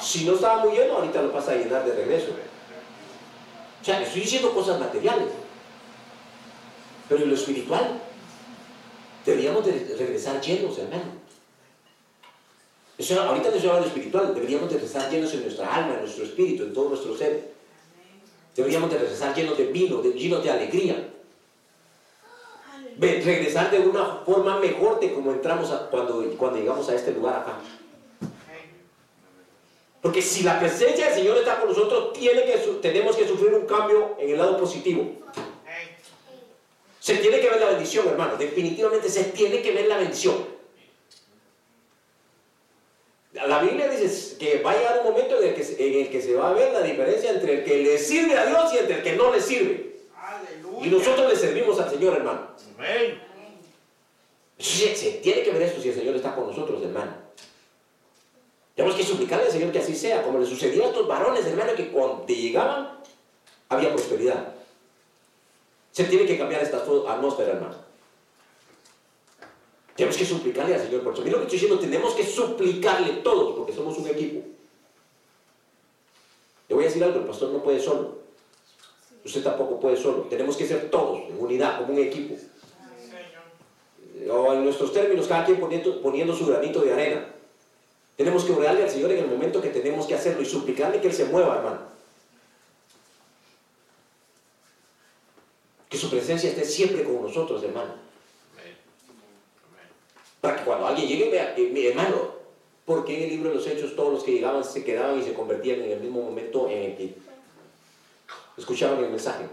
si 0.01 0.25
no 0.25 0.33
estaba 0.33 0.65
muy 0.65 0.75
lleno, 0.75 0.95
ahorita 0.95 1.21
lo 1.21 1.31
pasa 1.31 1.51
a 1.51 1.55
llenar 1.55 1.85
de 1.85 1.93
regreso. 1.93 2.31
O 3.83 3.85
sea, 3.85 4.01
estoy 4.01 4.21
diciendo 4.21 4.51
cosas 4.51 4.79
materiales. 4.79 5.27
Pero 7.07 7.21
en 7.21 7.29
lo 7.29 7.35
espiritual, 7.35 8.01
deberíamos 9.23 9.63
de 9.63 9.95
regresar 9.95 10.41
llenos, 10.41 10.75
hermano. 10.79 11.24
Eso, 12.97 13.21
ahorita 13.21 13.49
no 13.49 13.55
estoy 13.55 13.83
espiritual, 13.85 14.33
deberíamos 14.33 14.69
de 14.69 14.77
estar 14.77 15.09
llenos 15.09 15.33
en 15.33 15.41
nuestra 15.41 15.73
alma, 15.73 15.95
en 15.95 16.01
nuestro 16.01 16.23
espíritu, 16.23 16.63
en 16.63 16.73
todo 16.73 16.89
nuestro 16.89 17.17
ser. 17.17 17.53
Deberíamos 18.55 18.89
de 18.89 18.97
regresar 18.97 19.35
llenos 19.35 19.57
de 19.57 19.65
vino, 19.65 20.01
llenos 20.01 20.43
de 20.43 20.51
alegría. 20.51 21.09
regresar 22.97 23.69
de 23.69 23.79
una 23.79 24.21
forma 24.25 24.59
mejor 24.59 25.01
de 25.01 25.13
como 25.13 25.31
entramos 25.31 25.69
cuando, 25.91 26.23
cuando 26.37 26.59
llegamos 26.59 26.87
a 26.87 26.95
este 26.95 27.11
lugar 27.11 27.41
acá. 27.41 27.59
Porque 30.01 30.21
si 30.21 30.43
la 30.43 30.59
presencia 30.59 31.07
del 31.07 31.15
Señor 31.15 31.37
está 31.37 31.59
con 31.59 31.67
nosotros, 31.67 32.13
tiene 32.13 32.45
que, 32.45 32.57
tenemos 32.81 33.15
que 33.17 33.27
sufrir 33.27 33.55
un 33.55 33.65
cambio 33.65 34.15
en 34.19 34.29
el 34.29 34.37
lado 34.37 34.57
positivo. 34.57 35.03
Se 36.99 37.15
tiene 37.17 37.39
que 37.39 37.49
ver 37.49 37.59
la 37.59 37.71
bendición, 37.71 38.07
hermano. 38.07 38.37
Definitivamente 38.37 39.09
se 39.09 39.25
tiene 39.25 39.61
que 39.61 39.71
ver 39.71 39.87
la 39.87 39.97
bendición. 39.97 40.54
La 43.47 43.59
Biblia 43.59 43.87
dice 43.87 44.37
que 44.37 44.61
va 44.61 44.71
a 44.71 44.77
llegar 44.77 44.99
un 44.99 45.11
momento 45.11 45.41
en 45.41 45.49
el, 45.49 45.55
que, 45.55 46.21
se 46.21 46.33
va 46.35 46.49
a 46.49 46.53
ver 46.53 46.73
la 46.73 46.81
diferencia 46.81 47.31
entre 47.31 47.59
el 47.59 47.63
que 47.63 47.77
le 47.77 47.97
sirve 47.97 48.37
a 48.37 48.45
Dios 48.45 48.73
y 48.73 48.77
entre 48.79 48.97
el 48.97 49.03
que 49.03 49.15
no 49.15 49.31
le 49.31 49.41
sirve. 49.41 49.95
Y 50.81 50.87
nosotros 50.87 51.29
le 51.31 51.35
servimos 51.35 51.79
al 51.79 51.89
Señor, 51.89 52.17
hermano. 52.17 52.47
Amén. 52.77 53.21
Se, 54.57 54.87
tiene 55.21 55.43
que 55.43 55.51
ver 55.51 55.63
eso 55.63 55.81
si 55.81 55.89
el 55.89 55.95
Señor 55.95 56.15
está 56.15 56.33
con 56.33 56.47
nosotros, 56.47 56.81
hermano. 56.83 57.13
Tenemos 58.75 58.97
que 58.97 59.03
suplicarle 59.03 59.45
al 59.45 59.51
Señor 59.51 59.71
que 59.71 59.79
así 59.79 59.95
sea, 59.95 60.23
como 60.23 60.39
le 60.39 60.45
sucedió 60.45 60.83
a 60.83 60.87
estos 60.87 61.07
varones, 61.07 61.45
hermano, 61.45 61.75
que 61.75 61.91
cuando 61.91 62.25
llegaban 62.27 62.99
había 63.69 63.91
prosperidad. 63.91 64.53
Se 65.91 66.05
tiene 66.05 66.25
que 66.25 66.37
cambiar 66.37 66.61
esta 66.61 66.77
atmósfera, 66.77 67.53
hermano. 67.53 67.84
Tenemos 69.95 70.17
que 70.17 70.25
suplicarle 70.25 70.75
al 70.75 70.81
Señor 70.81 71.03
por 71.03 71.13
eso. 71.13 71.21
Mira 71.21 71.37
lo 71.37 71.39
que 71.39 71.55
estoy 71.55 71.59
diciendo, 71.59 71.79
tenemos 71.79 72.13
que 72.13 72.25
suplicarle 72.25 73.13
todos, 73.23 73.55
porque 73.55 73.73
somos 73.73 73.97
un 73.97 74.07
equipo. 74.07 74.41
Le 76.67 76.75
voy 76.75 76.83
a 76.83 76.87
decir 76.87 77.03
algo, 77.03 77.19
el 77.19 77.25
pastor 77.25 77.51
no 77.51 77.63
puede 77.63 77.79
solo. 77.79 78.19
Usted 79.23 79.41
tampoco 79.41 79.79
puede 79.79 79.95
solo. 79.95 80.23
Tenemos 80.23 80.57
que 80.57 80.67
ser 80.67 80.89
todos 80.89 81.21
en 81.29 81.39
unidad, 81.39 81.79
como 81.79 81.93
un 81.93 81.99
equipo. 81.99 82.35
O 84.29 84.53
en 84.53 84.65
nuestros 84.65 84.91
términos, 84.91 85.27
cada 85.27 85.45
quien 85.45 85.59
poniendo, 85.59 86.01
poniendo 86.01 86.35
su 86.35 86.45
granito 86.45 86.81
de 86.81 86.93
arena. 86.93 87.27
Tenemos 88.17 88.43
que 88.43 88.51
orarle 88.51 88.83
al 88.83 88.89
Señor 88.89 89.11
en 89.11 89.19
el 89.19 89.27
momento 89.27 89.61
que 89.61 89.69
tenemos 89.69 90.07
que 90.07 90.15
hacerlo 90.15 90.41
y 90.41 90.45
suplicarle 90.45 90.99
que 90.99 91.07
Él 91.07 91.13
se 91.13 91.25
mueva, 91.25 91.57
hermano. 91.57 91.79
Que 95.89 95.97
su 95.97 96.09
presencia 96.09 96.49
esté 96.49 96.65
siempre 96.65 97.03
con 97.03 97.21
nosotros, 97.21 97.63
hermano. 97.63 98.04
Para 100.45 100.57
que 100.57 100.63
cuando 100.63 100.85
alguien 100.85 101.07
llegue 101.07 101.31
vea, 101.31 101.55
mi 101.57 101.87
hermano, 101.87 102.35
porque 102.85 103.17
en 103.17 103.23
el 103.23 103.29
libro 103.31 103.49
de 103.49 103.55
los 103.55 103.65
Hechos 103.65 103.95
todos 103.95 104.13
los 104.13 104.23
que 104.23 104.33
llegaban 104.33 104.63
se 104.63 104.83
quedaban 104.83 105.19
y 105.19 105.23
se 105.23 105.33
convertían 105.33 105.81
en 105.81 105.93
el 105.93 105.99
mismo 105.99 106.21
momento 106.21 106.69
en 106.69 106.91
el 106.91 106.95
que 106.95 107.15
escuchaban 108.55 109.03
el 109.03 109.09
mensaje? 109.09 109.45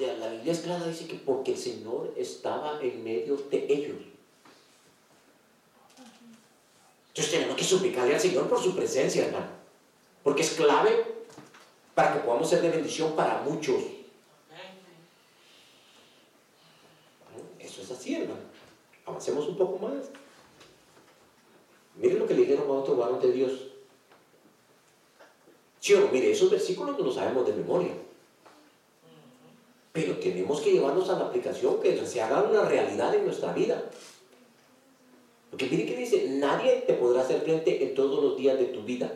La 0.00 0.30
Biblia 0.30 0.52
es 0.52 0.60
clara, 0.60 0.86
dice 0.86 1.06
que 1.06 1.16
porque 1.16 1.52
el 1.52 1.58
Señor 1.58 2.14
estaba 2.16 2.80
en 2.80 3.04
medio 3.04 3.36
de 3.36 3.66
ellos. 3.68 3.96
Entonces 7.08 7.32
tenemos 7.34 7.54
que 7.54 7.64
suplicarle 7.64 8.14
al 8.14 8.20
Señor 8.20 8.48
por 8.48 8.62
su 8.62 8.74
presencia, 8.74 9.26
hermano. 9.26 9.48
Porque 10.22 10.40
es 10.40 10.52
clave 10.52 11.04
para 11.94 12.14
que 12.14 12.20
podamos 12.20 12.48
ser 12.48 12.62
de 12.62 12.70
bendición 12.70 13.14
para 13.14 13.42
muchos. 13.42 13.82
Así, 17.90 18.14
hermano. 18.14 18.40
Avancemos 19.06 19.46
un 19.48 19.56
poco 19.56 19.78
más. 19.78 20.10
Miren 21.96 22.18
lo 22.18 22.26
que 22.26 22.34
le 22.34 22.40
dijeron 22.40 22.68
a 22.68 22.72
otro 22.72 22.96
varón 22.96 23.20
de 23.20 23.32
Dios. 23.32 23.52
Sí, 25.80 25.94
mire, 26.12 26.30
esos 26.30 26.50
versículos 26.50 26.98
no 26.98 27.04
los 27.04 27.14
sabemos 27.14 27.46
de 27.46 27.52
memoria. 27.52 27.92
Pero 29.92 30.16
tenemos 30.16 30.60
que 30.60 30.72
llevarlos 30.72 31.08
a 31.10 31.18
la 31.18 31.26
aplicación, 31.26 31.80
que 31.80 32.04
se 32.06 32.20
haga 32.20 32.42
una 32.42 32.64
realidad 32.64 33.14
en 33.14 33.26
nuestra 33.26 33.52
vida. 33.52 33.84
Porque 35.50 35.66
mire 35.66 35.86
que 35.86 35.96
dice, 35.96 36.26
nadie 36.30 36.82
te 36.86 36.94
podrá 36.94 37.20
hacer 37.20 37.42
frente 37.42 37.84
en 37.84 37.94
todos 37.94 38.22
los 38.22 38.36
días 38.36 38.58
de 38.58 38.64
tu 38.64 38.82
vida. 38.82 39.12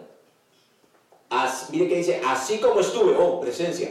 mire 1.73 1.89
que 1.89 1.97
dice, 1.97 2.21
así 2.25 2.59
como 2.59 2.81
estuve, 2.81 3.17
oh, 3.19 3.41
presencia. 3.41 3.91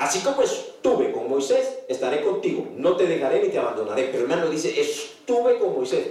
Así 0.00 0.20
como 0.20 0.40
estuve 0.40 1.12
con 1.12 1.28
Moisés, 1.28 1.80
estaré 1.86 2.22
contigo. 2.22 2.66
No 2.74 2.96
te 2.96 3.06
dejaré 3.06 3.42
ni 3.42 3.50
te 3.50 3.58
abandonaré. 3.58 4.08
Pero 4.10 4.22
hermano 4.22 4.48
dice, 4.48 4.80
estuve 4.80 5.58
con 5.58 5.74
Moisés. 5.74 6.08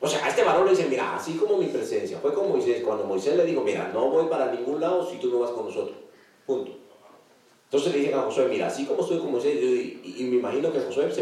O 0.00 0.08
sea, 0.08 0.24
a 0.24 0.28
este 0.28 0.42
varón 0.42 0.64
le 0.64 0.72
dice, 0.72 0.88
mira, 0.88 1.16
así 1.16 1.34
como 1.34 1.56
mi 1.56 1.66
presencia 1.66 2.18
fue 2.18 2.34
con 2.34 2.48
Moisés, 2.48 2.82
cuando 2.84 3.04
Moisés 3.04 3.36
le 3.36 3.44
dijo, 3.44 3.62
mira, 3.62 3.90
no 3.94 4.10
voy 4.10 4.26
para 4.26 4.52
ningún 4.52 4.80
lado 4.80 5.08
si 5.08 5.18
tú 5.18 5.28
no 5.30 5.38
vas 5.38 5.52
con 5.52 5.66
nosotros. 5.66 5.96
Punto. 6.46 6.72
Entonces 7.64 7.92
le 7.92 7.98
dicen 8.00 8.18
a 8.18 8.22
Josué, 8.22 8.48
mira, 8.48 8.66
así 8.66 8.86
como 8.86 9.02
estoy 9.02 9.18
con 9.18 9.30
Moisés, 9.30 9.54
y, 9.56 10.24
me 10.24 10.36
imagino 10.36 10.72
que 10.72 10.80
Josué 10.80 11.12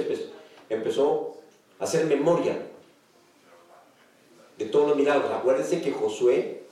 empezó 0.71 1.37
hacer 1.79 2.07
memoria 2.07 2.57
de 4.57 4.65
todos 4.67 4.89
los 4.89 4.97
milagros. 4.97 5.31
Acuérdense 5.33 5.83
que 5.83 5.93
Josué 5.93 6.63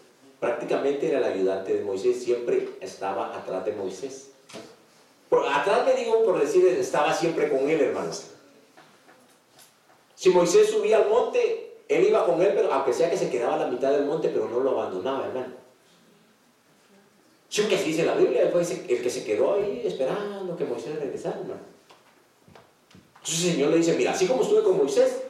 prácticamente 0.40 1.08
era 1.08 1.18
el 1.18 1.24
ayudante 1.24 1.74
de 1.74 1.84
Moisés, 1.84 2.22
siempre 2.22 2.68
estaba 2.80 3.36
atrás 3.36 3.64
de 3.64 3.72
Moisés. 3.72 4.33
Por, 5.28 5.46
atrás 5.46 5.86
me 5.86 5.94
digo 5.94 6.24
por 6.24 6.40
decir, 6.40 6.66
estaba 6.66 7.12
siempre 7.12 7.50
con 7.50 7.68
él, 7.68 7.80
hermanos. 7.80 8.30
Si 10.14 10.30
Moisés 10.30 10.70
subía 10.70 10.98
al 10.98 11.08
monte, 11.08 11.78
él 11.88 12.06
iba 12.08 12.24
con 12.24 12.40
él, 12.40 12.52
pero 12.54 12.72
aunque 12.72 12.92
sea 12.92 13.10
que 13.10 13.16
se 13.16 13.30
quedaba 13.30 13.54
a 13.54 13.58
la 13.58 13.66
mitad 13.66 13.90
del 13.90 14.06
monte, 14.06 14.28
pero 14.28 14.48
no 14.48 14.60
lo 14.60 14.70
abandonaba, 14.70 15.26
hermano. 15.26 15.54
Sí, 17.48 17.62
que 17.68 17.76
así 17.76 17.90
dice 17.90 18.04
la 18.04 18.14
Biblia, 18.14 18.48
fue 18.50 18.62
el 18.62 19.02
que 19.02 19.10
se 19.10 19.24
quedó 19.24 19.54
ahí 19.54 19.82
esperando 19.84 20.56
que 20.56 20.64
Moisés 20.64 20.98
regresara, 20.98 21.40
hermano. 21.40 21.60
Entonces 23.14 23.44
el 23.44 23.52
Señor 23.52 23.70
le 23.70 23.76
dice, 23.78 23.94
mira, 23.96 24.12
así 24.12 24.26
como 24.26 24.42
estuve 24.42 24.62
con 24.62 24.76
Moisés, 24.76 25.22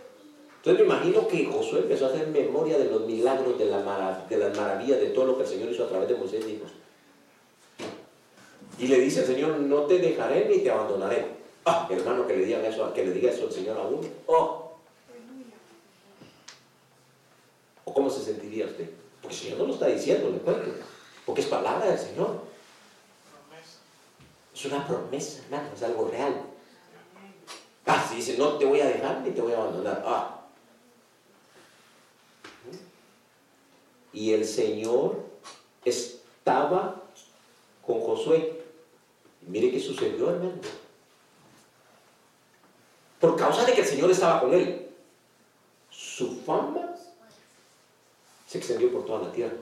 entonces 0.56 0.86
me 0.86 0.94
imagino 0.94 1.28
que 1.28 1.44
Josué 1.44 1.80
empezó 1.80 2.06
a 2.06 2.08
hacer 2.08 2.26
memoria 2.28 2.78
de 2.78 2.86
los 2.86 3.02
milagros, 3.02 3.58
de, 3.58 3.66
la 3.66 4.24
de 4.28 4.36
las 4.38 4.56
maravillas, 4.56 4.98
de 4.98 5.08
todo 5.08 5.26
lo 5.26 5.36
que 5.36 5.42
el 5.42 5.48
Señor 5.48 5.70
hizo 5.70 5.84
a 5.84 5.88
través 5.88 6.08
de 6.08 6.14
Moisés 6.14 6.42
y 6.48 6.52
hijos. 6.52 6.70
Y 8.78 8.88
le 8.88 9.00
dice 9.00 9.20
el 9.20 9.26
Señor, 9.26 9.58
no 9.58 9.82
te 9.82 9.98
dejaré 9.98 10.48
ni 10.48 10.58
te 10.58 10.70
abandonaré. 10.70 11.26
Ah, 11.64 11.88
hermano, 11.90 12.26
que 12.26 12.36
le 12.36 12.44
digan 12.44 12.64
eso, 12.64 12.92
que 12.92 13.04
le 13.04 13.12
diga 13.12 13.30
eso 13.30 13.44
al 13.44 13.52
Señor 13.52 13.78
a 13.78 13.82
uno. 13.82 14.08
Oh. 14.26 14.72
¿O 17.84 17.94
cómo 17.94 18.10
se 18.10 18.22
sentiría 18.22 18.66
usted? 18.66 18.90
Porque 19.22 19.36
el 19.36 19.42
Señor 19.42 19.58
no 19.58 19.66
lo 19.66 19.74
está 19.74 19.86
diciendo, 19.86 20.30
le 20.30 20.38
cuento. 20.38 20.70
Porque 21.24 21.40
es 21.40 21.46
palabra 21.46 21.86
del 21.86 21.98
Señor. 21.98 22.40
Es 24.54 24.64
una 24.66 24.86
promesa, 24.86 25.42
hermano, 25.44 25.68
es 25.74 25.82
algo 25.82 26.08
real. 26.08 26.42
Ah, 27.86 28.06
si 28.08 28.16
dice, 28.16 28.36
no 28.38 28.56
te 28.58 28.64
voy 28.64 28.80
a 28.80 28.86
dejar 28.86 29.20
ni 29.20 29.30
te 29.30 29.40
voy 29.40 29.52
a 29.52 29.56
abandonar. 29.56 30.02
Ah. 30.06 30.40
Y 34.12 34.32
el 34.32 34.44
Señor 34.46 35.24
estaba 35.84 37.02
con 37.86 38.00
Josué. 38.00 38.63
Mire 39.46 39.70
qué 39.70 39.80
sucedió, 39.80 40.30
hermano. 40.30 40.52
Por 43.20 43.36
causa 43.36 43.64
de 43.64 43.72
que 43.72 43.80
el 43.80 43.86
Señor 43.86 44.10
estaba 44.10 44.40
con 44.40 44.52
él, 44.52 44.90
su 45.90 46.40
fama 46.42 46.94
se 48.46 48.58
extendió 48.58 48.92
por 48.92 49.04
toda 49.04 49.26
la 49.26 49.32
tierra. 49.32 49.56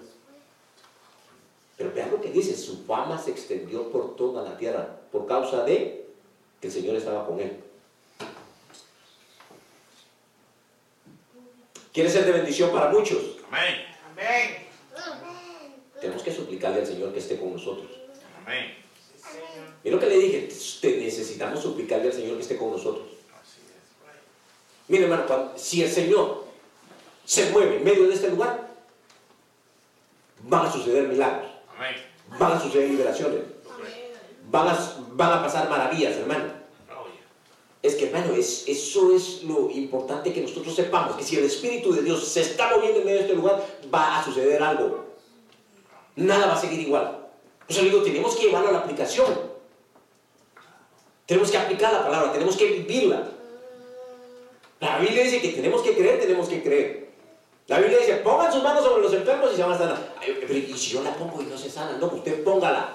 Pero 1.76 1.93
vean 1.95 2.11
lo 2.11 2.20
que 2.20 2.30
dice, 2.30 2.57
su 2.57 2.85
fama 2.85 3.18
se 3.18 3.30
extendió 3.30 3.91
por 3.91 4.16
toda 4.16 4.43
la 4.43 4.57
tierra 4.57 5.01
por 5.11 5.26
causa 5.26 5.64
de 5.64 6.07
que 6.61 6.66
el 6.66 6.72
Señor 6.72 6.97
estaba 6.97 7.26
con 7.26 7.41
él. 7.41 7.61
Quiere 11.93 12.09
ser 12.09 12.24
de 12.24 12.33
bendición 12.33 12.72
para 12.72 12.91
muchos. 12.91 13.37
Amén. 13.49 13.85
Amén. 14.12 14.66
Tenemos 16.01 16.22
que 16.22 16.33
suplicarle 16.33 16.80
al 16.80 16.87
Señor 16.87 17.12
que 17.12 17.18
esté 17.18 17.39
con 17.39 17.53
nosotros. 17.53 17.91
Amén. 18.45 18.74
Mira 19.85 19.97
lo 19.97 20.01
que 20.01 20.09
le 20.09 20.18
dije, 20.18 20.49
necesitamos 20.99 21.61
suplicarle 21.61 22.09
al 22.09 22.12
Señor 22.12 22.37
que 22.37 22.43
esté 22.43 22.57
con 22.57 22.70
nosotros. 22.70 23.07
Mire, 24.89 25.05
hermano, 25.05 25.53
si 25.57 25.83
el 25.83 25.91
Señor 25.91 26.45
se 27.25 27.51
mueve 27.51 27.79
en 27.79 27.85
medio 27.85 28.09
de 28.09 28.14
este 28.14 28.31
lugar, 28.31 28.68
van 30.43 30.66
a 30.66 30.73
suceder 30.73 31.09
milagros. 31.09 31.51
Van 32.39 32.53
a 32.53 32.61
suceder 32.61 32.91
liberaciones. 32.91 33.41
Van 34.51 34.68
a, 34.68 34.97
van 35.12 35.33
a 35.33 35.43
pasar 35.43 35.68
maravillas, 35.68 36.16
hermano. 36.16 36.62
Es 37.83 37.97
que, 37.97 38.07
hermano, 38.07 38.35
es, 38.35 38.64
eso 38.68 39.14
es 39.14 39.43
lo 39.43 39.68
importante 39.70 40.33
que 40.33 40.41
nosotros 40.41 40.75
sepamos, 40.75 41.16
que 41.16 41.25
si 41.25 41.37
el 41.37 41.45
Espíritu 41.45 41.93
de 41.93 42.03
Dios 42.03 42.25
se 42.29 42.43
está 42.43 42.70
moviendo 42.70 43.01
en 43.01 43.05
medio 43.05 43.18
de 43.18 43.25
este 43.25 43.35
lugar, 43.35 43.64
va 43.93 44.20
a 44.20 44.25
suceder 44.25 44.62
algo. 44.62 45.07
Nada 46.14 46.47
va 46.47 46.55
a 46.55 46.61
seguir 46.61 46.81
igual. 46.81 47.22
Por 47.73 47.81
eso 47.81 47.91
digo, 47.91 48.03
tenemos 48.03 48.37
que 48.37 48.43
llevarlo 48.43 48.68
a 48.68 48.73
la 48.73 48.79
aplicación. 48.81 49.29
Tenemos 51.25 51.51
que 51.51 51.57
aplicar 51.57 51.91
la 51.91 52.05
palabra, 52.05 52.31
tenemos 52.31 52.55
que 52.55 52.66
vivirla. 52.66 53.27
La 54.79 54.99
Biblia 54.99 55.25
dice 55.25 55.41
que 55.41 55.53
tenemos 55.53 55.81
que 55.81 55.95
creer, 55.95 56.20
tenemos 56.20 56.51
que 56.51 56.62
creer. 56.62 57.09
La 57.68 57.79
Biblia 57.79 58.01
dice, 58.01 58.16
pongan 58.16 58.53
sus 58.53 58.62
manos 58.62 58.85
sobre 58.85 59.03
los 59.03 59.14
enfermos 59.14 59.53
y 59.55 59.57
se 59.57 59.62
van 59.62 59.73
a 59.73 59.79
sanar. 59.79 60.14
y 60.29 60.77
si 60.77 60.91
yo 60.91 61.03
la 61.03 61.14
pongo 61.14 61.41
y 61.41 61.47
no 61.47 61.57
se 61.57 61.70
sana, 61.70 61.97
no, 61.97 62.09
usted 62.09 62.45
póngala. 62.45 62.95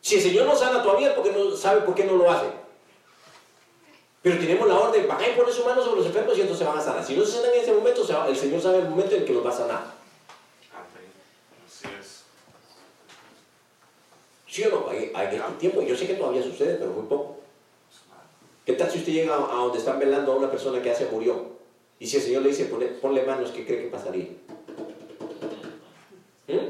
Si 0.00 0.16
el 0.16 0.22
Señor 0.22 0.46
no 0.46 0.56
sana 0.56 0.82
todavía, 0.82 1.14
porque 1.14 1.30
no 1.30 1.56
sabe 1.56 1.82
por 1.82 1.94
qué 1.94 2.04
no 2.04 2.16
lo 2.16 2.28
hace. 2.28 2.46
Pero 4.20 4.36
tenemos 4.38 4.66
la 4.66 4.80
orden, 4.80 5.06
van 5.06 5.22
a 5.22 5.36
poner 5.36 5.54
sus 5.54 5.64
manos 5.64 5.84
sobre 5.84 5.98
los 5.98 6.06
enfermos 6.06 6.36
y 6.36 6.40
entonces 6.40 6.66
se 6.66 6.68
van 6.68 6.78
a 6.80 6.82
sanar. 6.82 7.04
Si 7.04 7.14
no 7.14 7.24
se 7.24 7.30
sanan 7.30 7.54
en 7.54 7.60
ese 7.60 7.72
momento, 7.72 8.02
el 8.26 8.36
Señor 8.36 8.60
sabe 8.60 8.78
el 8.78 8.88
momento 8.88 9.14
en 9.14 9.24
que 9.24 9.32
los 9.32 9.46
va 9.46 9.50
a 9.50 9.56
sanar. 9.56 9.94
Así 11.64 11.86
es. 12.00 12.24
¿Sí 14.54 14.62
o 14.62 14.70
no? 14.70 14.88
Hay, 14.88 15.10
hay 15.12 15.34
este 15.34 15.52
tiempo, 15.58 15.82
yo 15.82 15.96
sé 15.96 16.06
que 16.06 16.14
todavía 16.14 16.40
sucede, 16.40 16.76
pero 16.76 16.92
muy 16.92 17.08
poco. 17.08 17.38
¿Qué 18.64 18.74
tal 18.74 18.88
si 18.88 18.98
usted 18.98 19.12
llega 19.12 19.34
a 19.34 19.56
donde 19.56 19.78
están 19.78 19.98
velando 19.98 20.32
a 20.32 20.36
una 20.36 20.48
persona 20.48 20.80
que 20.80 20.90
ya 20.90 20.94
se 20.94 21.06
murió? 21.06 21.44
Y 21.98 22.06
si 22.06 22.18
el 22.18 22.22
Señor 22.22 22.42
le 22.42 22.50
dice, 22.50 22.66
ponle, 22.66 23.24
manos, 23.24 23.50
¿qué 23.50 23.66
cree 23.66 23.82
que 23.82 23.88
pasaría? 23.88 24.28
¿Mm? 26.46 26.68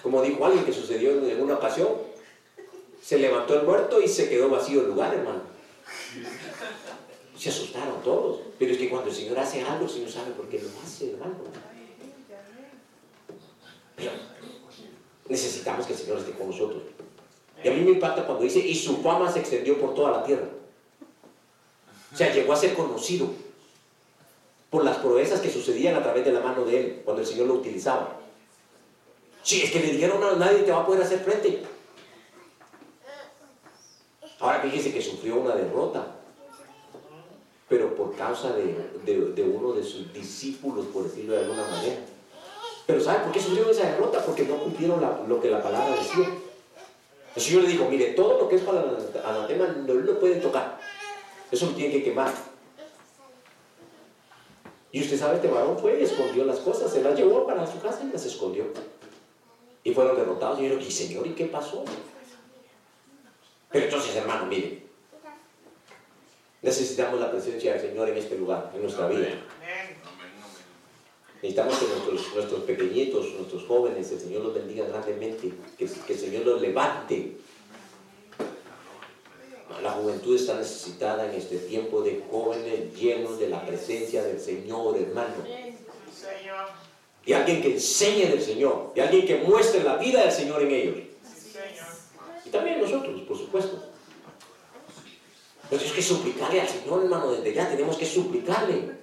Como 0.00 0.22
dijo 0.22 0.46
alguien 0.46 0.64
que 0.64 0.72
sucedió 0.72 1.10
en 1.10 1.42
una 1.42 1.54
ocasión, 1.54 1.88
se 3.02 3.18
levantó 3.18 3.58
el 3.58 3.66
muerto 3.66 4.00
y 4.00 4.06
se 4.06 4.28
quedó 4.28 4.48
vacío 4.48 4.82
el 4.82 4.90
lugar, 4.90 5.12
hermano. 5.12 5.40
Se 7.36 7.48
asustaron 7.48 8.04
todos. 8.04 8.42
Pero 8.56 8.70
es 8.70 8.78
que 8.78 8.88
cuando 8.88 9.10
el 9.10 9.16
Señor 9.16 9.36
hace 9.40 9.62
algo, 9.62 9.86
el 9.86 9.90
Señor 9.90 10.10
sabe 10.10 10.30
por 10.30 10.48
qué 10.48 10.60
lo 10.60 10.68
hace, 10.80 11.10
hermano. 11.10 11.34
Pero 13.96 14.12
necesitamos 15.28 15.86
que 15.86 15.92
el 15.92 15.98
Señor 15.98 16.18
esté 16.18 16.32
con 16.32 16.50
nosotros. 16.50 16.82
Y 17.62 17.68
a 17.68 17.72
mí 17.72 17.80
me 17.80 17.92
impacta 17.92 18.24
cuando 18.24 18.44
dice, 18.44 18.60
y 18.60 18.74
su 18.74 18.98
fama 18.98 19.30
se 19.30 19.40
extendió 19.40 19.78
por 19.80 19.94
toda 19.94 20.12
la 20.12 20.24
tierra. 20.24 20.48
O 22.12 22.16
sea, 22.16 22.32
llegó 22.32 22.52
a 22.52 22.56
ser 22.56 22.74
conocido 22.74 23.28
por 24.70 24.84
las 24.84 24.98
proezas 24.98 25.40
que 25.40 25.50
sucedían 25.50 25.96
a 25.96 26.02
través 26.02 26.24
de 26.24 26.32
la 26.32 26.40
mano 26.40 26.64
de 26.64 26.80
él, 26.80 27.02
cuando 27.04 27.22
el 27.22 27.28
Señor 27.28 27.46
lo 27.46 27.54
utilizaba. 27.54 28.16
Si 29.42 29.62
es 29.62 29.70
que 29.70 29.80
le 29.80 29.92
dijeron 29.92 30.22
a 30.22 30.36
nadie 30.36 30.58
te 30.58 30.70
va 30.70 30.80
a 30.80 30.86
poder 30.86 31.02
hacer 31.02 31.20
frente. 31.20 31.62
Ahora 34.40 34.60
fíjese 34.60 34.92
que 34.92 35.02
sufrió 35.02 35.36
una 35.36 35.54
derrota, 35.54 36.14
pero 37.68 37.94
por 37.94 38.14
causa 38.14 38.52
de, 38.52 39.42
uno 39.42 39.72
de 39.72 39.82
sus 39.82 40.12
discípulos, 40.12 40.86
por 40.86 41.04
decirlo 41.04 41.34
de 41.34 41.40
alguna 41.40 41.66
manera. 41.66 41.96
Pero 42.88 43.02
¿sabe 43.02 43.18
por 43.24 43.32
qué 43.32 43.40
sufrió 43.40 43.68
esa 43.68 43.84
derrota? 43.84 44.24
Porque 44.24 44.44
no 44.44 44.56
cumplieron 44.56 44.98
lo 45.28 45.40
que 45.42 45.50
la 45.50 45.62
palabra 45.62 45.94
decía. 45.94 46.26
El 47.36 47.42
Señor 47.42 47.64
le 47.64 47.68
dijo, 47.68 47.84
mire, 47.84 48.14
todo 48.14 48.38
lo 48.38 48.48
que 48.48 48.56
es 48.56 48.62
para 48.62 48.80
el 48.80 48.96
anatema 49.26 49.66
no 49.66 49.92
lo 49.92 50.18
pueden 50.18 50.40
tocar. 50.40 50.80
Eso 51.52 51.66
lo 51.66 51.72
tiene 51.72 51.92
que 51.92 52.04
quemar. 52.04 52.32
Y 54.90 55.02
usted 55.02 55.18
sabe, 55.18 55.34
este 55.36 55.48
varón 55.48 55.78
fue 55.78 56.00
y 56.00 56.04
escondió 56.04 56.46
las 56.46 56.60
cosas, 56.60 56.90
se 56.90 57.02
las 57.02 57.14
llevó 57.14 57.46
para 57.46 57.66
su 57.66 57.78
casa 57.78 58.00
y 58.04 58.10
las 58.10 58.24
escondió. 58.24 58.64
Y 59.84 59.92
fueron 59.92 60.16
derrotados. 60.16 60.58
Y 60.58 60.70
yo 60.70 60.78
¿y 60.78 60.90
Señor, 60.90 61.26
¿y 61.26 61.34
qué 61.34 61.44
pasó? 61.44 61.84
Pero 63.70 63.84
entonces, 63.84 64.16
hermano, 64.16 64.46
mire, 64.46 64.84
necesitamos 66.62 67.20
la 67.20 67.30
presencia 67.30 67.74
del 67.74 67.82
Señor 67.82 68.08
en 68.08 68.16
este 68.16 68.38
lugar, 68.38 68.72
en 68.74 68.80
nuestra 68.80 69.08
vida. 69.08 69.28
Necesitamos 71.42 71.78
que 71.78 71.86
nuestros, 72.34 72.62
pequeñitos, 72.62 73.32
nuestros 73.34 73.64
jóvenes, 73.64 74.10
el 74.10 74.20
Señor 74.20 74.42
los 74.42 74.54
bendiga 74.54 74.86
grandemente, 74.86 75.52
que, 75.78 75.86
que 75.86 76.12
el 76.12 76.18
Señor 76.18 76.44
los 76.44 76.60
levante 76.60 77.36
juventud 79.98 80.36
está 80.36 80.54
necesitada 80.56 81.26
en 81.26 81.34
este 81.38 81.58
tiempo 81.58 82.02
de 82.02 82.22
jóvenes 82.30 82.94
llenos 82.98 83.38
de 83.38 83.48
la 83.48 83.64
presencia 83.66 84.22
del 84.22 84.40
Señor, 84.40 84.96
hermano. 84.96 85.34
Y 87.26 87.32
alguien 87.32 87.60
que 87.60 87.74
enseñe 87.74 88.28
del 88.28 88.42
Señor, 88.42 88.92
y 88.94 89.00
alguien 89.00 89.26
que 89.26 89.36
muestre 89.38 89.82
la 89.82 89.96
vida 89.96 90.22
del 90.22 90.32
Señor 90.32 90.62
en 90.62 90.70
ellos. 90.70 90.96
Y 92.44 92.50
también 92.50 92.80
nosotros, 92.80 93.20
por 93.22 93.36
supuesto. 93.36 93.82
Pero 95.68 95.82
es 95.82 95.92
que 95.92 96.02
suplicarle 96.02 96.62
al 96.62 96.68
Señor, 96.68 97.02
hermano, 97.02 97.32
desde 97.32 97.52
ya 97.52 97.68
tenemos 97.68 97.96
que 97.98 98.06
suplicarle 98.06 98.97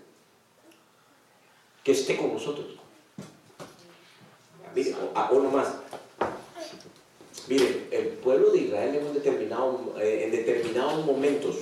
que 1.86 1.92
esté 1.92 2.18
con 2.18 2.34
nosotros. 2.34 2.66
Mire, 4.76 4.96
uno 5.32 5.50
más. 5.52 5.76
Mire, 7.48 7.88
el 7.92 8.08
pueblo 8.08 8.50
de 8.52 8.58
Israel 8.58 8.96
en, 8.96 9.14
determinado, 9.14 9.94
eh, 10.02 10.24
en 10.26 10.32
determinados 10.32 11.06
momentos 11.06 11.56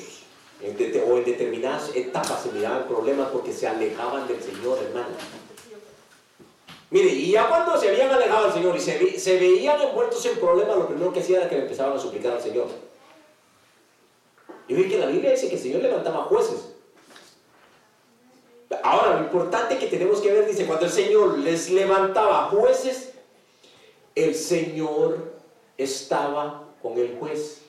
o 0.63 1.17
en 1.17 1.26
determinadas 1.26 1.93
etapas 1.93 2.41
se 2.41 2.51
miraban 2.53 2.88
problemas 2.88 3.28
porque 3.32 3.51
se 3.51 3.67
alejaban 3.67 4.26
del 4.30 4.41
Señor, 4.41 4.80
hermano. 4.82 5.09
Mire, 6.89 7.09
y 7.09 7.32
ya 7.32 7.49
cuando 7.49 7.78
se 7.78 7.89
habían 7.89 8.09
alejado 8.09 8.45
del 8.45 8.53
Señor 8.53 8.78
y 8.78 9.19
se, 9.19 9.38
veían 9.38 9.82
envueltos 9.82 10.26
en 10.26 10.39
problemas, 10.39 10.78
lo 10.78 10.88
primero 10.88 11.11
que 11.11 11.19
hacían 11.19 11.41
era 11.41 11.49
que 11.49 11.55
le 11.57 11.63
empezaban 11.63 11.97
a 11.97 11.99
suplicar 11.99 12.34
al 12.34 12.41
Señor. 12.41 12.67
Y 14.69 14.74
ve 14.74 14.88
que 14.88 14.99
la 14.99 15.07
Biblia 15.07 15.32
dice 15.32 15.49
que 15.49 15.55
el 15.55 15.61
Señor 15.61 15.82
levantaba 15.82 16.24
jueces. 16.24 16.72
Ahora, 18.82 19.17
lo 19.17 19.24
importante 19.26 19.78
que 19.78 19.88
tenemos 19.88 20.21
que 20.21 20.32
ver, 20.32 20.47
dice, 20.47 20.65
cuando 20.65 20.86
el 20.86 20.91
Señor 20.91 21.38
les 21.39 21.69
levantaba 21.69 22.45
jueces, 22.45 23.11
el 24.15 24.34
Señor 24.36 25.34
estaba 25.78 26.63
con 26.82 26.97
el 26.97 27.17
juez. 27.19 27.59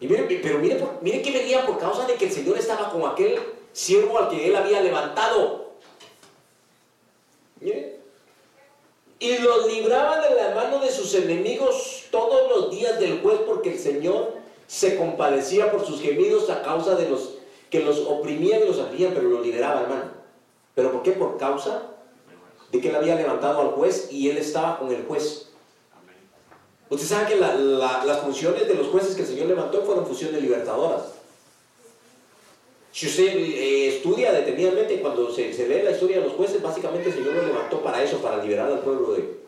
Pero 0.00 0.58
mire, 0.58 0.86
mire 1.00 1.22
que 1.22 1.32
venía 1.32 1.66
por 1.66 1.78
causa 1.78 2.06
de 2.06 2.14
que 2.14 2.26
el 2.26 2.32
Señor 2.32 2.56
estaba 2.56 2.90
con 2.90 3.04
aquel 3.08 3.38
siervo 3.72 4.18
al 4.18 4.28
que 4.28 4.46
él 4.46 4.54
había 4.54 4.80
levantado. 4.80 5.72
Y 9.20 9.38
los 9.38 9.66
libraba 9.66 10.20
de 10.20 10.34
la 10.36 10.54
mano 10.54 10.78
de 10.78 10.90
sus 10.90 11.14
enemigos 11.14 12.04
todos 12.10 12.48
los 12.48 12.70
días 12.70 13.00
del 13.00 13.20
juez 13.20 13.40
porque 13.46 13.72
el 13.72 13.78
Señor 13.78 14.34
se 14.68 14.96
compadecía 14.96 15.72
por 15.72 15.84
sus 15.84 16.00
gemidos 16.00 16.48
a 16.50 16.62
causa 16.62 16.94
de 16.94 17.08
los 17.08 17.37
que 17.70 17.80
los 17.80 17.98
oprimían 18.00 18.62
y 18.62 18.66
los 18.66 18.78
afligían, 18.78 19.12
pero 19.14 19.28
los 19.28 19.44
liberaba, 19.44 19.82
hermano. 19.82 20.04
¿Pero 20.74 20.92
por 20.92 21.02
qué? 21.02 21.12
Por 21.12 21.36
causa 21.36 21.82
de 22.70 22.80
que 22.80 22.88
él 22.88 22.96
había 22.96 23.16
levantado 23.16 23.60
al 23.60 23.68
juez 23.68 24.08
y 24.10 24.30
él 24.30 24.36
estaba 24.38 24.78
con 24.78 24.92
el 24.92 25.04
juez. 25.04 25.48
Usted 26.90 27.06
sabe 27.06 27.34
que 27.34 27.36
las 27.36 28.20
funciones 28.20 28.66
de 28.66 28.74
los 28.74 28.88
jueces 28.88 29.14
que 29.14 29.22
el 29.22 29.28
Señor 29.28 29.46
levantó 29.46 29.82
fueron 29.82 30.06
funciones 30.06 30.40
libertadoras. 30.40 31.02
Si 32.92 33.06
usted 33.06 33.36
eh, 33.36 33.96
estudia 33.96 34.32
detenidamente, 34.32 35.00
cuando 35.00 35.30
se, 35.30 35.50
lee 35.50 35.82
la 35.82 35.90
historia 35.90 36.18
de 36.18 36.24
los 36.24 36.32
jueces, 36.32 36.62
básicamente 36.62 37.10
el 37.10 37.14
Señor 37.14 37.34
los 37.34 37.46
levantó 37.46 37.82
para 37.82 38.02
eso, 38.02 38.18
para 38.18 38.42
liberar 38.42 38.72
al 38.72 38.80
pueblo 38.80 39.12
de, 39.12 39.38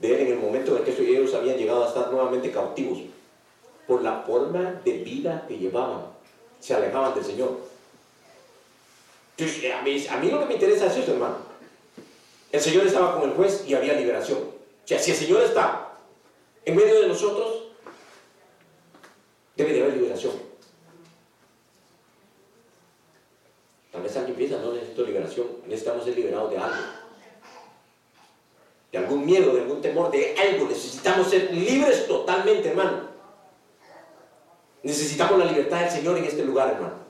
de 0.00 0.14
él 0.14 0.20
en 0.22 0.32
el 0.32 0.38
momento 0.38 0.76
en 0.76 0.82
que 0.82 0.90
ellos 0.90 1.34
habían 1.34 1.58
llegado 1.58 1.84
a 1.84 1.88
estar 1.88 2.10
nuevamente 2.10 2.50
cautivos, 2.50 3.00
por 3.86 4.02
la 4.02 4.22
forma 4.22 4.80
de 4.84 4.92
vida 4.98 5.44
que 5.46 5.58
llevaban, 5.58 6.11
se 6.62 6.74
alejaban 6.74 7.12
del 7.14 7.24
Señor. 7.24 7.58
Entonces, 9.36 9.72
a 9.72 9.82
mí, 9.82 10.30
a 10.30 10.32
lo 10.32 10.40
que 10.40 10.46
me 10.46 10.54
interesa 10.54 10.86
es 10.86 10.96
eso, 10.96 11.12
hermano. 11.12 11.38
El 12.52 12.60
Señor 12.60 12.86
estaba 12.86 13.18
con 13.18 13.28
el 13.28 13.34
juez 13.34 13.64
y 13.66 13.74
había 13.74 13.94
liberación. 13.94 14.38
O 14.38 14.86
sea, 14.88 14.98
si 15.00 15.10
el 15.10 15.16
Señor 15.16 15.42
está 15.42 15.88
en 16.64 16.76
medio 16.76 17.00
de 17.00 17.08
nosotros, 17.08 17.64
debe 19.56 19.72
de 19.72 19.82
haber 19.82 19.96
liberación. 19.96 20.34
Tal 23.90 24.02
vez 24.02 24.16
alguien 24.16 24.36
piensa, 24.36 24.58
no 24.58 24.72
necesito 24.72 25.02
liberación, 25.02 25.46
necesitamos 25.66 26.04
ser 26.04 26.16
liberados 26.16 26.50
de 26.50 26.58
algo. 26.58 26.76
De 28.92 28.98
algún 28.98 29.26
miedo, 29.26 29.52
de 29.52 29.62
algún 29.62 29.82
temor, 29.82 30.12
de 30.12 30.36
algo. 30.38 30.68
Necesitamos 30.68 31.28
ser 31.28 31.52
libres 31.52 32.06
totalmente, 32.06 32.68
hermano. 32.68 33.11
Necesitamos 34.82 35.38
la 35.38 35.44
libertad 35.44 35.80
del 35.80 35.90
Señor 35.90 36.18
en 36.18 36.24
este 36.24 36.44
lugar, 36.44 36.70
hermano. 36.70 37.02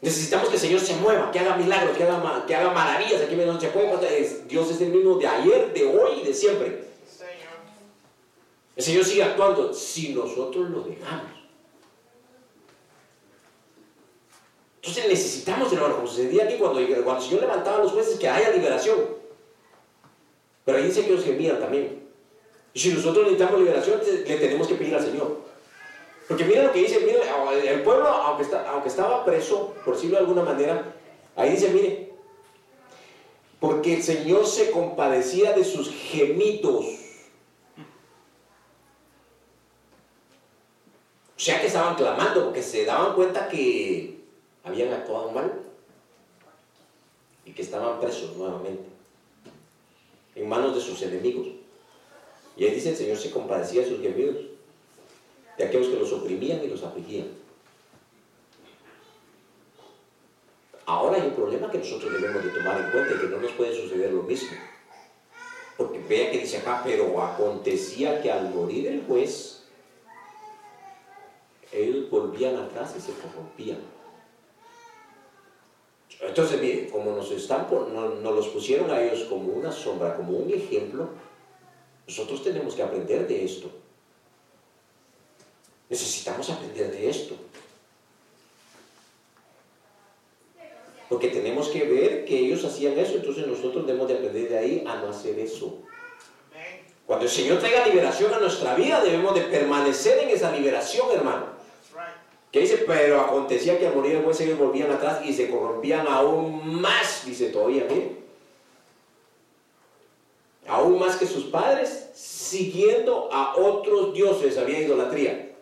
Necesitamos 0.00 0.48
que 0.48 0.56
el 0.56 0.60
Señor 0.60 0.80
se 0.80 0.96
mueva, 0.96 1.30
que 1.30 1.38
haga 1.38 1.56
milagros, 1.56 1.96
que 1.96 2.04
haga, 2.04 2.70
maravillas. 2.72 3.22
Aquí 3.22 3.36
no 3.36 3.58
se 3.58 4.44
Dios 4.46 4.70
es 4.70 4.80
el 4.82 4.90
mismo 4.90 5.16
de 5.16 5.26
ayer, 5.26 5.72
de 5.72 5.86
hoy 5.86 6.20
y 6.20 6.26
de 6.26 6.34
siempre. 6.34 6.84
El 8.76 8.82
Señor 8.82 9.04
sigue 9.04 9.22
actuando 9.22 9.72
si 9.72 10.12
nosotros 10.12 10.68
lo 10.68 10.82
dejamos. 10.82 11.32
Entonces 14.82 15.08
necesitamos, 15.08 15.72
hermano, 15.72 15.94
como 15.94 16.06
sucedía 16.06 16.44
aquí 16.44 16.56
cuando, 16.58 16.86
cuando 17.02 17.16
el 17.16 17.22
Señor 17.22 17.40
levantaba 17.40 17.78
a 17.78 17.82
los 17.84 17.92
jueces, 17.92 18.18
que 18.18 18.28
haya 18.28 18.50
liberación. 18.50 18.98
Pero 20.66 20.76
ahí 20.76 20.84
dice 20.84 21.00
que 21.00 21.12
ellos 21.12 21.24
gemían 21.24 21.58
también. 21.58 22.06
Y 22.74 22.78
si 22.78 22.92
nosotros 22.92 23.24
necesitamos 23.24 23.60
liberación, 23.60 24.00
le 24.04 24.36
tenemos 24.36 24.68
que 24.68 24.74
pedir 24.74 24.94
al 24.94 25.02
Señor. 25.02 25.53
Porque 26.28 26.44
mira 26.44 26.62
lo 26.62 26.72
que 26.72 26.80
dice, 26.80 27.00
mire, 27.00 27.20
el 27.68 27.82
pueblo, 27.82 28.08
aunque, 28.08 28.88
estaba 28.88 29.24
preso, 29.24 29.74
por 29.84 29.94
decirlo 29.94 30.16
de 30.16 30.22
alguna 30.22 30.42
manera, 30.42 30.94
ahí 31.36 31.50
dice, 31.50 31.68
mire, 31.68 32.12
porque 33.60 33.94
el 33.96 34.02
Señor 34.02 34.46
se 34.46 34.70
compadecía 34.70 35.52
de 35.52 35.64
sus 35.64 35.90
gemidos. 35.90 36.84
O 41.36 41.40
sea 41.44 41.60
que 41.60 41.66
estaban 41.66 41.94
clamando 41.94 42.44
porque 42.44 42.62
se 42.62 42.86
daban 42.86 43.14
cuenta 43.14 43.48
que 43.48 44.18
habían 44.62 44.92
actuado 44.94 45.30
mal 45.30 45.60
y 47.44 47.52
que 47.52 47.60
estaban 47.60 48.00
presos 48.00 48.34
nuevamente 48.36 48.84
en 50.34 50.48
manos 50.48 50.74
de 50.74 50.80
sus 50.80 51.02
enemigos. 51.02 51.48
Y 52.56 52.64
ahí 52.64 52.74
dice 52.74 52.90
el 52.90 52.96
Señor 52.96 53.18
se 53.18 53.30
compadecía 53.30 53.82
de 53.82 53.88
sus 53.88 54.00
gemidos 54.00 54.36
de 55.56 55.64
aquellos 55.64 55.88
que 55.88 55.96
los 55.96 56.12
oprimían 56.12 56.62
y 56.64 56.68
los 56.68 56.82
afligían. 56.82 57.28
Ahora 60.86 61.16
hay 61.16 61.28
un 61.28 61.34
problema 61.34 61.70
que 61.70 61.78
nosotros 61.78 62.12
debemos 62.12 62.44
de 62.44 62.50
tomar 62.50 62.80
en 62.80 62.90
cuenta 62.90 63.14
y 63.14 63.18
que 63.18 63.28
no 63.28 63.38
nos 63.38 63.52
puede 63.52 63.74
suceder 63.74 64.12
lo 64.12 64.22
mismo. 64.22 64.56
Porque 65.76 65.98
vea 66.08 66.30
que 66.30 66.38
dice 66.38 66.58
acá, 66.58 66.82
pero 66.84 67.20
acontecía 67.22 68.20
que 68.20 68.30
al 68.30 68.50
morir 68.54 68.86
el 68.86 69.04
juez, 69.06 69.62
ellos 71.72 72.08
volvían 72.10 72.56
atrás 72.56 72.94
y 72.96 73.00
se 73.00 73.12
corrompían. 73.12 73.78
Entonces, 76.20 76.60
mire, 76.60 76.88
como 76.90 77.12
nos, 77.12 77.30
están 77.30 77.66
nos 77.70 78.34
los 78.34 78.48
pusieron 78.48 78.90
a 78.90 79.02
ellos 79.02 79.24
como 79.24 79.52
una 79.52 79.72
sombra, 79.72 80.16
como 80.16 80.36
un 80.36 80.52
ejemplo, 80.52 81.08
nosotros 82.06 82.42
tenemos 82.44 82.74
que 82.74 82.82
aprender 82.82 83.26
de 83.26 83.44
esto. 83.44 83.68
Necesitamos 85.94 86.50
aprender 86.50 86.90
de 86.90 87.08
esto. 87.08 87.36
Porque 91.08 91.28
tenemos 91.28 91.68
que 91.68 91.84
ver 91.84 92.24
que 92.24 92.36
ellos 92.36 92.64
hacían 92.64 92.98
eso, 92.98 93.14
entonces 93.14 93.46
nosotros 93.46 93.86
debemos 93.86 94.08
de 94.08 94.14
aprender 94.14 94.48
de 94.48 94.58
ahí 94.58 94.84
a 94.88 94.96
no 94.96 95.10
hacer 95.10 95.38
eso. 95.38 95.78
Cuando 97.06 97.26
el 97.26 97.30
Señor 97.30 97.60
traiga 97.60 97.86
liberación 97.86 98.34
a 98.34 98.40
nuestra 98.40 98.74
vida, 98.74 99.04
debemos 99.04 99.36
de 99.36 99.42
permanecer 99.42 100.18
en 100.18 100.30
esa 100.30 100.50
liberación, 100.50 101.12
hermano. 101.12 101.46
Que 102.50 102.58
dice, 102.58 102.78
pero 102.84 103.20
acontecía 103.20 103.78
que 103.78 103.86
al 103.86 103.94
morir 103.94 104.16
el 104.16 104.24
juez 104.24 104.40
ellos 104.40 104.58
volvían 104.58 104.90
atrás 104.90 105.24
y 105.24 105.32
se 105.32 105.48
corrompían 105.48 106.08
aún 106.08 106.80
más, 106.80 107.24
dice 107.24 107.50
todavía. 107.50 107.86
Aún 110.66 110.98
más 110.98 111.14
que 111.14 111.26
sus 111.26 111.44
padres, 111.44 112.10
siguiendo 112.14 113.28
a 113.32 113.54
otros 113.56 114.12
dioses, 114.12 114.58
había 114.58 114.80
idolatría 114.80 115.53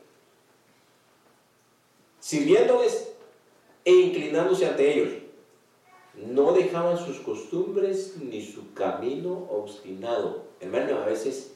sirviéndoles 2.23 3.09
e 3.85 3.91
inclinándose 3.93 4.67
ante 4.67 4.95
ellos. 4.95 5.09
No 6.15 6.53
dejaban 6.53 6.97
sus 6.97 7.19
costumbres 7.19 8.15
ni 8.23 8.41
su 8.45 8.73
camino 8.75 9.49
obstinado. 9.51 10.45
Hermano, 10.61 10.99
a 10.99 11.07
veces 11.07 11.55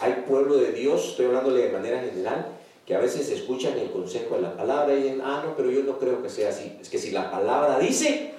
hay 0.00 0.24
pueblo 0.26 0.56
de 0.56 0.72
Dios, 0.72 1.10
estoy 1.10 1.26
hablándole 1.26 1.66
de 1.66 1.72
manera 1.72 2.00
general, 2.00 2.48
que 2.84 2.96
a 2.96 2.98
veces 2.98 3.30
escuchan 3.30 3.78
el 3.78 3.92
consejo 3.92 4.34
de 4.34 4.42
la 4.42 4.56
palabra 4.56 4.94
y 4.94 5.02
dicen, 5.02 5.20
ah, 5.22 5.42
no, 5.46 5.56
pero 5.56 5.70
yo 5.70 5.84
no 5.84 5.98
creo 5.98 6.22
que 6.22 6.28
sea 6.28 6.48
así. 6.48 6.76
Es 6.80 6.88
que 6.88 6.98
si 6.98 7.12
la 7.12 7.30
palabra 7.30 7.78
dice, 7.78 8.34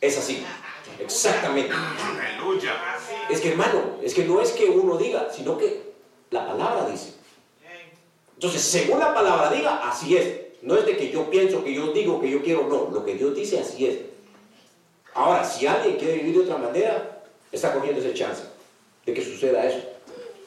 es 0.00 0.18
así. 0.18 0.44
Exactamente. 1.00 1.72
Aleluya. 1.72 2.74
Es 3.30 3.40
que 3.40 3.52
hermano, 3.52 3.98
es 4.02 4.12
que 4.12 4.24
no 4.24 4.42
es 4.42 4.52
que 4.52 4.68
uno 4.68 4.98
diga, 4.98 5.30
sino 5.32 5.56
que 5.56 5.94
la 6.30 6.46
palabra 6.46 6.90
dice. 6.90 7.14
Entonces, 8.34 8.62
según 8.62 8.98
la 8.98 9.14
palabra 9.14 9.50
diga, 9.50 9.88
así 9.88 10.16
es. 10.16 10.40
No 10.62 10.76
es 10.76 10.86
de 10.86 10.96
que 10.96 11.10
yo 11.10 11.28
pienso, 11.30 11.62
que 11.62 11.74
yo 11.74 11.92
digo, 11.92 12.20
que 12.20 12.30
yo 12.30 12.42
quiero, 12.42 12.66
no. 12.68 12.90
Lo 12.90 13.04
que 13.04 13.14
Dios 13.14 13.34
dice, 13.34 13.60
así 13.60 13.86
es. 13.86 13.98
Ahora, 15.14 15.44
si 15.44 15.66
alguien 15.66 15.96
quiere 15.96 16.14
vivir 16.14 16.34
de 16.34 16.40
otra 16.40 16.56
manera, 16.56 17.22
está 17.52 17.72
cogiendo 17.72 18.00
esa 18.00 18.14
chance 18.14 18.42
de 19.06 19.14
que 19.14 19.24
suceda 19.24 19.66
eso. 19.66 19.80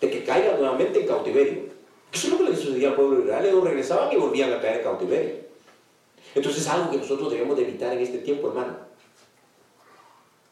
De 0.02 0.10
que 0.10 0.24
caiga 0.24 0.58
nuevamente 0.58 1.02
en 1.02 1.08
cautiverio. 1.08 1.68
Eso 2.12 2.28
es 2.28 2.34
lo 2.34 2.46
que 2.46 2.52
le 2.52 2.58
sucedía 2.58 2.90
al 2.90 2.96
pueblo 2.96 3.18
de 3.18 3.24
Israel. 3.24 3.46
Ellos 3.46 3.64
regresaban 3.64 4.12
y 4.12 4.18
volvían 4.18 4.54
a 4.54 4.62
caer 4.62 4.78
en 4.78 4.84
cautiverio. 4.84 5.36
Entonces 6.36 6.62
es 6.62 6.68
algo 6.68 6.92
que 6.92 6.98
nosotros 6.98 7.32
debemos 7.32 7.56
de 7.58 7.64
evitar 7.64 7.94
en 7.94 8.00
este 8.00 8.20
tiempo, 8.20 8.50
hermano. 8.50 8.78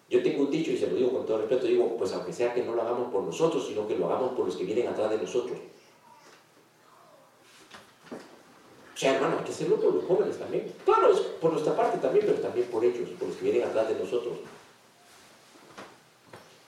Yo 0.10 0.22
tengo 0.22 0.44
un 0.44 0.52
dicho 0.52 0.72
y 0.72 0.78
se 0.78 0.88
lo 0.88 0.96
digo 0.96 1.12
con 1.12 1.26
todo 1.26 1.40
respeto, 1.40 1.66
digo, 1.66 1.98
pues 1.98 2.14
aunque 2.14 2.32
sea 2.32 2.54
que 2.54 2.64
no 2.64 2.76
lo 2.76 2.82
hagamos 2.82 3.12
por 3.12 3.24
nosotros, 3.24 3.68
sino 3.68 3.88
que 3.88 3.98
lo 3.98 4.06
hagamos 4.06 4.34
por 4.34 4.46
los 4.46 4.56
que 4.56 4.64
vienen 4.64 4.88
atrás 4.88 5.10
de 5.10 5.18
nosotros. 5.18 5.58
O 8.96 8.98
sea, 8.98 9.16
hermano, 9.16 9.40
hay 9.40 9.44
que 9.44 9.52
hacerlo 9.52 9.76
por 9.76 9.94
los 9.94 10.06
jóvenes 10.06 10.40
también. 10.40 10.74
Claro, 10.86 11.12
es 11.12 11.20
por 11.20 11.52
nuestra 11.52 11.76
parte 11.76 11.98
también, 11.98 12.26
pero 12.26 12.40
también 12.40 12.66
por 12.68 12.86
ellos, 12.86 13.10
por 13.20 13.28
los 13.28 13.38
que 13.38 13.44
vienen 13.44 13.68
atrás 13.68 13.90
de 13.90 13.96
nosotros. 13.96 14.38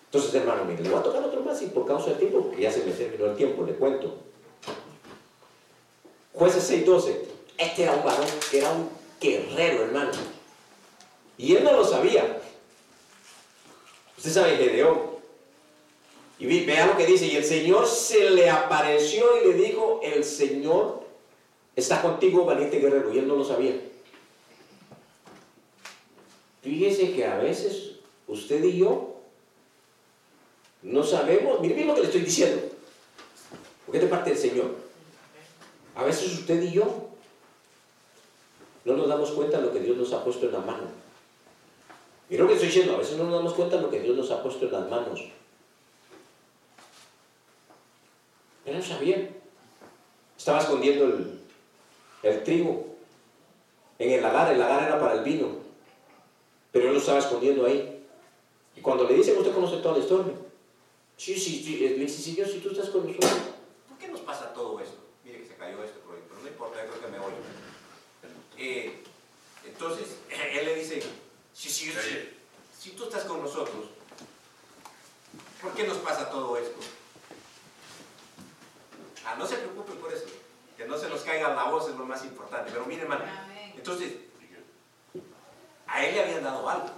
Entonces, 0.06 0.36
hermano, 0.36 0.66
mire, 0.66 0.84
le 0.84 0.90
voy 0.90 1.00
a 1.00 1.04
tocar 1.04 1.24
otro 1.24 1.42
más 1.42 1.62
y 1.62 1.68
por 1.68 1.86
causa 1.86 2.10
del 2.10 2.20
tiempo, 2.20 2.42
porque 2.42 2.62
ya 2.62 2.72
se 2.72 2.84
me 2.84 2.92
terminó 2.92 3.28
el 3.28 3.38
tiempo, 3.38 3.64
le 3.64 3.74
cuento. 3.76 4.16
Jueces 6.34 6.70
6.12. 6.70 7.16
Este 7.58 7.84
era 7.84 7.94
un 7.94 8.04
varón 8.04 8.28
era 8.52 8.72
un 8.72 8.90
guerrero, 9.22 9.84
hermano. 9.84 10.12
Y 11.38 11.56
él 11.56 11.64
no 11.64 11.74
lo 11.74 11.86
sabía. 11.86 12.42
Usted 14.18 14.32
sabe, 14.32 14.58
Gedeón. 14.58 15.00
Y 16.40 16.66
vea 16.66 16.88
lo 16.88 16.98
que 16.98 17.06
dice. 17.06 17.26
Y 17.26 17.38
el 17.38 17.44
Señor 17.44 17.88
se 17.88 18.30
le 18.30 18.50
apareció 18.50 19.26
y 19.42 19.48
le 19.48 19.54
dijo, 19.54 20.02
el 20.04 20.24
Señor 20.24 20.97
está 21.78 22.02
contigo, 22.02 22.44
valiente 22.44 22.80
guerrero. 22.80 23.14
Y 23.14 23.20
él 23.20 23.28
no 23.28 23.36
lo 23.38 23.46
sabía. 23.46 23.80
Fíjese 26.62 27.14
que 27.14 27.24
a 27.24 27.38
veces 27.38 27.92
usted 28.28 28.62
y 28.64 28.80
yo 28.80 29.16
no 30.82 31.04
sabemos, 31.04 31.62
mire 31.62 31.76
bien 31.76 31.88
lo 31.88 31.96
que 31.96 32.02
le 32.02 32.08
estoy 32.08 32.22
diciendo, 32.22 32.62
porque 33.86 34.00
es 34.00 34.10
parte 34.10 34.32
del 34.32 34.40
Señor. 34.40 34.76
A 35.96 36.04
veces 36.04 36.34
usted 36.34 36.62
y 36.62 36.74
yo 36.74 37.10
no 38.84 38.98
nos 38.98 39.08
damos 39.08 39.32
cuenta 39.32 39.58
de 39.60 39.68
lo 39.68 39.74
que 39.74 39.80
Dios 39.80 39.96
nos 39.96 40.12
ha 40.14 40.24
puesto 40.24 40.46
en 40.46 40.54
la 40.54 40.60
mano. 40.60 40.88
Mira 42.30 42.44
lo 42.44 42.50
que 42.50 42.56
estoy 42.56 42.68
diciendo, 42.68 42.96
a 42.96 43.00
veces 43.00 43.18
no 43.18 43.24
nos 43.26 43.34
damos 43.34 43.54
cuenta 43.54 43.78
de 43.78 43.84
lo 43.84 43.90
que 43.90 44.02
Dios 44.02 44.18
nos 44.18 44.30
ha 44.32 44.44
puesto 44.44 44.66
en 44.66 44.72
las 44.72 44.90
manos. 44.90 45.24
Él 48.66 48.78
no 48.78 48.84
sabía. 48.84 49.30
Estaba 50.38 50.60
escondiendo 50.60 51.06
el, 51.06 51.37
el 52.30 52.44
trigo 52.44 52.86
en 54.00 54.12
el 54.12 54.22
lagar, 54.22 54.52
el 54.52 54.60
lagar 54.60 54.84
era 54.84 55.00
para 55.00 55.14
el 55.14 55.24
vino, 55.24 55.48
pero 56.72 56.88
él 56.88 56.94
lo 56.94 57.00
estaba 57.00 57.20
escondiendo 57.20 57.66
ahí. 57.66 58.04
Y 58.76 58.82
cuando 58.82 59.06
le 59.06 59.16
dicen, 59.16 59.38
usted 59.38 59.54
conoce 59.54 59.78
toda 59.78 59.98
la 59.98 60.04
historia, 60.04 60.34
Sí, 61.18 61.34
sí, 61.38 61.64
sí. 61.64 61.78
Le 61.78 61.96
dice, 61.96 62.22
Señor, 62.22 62.48
si 62.48 62.60
tú 62.60 62.70
estás 62.70 62.90
con 62.90 63.06
nosotros, 63.08 63.32
¿por 63.90 63.98
qué 63.98 64.08
nos 64.08 64.22
pasa 64.22 64.54
todo 64.54 64.80
esto? 64.80 64.98
Mire 65.26 65.40
que 65.42 65.48
se 65.48 65.56
cayó 65.56 65.84
esto, 65.84 66.00
pero 66.06 66.42
no 66.42 66.48
importa, 66.48 66.86
yo 66.86 66.92
creo 66.92 67.02
que 67.02 67.08
me 67.08 67.20
voy. 67.20 67.34
Eh, 68.58 69.04
entonces, 69.66 70.18
él 70.30 70.66
le 70.66 70.76
dice, 70.76 71.02
sí, 71.54 71.70
sí, 71.70 71.92
sí, 71.92 72.30
si 72.80 72.92
tú 72.92 73.06
estás 73.06 73.24
con 73.24 73.42
nosotros, 73.42 73.88
¿por 75.60 75.74
qué 75.74 75.88
nos 75.88 75.98
pasa 75.98 76.30
todo 76.30 76.56
esto? 76.56 76.80
Ah, 79.26 79.36
no 79.38 79.48
se 79.48 79.58
preocupen 79.58 79.98
por 79.98 80.14
eso. 80.14 80.26
Que 80.78 80.86
no 80.86 80.98
se 80.98 81.10
nos 81.10 81.22
caiga 81.22 81.56
la 81.56 81.66
voz 81.66 81.90
es 81.90 81.96
lo 81.96 82.06
más 82.06 82.24
importante. 82.24 82.72
Pero 82.72 82.86
mire, 82.86 83.02
hermano, 83.02 83.26
entonces, 83.76 84.14
a 85.88 86.06
él 86.06 86.16
le 86.16 86.24
habían 86.24 86.44
dado 86.44 86.70
algo. 86.70 86.90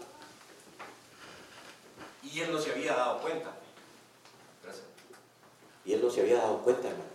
Y 2.22 2.42
él 2.42 2.52
no 2.52 2.60
se 2.60 2.72
había 2.72 2.94
dado 2.94 3.22
cuenta. 3.22 3.52
Y 5.86 5.94
él 5.94 6.02
no 6.04 6.12
se 6.12 6.22
había 6.22 6.38
dado 6.38 6.60
cuenta, 6.60 6.90
hermano. 6.90 7.10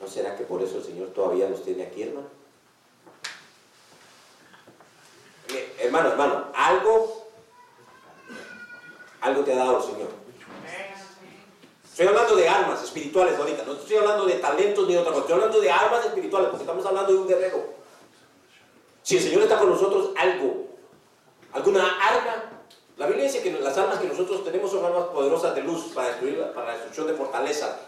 ¿No 0.00 0.06
será 0.06 0.36
que 0.36 0.44
por 0.44 0.62
eso 0.62 0.78
el 0.78 0.84
Señor 0.84 1.08
todavía 1.10 1.48
nos 1.48 1.64
tiene 1.64 1.84
aquí, 1.84 2.02
hermano? 2.02 2.38
hermano, 5.78 6.10
hermano, 6.10 6.52
algo, 6.54 7.30
algo 9.20 9.44
te 9.44 9.52
ha 9.52 9.56
dado 9.56 9.78
el 9.78 9.84
Señor. 9.84 10.17
Estoy 11.98 12.14
hablando 12.14 12.36
de 12.36 12.48
armas 12.48 12.80
espirituales 12.84 13.36
ahorita, 13.36 13.64
no 13.64 13.72
estoy 13.72 13.96
hablando 13.96 14.24
de 14.24 14.34
talentos 14.34 14.86
ni 14.86 14.94
otra 14.94 15.10
cosa, 15.10 15.22
estoy 15.22 15.34
hablando 15.34 15.60
de 15.60 15.68
armas 15.68 16.06
espirituales, 16.06 16.48
porque 16.50 16.62
estamos 16.62 16.86
hablando 16.86 17.12
de 17.12 17.18
un 17.18 17.26
guerrero. 17.26 17.74
Si 19.02 19.16
el 19.16 19.22
Señor 19.24 19.42
está 19.42 19.58
con 19.58 19.68
nosotros, 19.68 20.10
algo, 20.16 20.68
alguna 21.52 21.98
arma 22.00 22.52
la 22.98 23.06
Biblia 23.06 23.24
dice 23.24 23.42
que 23.42 23.50
las 23.50 23.76
armas 23.76 23.98
que 23.98 24.06
nosotros 24.06 24.44
tenemos 24.44 24.70
son 24.70 24.84
armas 24.84 25.06
poderosas 25.06 25.56
de 25.56 25.62
luz 25.62 25.86
para, 25.92 26.10
destruir, 26.10 26.40
para 26.54 26.68
la 26.68 26.72
destrucción 26.74 27.08
de 27.08 27.14
fortaleza. 27.14 27.80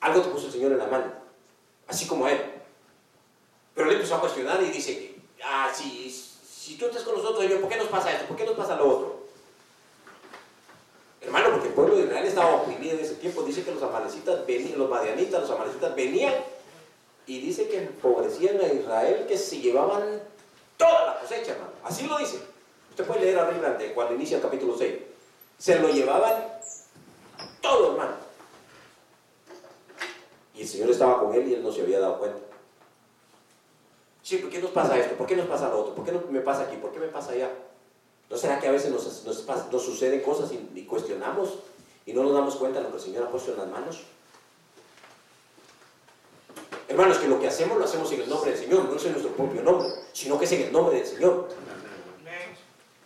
Algo 0.00 0.22
te 0.22 0.30
puso 0.30 0.46
el 0.46 0.52
Señor 0.52 0.72
en 0.72 0.78
la 0.78 0.88
mano, 0.88 1.12
así 1.86 2.08
como 2.08 2.26
Él. 2.26 2.40
Pero 3.76 3.88
él 3.88 3.94
empezó 3.94 4.16
a 4.16 4.20
cuestionar 4.20 4.60
y 4.60 4.70
dice, 4.70 5.14
ah, 5.44 5.70
si, 5.72 6.10
si 6.10 6.76
tú 6.76 6.86
estás 6.86 7.04
con 7.04 7.14
nosotros, 7.14 7.44
¿por 7.60 7.68
qué 7.68 7.76
nos 7.76 7.86
pasa 7.86 8.10
esto? 8.10 8.26
¿Por 8.26 8.36
qué 8.36 8.44
nos 8.44 8.56
pasa 8.56 8.74
lo 8.74 8.88
otro? 8.88 9.13
Hermano, 11.24 11.50
porque 11.52 11.68
el 11.68 11.74
pueblo 11.74 11.96
de 11.96 12.04
Israel 12.04 12.26
estaba 12.26 12.56
oprimido 12.56 12.94
en 12.94 13.00
ese 13.04 13.14
tiempo. 13.14 13.42
Dice 13.42 13.62
que 13.62 13.72
los 13.72 13.82
amalecitas 13.82 14.46
venían, 14.46 14.78
los 14.78 14.90
madianitas, 14.90 15.40
los 15.40 15.50
amalecitas 15.50 15.94
venían 15.94 16.34
y 17.26 17.40
dice 17.40 17.68
que 17.68 17.78
empobrecían 17.78 18.60
a 18.60 18.66
Israel, 18.66 19.24
que 19.26 19.38
se 19.38 19.58
llevaban 19.60 20.20
toda 20.76 21.06
la 21.06 21.20
cosecha, 21.20 21.52
hermano. 21.52 21.72
Así 21.82 22.06
lo 22.06 22.18
dice. 22.18 22.38
Usted 22.90 23.06
puede 23.06 23.22
leer 23.22 23.38
arriba 23.38 23.76
cuando 23.94 24.14
inicia 24.14 24.36
el 24.36 24.42
capítulo 24.42 24.76
6. 24.76 24.94
Se 25.58 25.78
lo 25.80 25.88
llevaban 25.88 26.44
todo, 27.60 27.92
hermano. 27.92 28.12
Y 30.54 30.62
el 30.62 30.68
Señor 30.68 30.90
estaba 30.90 31.20
con 31.20 31.34
él 31.34 31.48
y 31.48 31.54
él 31.54 31.62
no 31.62 31.72
se 31.72 31.80
había 31.80 32.00
dado 32.00 32.18
cuenta. 32.18 32.38
Sí, 34.22 34.36
¿por 34.38 34.50
qué 34.50 34.58
nos 34.58 34.70
pasa 34.70 34.98
esto? 34.98 35.16
¿Por 35.16 35.26
qué 35.26 35.36
nos 35.36 35.46
pasa 35.46 35.68
lo 35.68 35.80
otro? 35.80 35.94
¿Por 35.94 36.04
qué 36.04 36.12
me 36.12 36.40
pasa 36.40 36.62
aquí? 36.62 36.76
¿Por 36.76 36.92
qué 36.92 36.98
me 36.98 37.08
pasa 37.08 37.32
allá? 37.32 37.50
¿No 38.30 38.36
será 38.36 38.58
que 38.58 38.68
a 38.68 38.72
veces 38.72 38.90
nos, 38.90 39.24
nos, 39.24 39.82
suceden 39.82 40.20
cosas 40.22 40.50
y, 40.52 40.70
y, 40.78 40.84
cuestionamos 40.84 41.58
y 42.06 42.12
no 42.12 42.22
nos 42.22 42.32
damos 42.32 42.56
cuenta 42.56 42.78
de 42.78 42.84
lo 42.84 42.90
que 42.90 42.96
el 42.96 43.02
Señor 43.02 43.24
ha 43.24 43.30
puesto 43.30 43.52
en 43.52 43.58
las 43.58 43.68
manos? 43.68 44.00
Hermanos, 46.88 47.18
que 47.18 47.28
lo 47.28 47.40
que 47.40 47.48
hacemos 47.48 47.78
lo 47.78 47.84
hacemos 47.84 48.10
en 48.12 48.22
el 48.22 48.28
nombre 48.28 48.50
del 48.50 48.60
Señor, 48.60 48.84
no 48.84 48.96
es 48.96 49.04
en 49.04 49.12
nuestro 49.12 49.32
propio 49.32 49.62
nombre, 49.62 49.88
sino 50.12 50.38
que 50.38 50.44
es 50.44 50.52
en 50.52 50.62
el 50.62 50.72
nombre 50.72 50.96
del 50.96 51.06
Señor. 51.06 51.48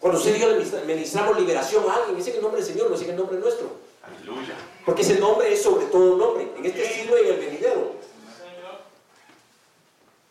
Cuando 0.00 0.18
usted 0.18 0.36
y 0.36 0.40
yo 0.40 0.50
le 0.50 0.84
ministramos 0.84 1.38
liberación 1.38 1.84
a 1.88 1.94
alguien, 1.94 2.18
es 2.18 2.26
en 2.28 2.36
el 2.36 2.42
nombre 2.42 2.60
del 2.60 2.70
Señor, 2.70 2.88
no 2.88 2.96
es 2.96 3.02
en 3.02 3.10
el 3.10 3.16
nombre 3.16 3.38
nuestro. 3.38 3.70
Aleluya. 4.02 4.54
Porque 4.84 5.02
ese 5.02 5.18
nombre 5.18 5.52
es 5.52 5.62
sobre 5.62 5.86
todo 5.86 6.16
nombre, 6.16 6.52
en 6.56 6.64
este 6.64 6.88
siglo 6.88 7.16
y 7.18 7.26
en 7.26 7.34
el 7.34 7.40
venidero. 7.40 7.92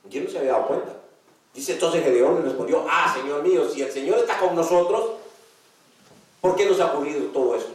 ¿Quién 0.10 0.24
no 0.24 0.30
se 0.30 0.38
había 0.38 0.54
dado 0.54 0.68
cuenta? 0.68 0.94
Entonces 1.74 2.04
Gedeón 2.04 2.40
y 2.40 2.42
respondió, 2.44 2.86
ah, 2.90 3.14
Señor 3.14 3.44
mío, 3.44 3.70
si 3.70 3.82
el 3.82 3.92
Señor 3.92 4.20
está 4.20 4.40
con 4.40 4.56
nosotros, 4.56 5.12
¿por 6.42 6.56
qué 6.56 6.66
nos 6.66 6.80
ha 6.80 6.94
ocurrido 6.94 7.28
todo 7.32 7.56
esto? 7.56 7.72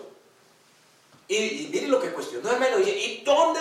Y, 1.28 1.36
y 1.36 1.70
mire 1.72 1.88
lo 1.88 2.00
que 2.00 2.12
cuestionó, 2.12 2.50
hermano, 2.50 2.78
dice, 2.78 2.96
¿y 2.96 3.22
dónde 3.24 3.60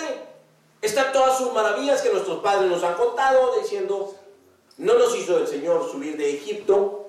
están 0.80 1.12
todas 1.12 1.38
sus 1.38 1.52
maravillas 1.52 2.02
que 2.02 2.10
nuestros 2.10 2.40
padres 2.40 2.70
nos 2.70 2.82
han 2.82 2.94
contado 2.94 3.60
diciendo, 3.60 4.14
no 4.78 4.94
nos 4.98 5.16
hizo 5.16 5.38
el 5.38 5.46
Señor 5.46 5.88
subir 5.90 6.16
de 6.16 6.34
Egipto, 6.34 7.06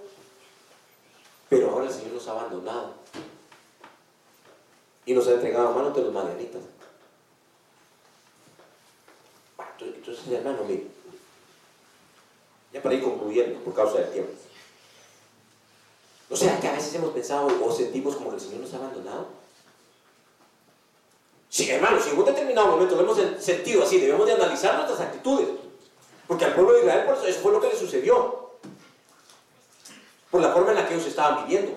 pero 1.50 1.72
ahora 1.72 1.86
el 1.86 1.94
Señor 1.94 2.14
nos 2.14 2.28
ha 2.28 2.32
abandonado 2.32 2.94
y 5.06 5.14
nos 5.14 5.28
ha 5.28 5.32
entregado 5.32 5.70
a 5.70 5.72
manos 5.72 5.96
de 5.96 6.02
los 6.04 6.14
madianitas. 6.14 6.62
Entonces, 9.80 10.28
hermano, 10.32 10.64
mire, 10.68 10.88
ya 12.74 12.82
para 12.82 12.96
ir 12.96 13.04
concluyendo 13.04 13.60
por 13.60 13.74
causa 13.74 14.00
del 14.00 14.12
tiempo. 14.12 14.32
¿No 16.30 16.36
sea 16.36 16.60
que 16.60 16.68
a 16.68 16.74
veces 16.74 16.96
hemos 16.96 17.12
pensado 17.12 17.48
o 17.64 17.72
sentimos 17.72 18.16
como 18.16 18.32
que 18.32 18.38
el 18.38 18.42
Señor 18.42 18.62
nos 18.62 18.74
ha 18.74 18.78
abandonado? 18.78 19.28
Sí, 21.48 21.70
hermano, 21.70 22.02
si 22.02 22.10
en 22.10 22.18
un 22.18 22.26
determinado 22.26 22.68
momento 22.68 22.96
lo 22.96 23.04
hemos 23.04 23.44
sentido 23.44 23.84
así, 23.84 24.00
debemos 24.00 24.26
de 24.26 24.34
analizar 24.34 24.76
nuestras 24.76 25.00
actitudes. 25.02 25.50
Porque 26.28 26.46
al 26.46 26.56
pueblo 26.56 26.74
de 26.74 26.80
Israel 26.80 27.06
por 27.06 27.30
eso, 27.30 27.40
fue 27.40 27.52
lo 27.52 27.62
que 27.62 27.68
le 27.68 27.76
sucedió. 27.78 28.54
Por 30.32 30.42
la 30.42 30.52
forma 30.52 30.72
en 30.72 30.78
la 30.78 30.88
que 30.88 30.96
ellos 30.96 31.06
estaban 31.06 31.46
viviendo. 31.46 31.76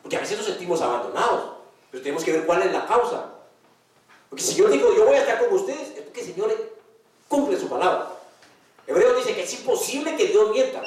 Porque 0.00 0.16
a 0.16 0.20
veces 0.20 0.36
nos 0.38 0.46
sentimos 0.46 0.80
abandonados. 0.80 1.54
Pero 1.90 2.04
tenemos 2.04 2.22
que 2.22 2.30
ver 2.30 2.46
cuál 2.46 2.62
es 2.62 2.72
la 2.72 2.86
causa. 2.86 3.30
Porque 4.28 4.44
si 4.44 4.54
yo 4.54 4.68
digo, 4.68 4.94
yo 4.94 5.04
voy 5.04 5.16
a 5.16 5.22
estar 5.22 5.40
con 5.40 5.52
ustedes, 5.52 5.96
es 5.96 6.02
porque 6.02 6.20
el 6.20 6.26
Señor 6.26 6.72
cumple 7.26 7.58
su 7.58 7.68
palabra. 7.68 8.13
Hebreo 8.86 9.14
dice 9.16 9.34
que 9.34 9.42
es 9.42 9.60
imposible 9.60 10.16
que 10.16 10.26
Dios 10.26 10.50
mienta. 10.50 10.82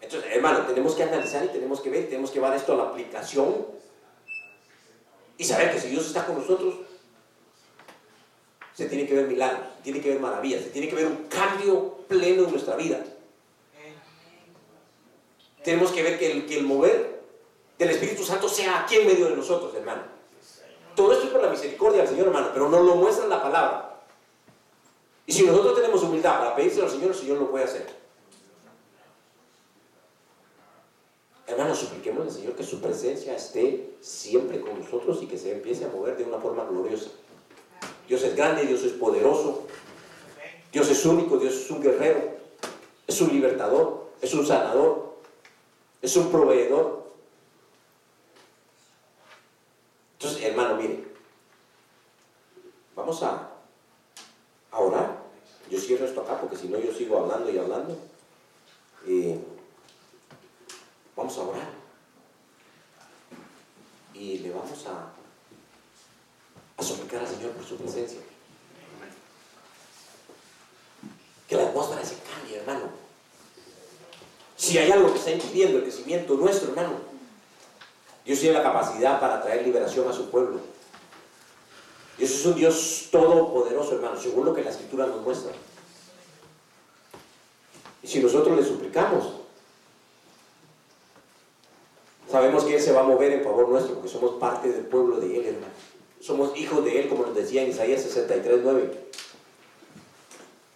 Entonces, 0.00 0.30
hermano, 0.32 0.66
tenemos 0.66 0.94
que 0.94 1.04
analizar 1.04 1.44
y 1.44 1.48
tenemos 1.48 1.80
que 1.80 1.90
ver, 1.90 2.06
tenemos 2.06 2.30
que 2.30 2.36
llevar 2.36 2.56
esto 2.56 2.72
a 2.72 2.76
la 2.76 2.82
aplicación 2.84 3.66
y 5.38 5.44
saber 5.44 5.72
que 5.72 5.80
si 5.80 5.88
Dios 5.88 6.06
está 6.06 6.26
con 6.26 6.38
nosotros, 6.38 6.74
se 8.74 8.86
tiene 8.88 9.06
que 9.06 9.14
ver 9.14 9.26
milagros, 9.26 9.60
se 9.76 9.82
tiene 9.82 10.00
que 10.00 10.08
ver 10.10 10.20
maravillas, 10.20 10.62
se 10.62 10.70
tiene 10.70 10.88
que 10.88 10.96
ver 10.96 11.06
un 11.06 11.28
cambio 11.28 11.98
pleno 12.08 12.44
en 12.44 12.50
nuestra 12.50 12.76
vida. 12.76 13.04
Tenemos 15.62 15.92
que 15.92 16.02
ver 16.02 16.18
que 16.18 16.32
el, 16.32 16.46
que 16.46 16.58
el 16.58 16.64
mover 16.64 17.22
del 17.78 17.90
Espíritu 17.90 18.24
Santo 18.24 18.48
sea 18.48 18.80
aquí 18.80 18.96
en 18.96 19.06
medio 19.06 19.28
de 19.28 19.36
nosotros, 19.36 19.74
hermano. 19.74 20.02
Todo 20.96 21.12
esto 21.12 21.26
es 21.26 21.30
por 21.30 21.42
la 21.42 21.50
misericordia 21.50 22.00
del 22.00 22.08
Señor, 22.08 22.26
hermano, 22.26 22.50
pero 22.52 22.68
no 22.68 22.82
lo 22.82 22.96
muestra 22.96 23.26
la 23.26 23.42
palabra. 23.42 23.91
Y 25.26 25.32
si 25.32 25.44
nosotros 25.44 25.76
tenemos 25.76 26.02
humildad 26.02 26.38
para 26.38 26.56
pedírselo 26.56 26.84
al 26.84 26.90
Señor, 26.90 27.10
el 27.10 27.16
Señor 27.16 27.38
lo 27.38 27.50
puede 27.50 27.64
hacer. 27.64 27.86
Hermanos, 31.46 31.78
supliquemos 31.78 32.26
al 32.26 32.32
Señor 32.32 32.54
que 32.54 32.64
su 32.64 32.80
presencia 32.80 33.36
esté 33.36 33.94
siempre 34.00 34.60
con 34.60 34.78
nosotros 34.80 35.22
y 35.22 35.26
que 35.26 35.38
se 35.38 35.52
empiece 35.52 35.84
a 35.84 35.88
mover 35.88 36.16
de 36.16 36.24
una 36.24 36.38
forma 36.38 36.64
gloriosa. 36.64 37.10
Dios 38.08 38.22
es 38.22 38.34
grande, 38.34 38.66
Dios 38.66 38.82
es 38.82 38.92
poderoso, 38.92 39.66
Dios 40.72 40.88
es 40.88 41.04
único, 41.04 41.38
Dios 41.38 41.54
es 41.54 41.70
un 41.70 41.82
guerrero, 41.82 42.36
es 43.06 43.20
un 43.20 43.28
libertador, 43.28 44.10
es 44.20 44.32
un 44.34 44.46
sanador, 44.46 45.16
es 46.00 46.16
un 46.16 46.30
proveedor. 46.30 47.02
Entonces, 50.14 50.42
hermano, 50.42 50.76
mire, 50.76 51.04
vamos 52.96 53.22
a, 53.22 53.50
orar. 54.72 55.22
Yo 55.70 55.78
cierro 55.78 56.06
esto 56.06 56.22
acá 56.22 56.40
porque 56.40 56.56
si 56.56 56.68
no 56.68 56.78
yo 56.78 56.92
sigo 56.92 57.18
hablando 57.72 58.12
vamos 61.16 61.38
a 61.38 61.42
orar. 61.42 61.68
Y 64.14 64.38
le 64.38 64.50
vamos 64.50 64.86
a, 64.86 65.12
a 66.76 66.82
suplicar 66.84 67.20
al 67.20 67.28
Señor 67.28 67.52
por 67.52 67.64
su 67.64 67.76
presencia. 67.76 68.20
Que 71.48 71.56
la 71.56 71.64
atmósfera 71.64 72.04
se 72.04 72.16
cambie, 72.18 72.58
hermano. 72.58 72.90
Si 74.56 74.78
hay 74.78 74.90
algo 74.90 75.12
que 75.12 75.18
está 75.18 75.32
impidiendo 75.32 75.78
el 75.78 75.84
crecimiento 75.84 76.34
nuestro, 76.34 76.70
hermano, 76.70 76.92
Dios 78.24 78.38
tiene 78.38 78.56
la 78.56 78.62
capacidad 78.62 79.20
para 79.20 79.42
traer 79.42 79.64
liberación 79.64 80.08
a 80.08 80.12
su 80.12 80.30
pueblo. 80.30 80.60
Dios 82.16 82.30
es 82.30 82.46
un 82.46 82.54
Dios 82.54 83.08
todopoderoso, 83.10 83.96
hermano, 83.96 84.20
según 84.20 84.44
lo 84.44 84.54
que 84.54 84.62
la 84.62 84.70
Escritura 84.70 85.06
nos 85.06 85.22
muestra. 85.22 85.52
Si 88.12 88.20
nosotros 88.20 88.54
le 88.58 88.62
suplicamos, 88.62 89.24
sabemos 92.30 92.62
que 92.64 92.76
Él 92.76 92.82
se 92.82 92.92
va 92.92 93.00
a 93.00 93.04
mover 93.04 93.32
en 93.32 93.42
favor 93.42 93.70
nuestro, 93.70 93.94
porque 93.94 94.10
somos 94.10 94.32
parte 94.32 94.70
del 94.70 94.84
pueblo 94.84 95.16
de 95.16 95.34
Él, 95.34 95.46
hermano. 95.46 95.72
Somos 96.20 96.54
hijos 96.58 96.84
de 96.84 97.00
Él, 97.00 97.08
como 97.08 97.24
nos 97.24 97.34
decía 97.34 97.62
en 97.62 97.70
Isaías 97.70 98.02
63, 98.02 98.60
9. 98.64 99.08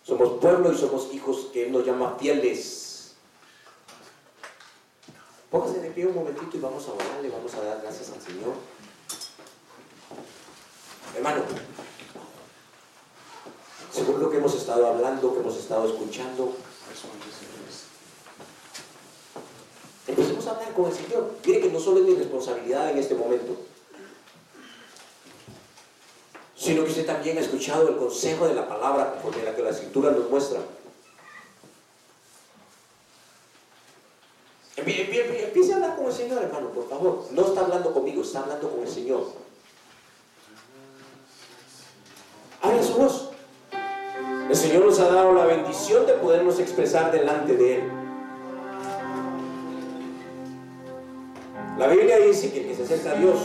Somos 0.03 0.41
pueblo 0.41 0.73
y 0.73 0.79
somos 0.79 1.13
hijos 1.13 1.51
que 1.53 1.67
Él 1.67 1.73
nos 1.73 1.85
llama 1.85 2.17
fieles. 2.19 3.17
Póngase 5.51 5.81
de 5.81 5.91
pie 5.91 6.07
un 6.07 6.15
momentito 6.15 6.57
y 6.57 6.61
vamos 6.61 6.89
a 6.89 6.93
orarle, 6.93 7.29
vamos 7.29 7.55
a 7.55 7.61
dar 7.61 7.83
gracias 7.83 8.13
al 8.13 8.23
Señor. 8.23 8.55
Hermano, 11.15 11.43
según 13.93 14.23
lo 14.23 14.31
que 14.31 14.39
hemos 14.39 14.55
estado 14.55 14.87
hablando, 14.87 15.35
que 15.35 15.41
hemos 15.41 15.59
estado 15.59 15.87
escuchando, 15.87 16.57
empecemos 20.07 20.47
a 20.47 20.51
hablar 20.51 20.73
con 20.73 20.87
el 20.87 20.93
Señor. 20.93 21.31
Mire 21.45 21.61
que 21.61 21.71
no 21.71 21.81
solo 21.81 22.01
es 22.01 22.07
mi 22.07 22.15
responsabilidad 22.15 22.91
en 22.91 22.99
este 22.99 23.15
momento, 23.15 23.57
sino 26.57 26.85
que 26.85 26.91
usted 26.91 27.07
también 27.07 27.39
ha 27.39 27.41
escuchado 27.41 27.89
el 27.89 27.97
consejo 27.97 28.49
de 28.49 28.55
la 28.55 28.69
palabra 28.69 29.13
conforme 29.13 29.45
la 29.45 29.55
que 29.55 29.63
la 29.63 29.71
escritura 29.71 30.11
nos 30.11 30.31
muestra. 30.31 30.61
Empiece 34.77 35.73
a 35.73 35.77
hablar 35.77 35.97
con 35.97 36.07
el 36.07 36.13
Señor, 36.13 36.43
hermano, 36.43 36.71
por 36.71 36.89
favor. 36.89 37.25
No 37.31 37.47
está 37.47 37.63
hablando 37.63 37.93
conmigo, 37.93 38.23
está 38.23 38.41
hablando 38.41 38.71
con 38.71 38.83
el 38.83 38.89
Señor. 38.89 39.46
El 44.57 44.63
Señor 44.63 44.87
nos 44.87 44.99
ha 45.01 45.11
dado 45.11 45.35
la 45.35 45.45
bendición 45.45 46.07
de 46.07 46.15
podernos 46.15 46.59
expresar 46.59 47.13
delante 47.13 47.55
de 47.59 47.75
Él. 47.75 47.83
La 51.77 51.89
Biblia 51.89 52.17
dice 52.21 52.51
que 52.51 52.63
el 52.63 52.69
que 52.69 52.75
se 52.75 52.85
acerca 52.85 53.11
a 53.11 53.15
Dios 53.17 53.39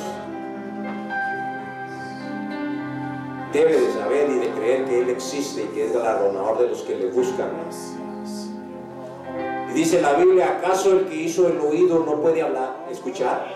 debe 3.51 3.81
de 3.81 3.91
saber 3.91 4.29
y 4.29 4.39
de 4.39 4.49
creer 4.51 4.85
que 4.85 5.01
Él 5.01 5.09
existe 5.09 5.63
y 5.63 5.75
que 5.75 5.87
es 5.87 5.93
galardonador 5.93 6.59
de 6.59 6.69
los 6.69 6.81
que 6.83 6.95
le 6.95 7.07
buscan. 7.07 7.49
Y 9.69 9.73
dice 9.73 10.01
la 10.01 10.13
Biblia, 10.13 10.59
¿acaso 10.59 10.93
el 10.93 11.09
que 11.09 11.15
hizo 11.15 11.45
el 11.49 11.59
oído 11.59 12.05
no 12.05 12.21
puede 12.21 12.41
hablar, 12.41 12.87
escuchar? 12.89 13.47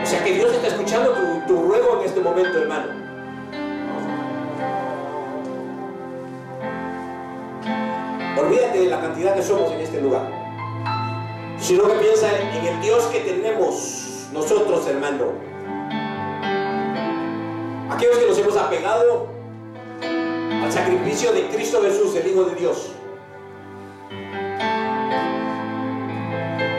O 0.00 0.06
sea 0.06 0.22
que 0.22 0.32
Dios 0.32 0.52
está 0.52 0.68
escuchando 0.68 1.12
tu 1.48 1.60
ruego 1.60 1.98
en 1.98 2.06
este 2.06 2.20
momento, 2.20 2.56
hermano. 2.56 3.07
Olvídate 8.38 8.80
de 8.80 8.86
la 8.86 9.00
cantidad 9.00 9.34
que 9.34 9.42
somos 9.42 9.72
en 9.72 9.80
este 9.80 10.00
lugar. 10.00 10.30
Sino 11.60 11.84
que 11.88 11.94
piensa 11.94 12.28
en 12.38 12.66
el 12.66 12.80
Dios 12.80 13.04
que 13.06 13.20
tenemos 13.20 14.28
nosotros, 14.32 14.86
hermano 14.86 15.48
aquellos 17.98 18.18
que 18.18 18.26
nos 18.26 18.38
hemos 18.38 18.56
apegado 18.56 19.26
al 20.62 20.72
sacrificio 20.72 21.32
de 21.32 21.48
Cristo 21.48 21.82
Jesús, 21.82 22.14
el 22.14 22.30
Hijo 22.30 22.44
de 22.44 22.54
Dios. 22.54 22.92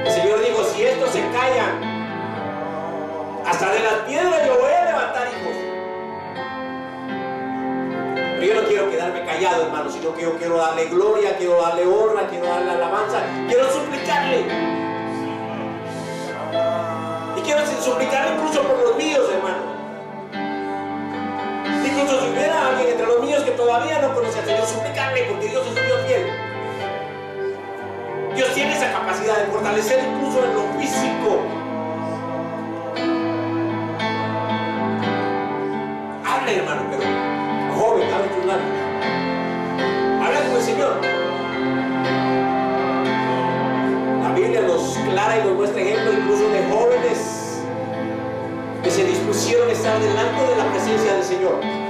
El 0.05 0.12
Señor 0.12 0.39
dijo, 0.39 0.64
si 0.64 0.84
estos 0.84 1.10
se 1.10 1.20
callan, 1.32 1.84
hasta 3.45 3.74
de 3.74 3.80
las 3.80 3.93
piedras 4.07 4.47
yo 4.47 4.66
callado, 9.40 9.68
hermano, 9.68 9.90
sino 9.90 10.14
que 10.14 10.24
yo 10.24 10.38
quiero 10.38 10.58
darle 10.58 10.86
gloria, 10.88 11.38
quiero 11.38 11.62
darle 11.62 11.86
honra, 11.86 12.28
quiero 12.28 12.46
darle 12.46 12.72
alabanza, 12.72 13.22
quiero 13.48 13.72
suplicarle. 13.72 14.46
Y 17.38 17.42
quiero 17.42 17.62
suplicarle 17.82 18.36
incluso 18.36 18.62
por 18.64 18.78
los 18.80 18.98
míos, 18.98 19.30
hermano. 19.34 19.80
Incluso 21.86 22.22
si 22.22 22.30
hubiera 22.32 22.68
alguien 22.68 22.90
entre 22.90 23.08
los 23.08 23.24
míos 23.24 23.44
que 23.44 23.52
todavía 23.52 24.00
no 24.02 24.14
conoce 24.14 24.40
al 24.40 24.46
Señor, 24.46 24.66
suplicarle 24.66 25.24
porque 25.24 25.48
Dios 25.48 25.66
es 25.68 25.80
un 25.80 25.86
Dios 25.86 26.00
fiel. 26.06 26.32
Dios 28.36 28.54
tiene 28.54 28.74
esa 28.76 28.92
capacidad 28.92 29.38
de 29.38 29.46
fortalecer 29.46 30.04
incluso 30.04 30.44
en 30.44 30.54
lo 30.54 30.64
físico. 30.80 31.40
Habla, 36.26 36.52
hermano, 36.52 36.89
y 45.80 45.88
ejemplos 45.88 46.16
incluso 46.16 46.50
de 46.50 46.64
jóvenes 46.70 47.62
que 48.84 48.92
se 48.92 49.04
dispusieron 49.06 49.70
a 49.70 49.72
estar 49.72 50.00
delante 50.00 50.42
de 50.42 50.56
la 50.56 50.72
presencia 50.72 51.14
del 51.14 51.24
Señor. 51.24 51.90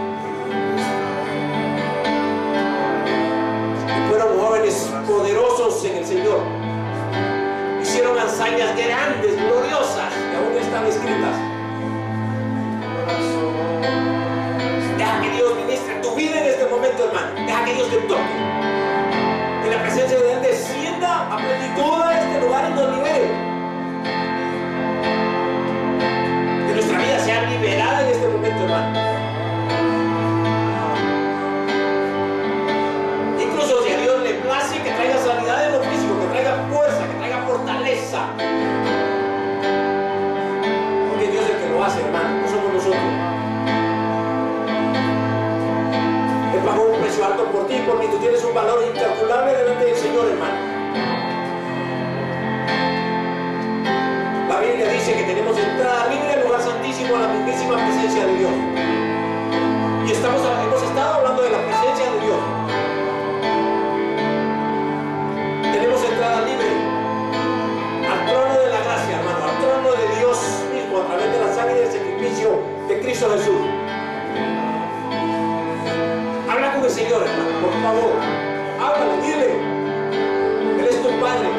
poderosos 5.07 5.83
en 5.85 5.97
el 5.97 6.05
Señor. 6.05 6.41
Hicieron 7.81 8.17
hazañas 8.17 8.75
grandes, 8.77 9.35
gloriosas, 9.35 10.13
que 10.13 10.35
aún 10.37 10.57
están 10.57 10.85
escritas. 10.85 11.35
Deja 14.97 15.21
que 15.21 15.29
Dios 15.31 15.55
ministre 15.55 15.95
tu 16.01 16.15
vida 16.15 16.39
en 16.41 16.47
este 16.47 16.65
momento, 16.67 17.05
hermano. 17.05 17.45
Deja 17.45 17.65
que 17.65 17.73
Dios 17.73 17.89
te 17.89 17.97
toque. 17.97 18.21
Que 19.63 19.69
la 19.69 19.81
presencia 19.81 20.19
de 20.19 20.33
Él 20.33 20.41
descienda 20.41 21.33
a 21.33 21.37
plenitud 21.37 22.08
por 47.51 47.67
ti 47.67 47.75
y 47.75 47.81
por 47.81 47.99
mí. 47.99 48.07
Tú 48.11 48.17
tienes 48.17 48.43
un 48.43 48.53
valor 48.53 48.83
incalculable 48.85 49.53
delante 49.53 49.85
del 49.85 49.95
Señor, 49.95 50.27
hermano. 50.27 50.69
La 54.49 54.59
Biblia 54.59 54.87
dice 54.89 55.13
que 55.13 55.23
tenemos 55.23 55.57
entrada 55.57 56.07
libre 56.07 56.33
al 56.33 56.43
lugar 56.43 56.61
santísimo, 56.61 57.15
a 57.15 57.19
la 57.19 57.27
mismísima 57.29 57.75
presencia 57.75 58.25
de 58.25 58.35
Dios. 58.35 58.51
Y 60.07 60.11
estamos, 60.11 60.41
hemos 60.41 60.83
estado 60.83 61.13
hablando 61.15 61.43
de 61.43 61.49
la 61.51 61.65
presencia 61.65 62.11
de 62.11 62.19
Dios. 62.19 62.39
Tenemos 65.73 66.03
entrada 66.03 66.41
libre 66.41 66.69
al 68.09 68.25
trono 68.25 68.59
de 68.59 68.69
la 68.69 68.81
gracia, 68.81 69.19
hermano, 69.19 69.45
al 69.45 69.57
trono 69.59 69.91
de 69.91 70.17
Dios 70.17 70.37
mismo, 70.73 70.97
a 70.99 71.05
través 71.07 71.31
de 71.31 71.39
la 71.39 71.53
sangre 71.53 71.75
y 71.75 71.79
del 71.79 71.91
sacrificio 71.91 72.59
de 72.87 72.99
Cristo 73.01 73.29
Jesús. 73.31 73.78
Señor, 76.89 77.21
hermano, 77.21 77.61
por 77.61 77.71
favor, 77.83 78.11
háblale, 78.81 79.21
dile. 79.21 79.49
Él 80.79 80.87
es 80.89 81.01
tu 81.03 81.09
Padre. 81.21 81.49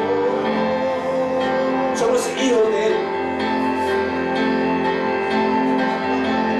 Somos 1.95 2.27
hijos 2.37 2.69
de 2.69 2.87
Él. 2.87 2.93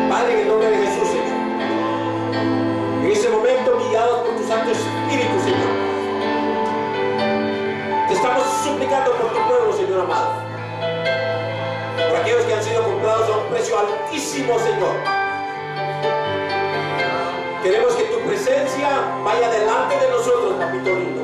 Padre, 0.09 0.33
en 0.33 0.39
el 0.39 0.47
nombre 0.47 0.69
de 0.69 0.77
Jesús, 0.77 1.07
Señor. 1.09 1.37
En 3.03 3.11
ese 3.11 3.29
momento, 3.29 3.77
guiados 3.89 4.19
por 4.21 4.37
tu 4.37 4.47
Santo 4.47 4.71
Espíritu, 4.71 5.39
Señor. 5.43 5.71
Te 8.07 8.13
estamos 8.13 8.43
suplicando 8.63 9.11
por 9.17 9.33
tu 9.33 9.47
pueblo, 9.49 9.73
Señor 9.73 9.99
amado. 9.99 10.31
Por 12.09 12.19
aquellos 12.19 12.45
que 12.45 12.53
han 12.53 12.63
sido 12.63 12.83
comprados 12.83 13.29
a 13.29 13.37
un 13.37 13.47
precio 13.49 13.77
altísimo, 13.77 14.57
Señor. 14.59 14.95
Vaya 19.23 19.49
delante 19.49 19.97
de 19.97 20.09
nosotros, 20.09 20.53
papito 20.59 20.89
lindo. 20.95 21.21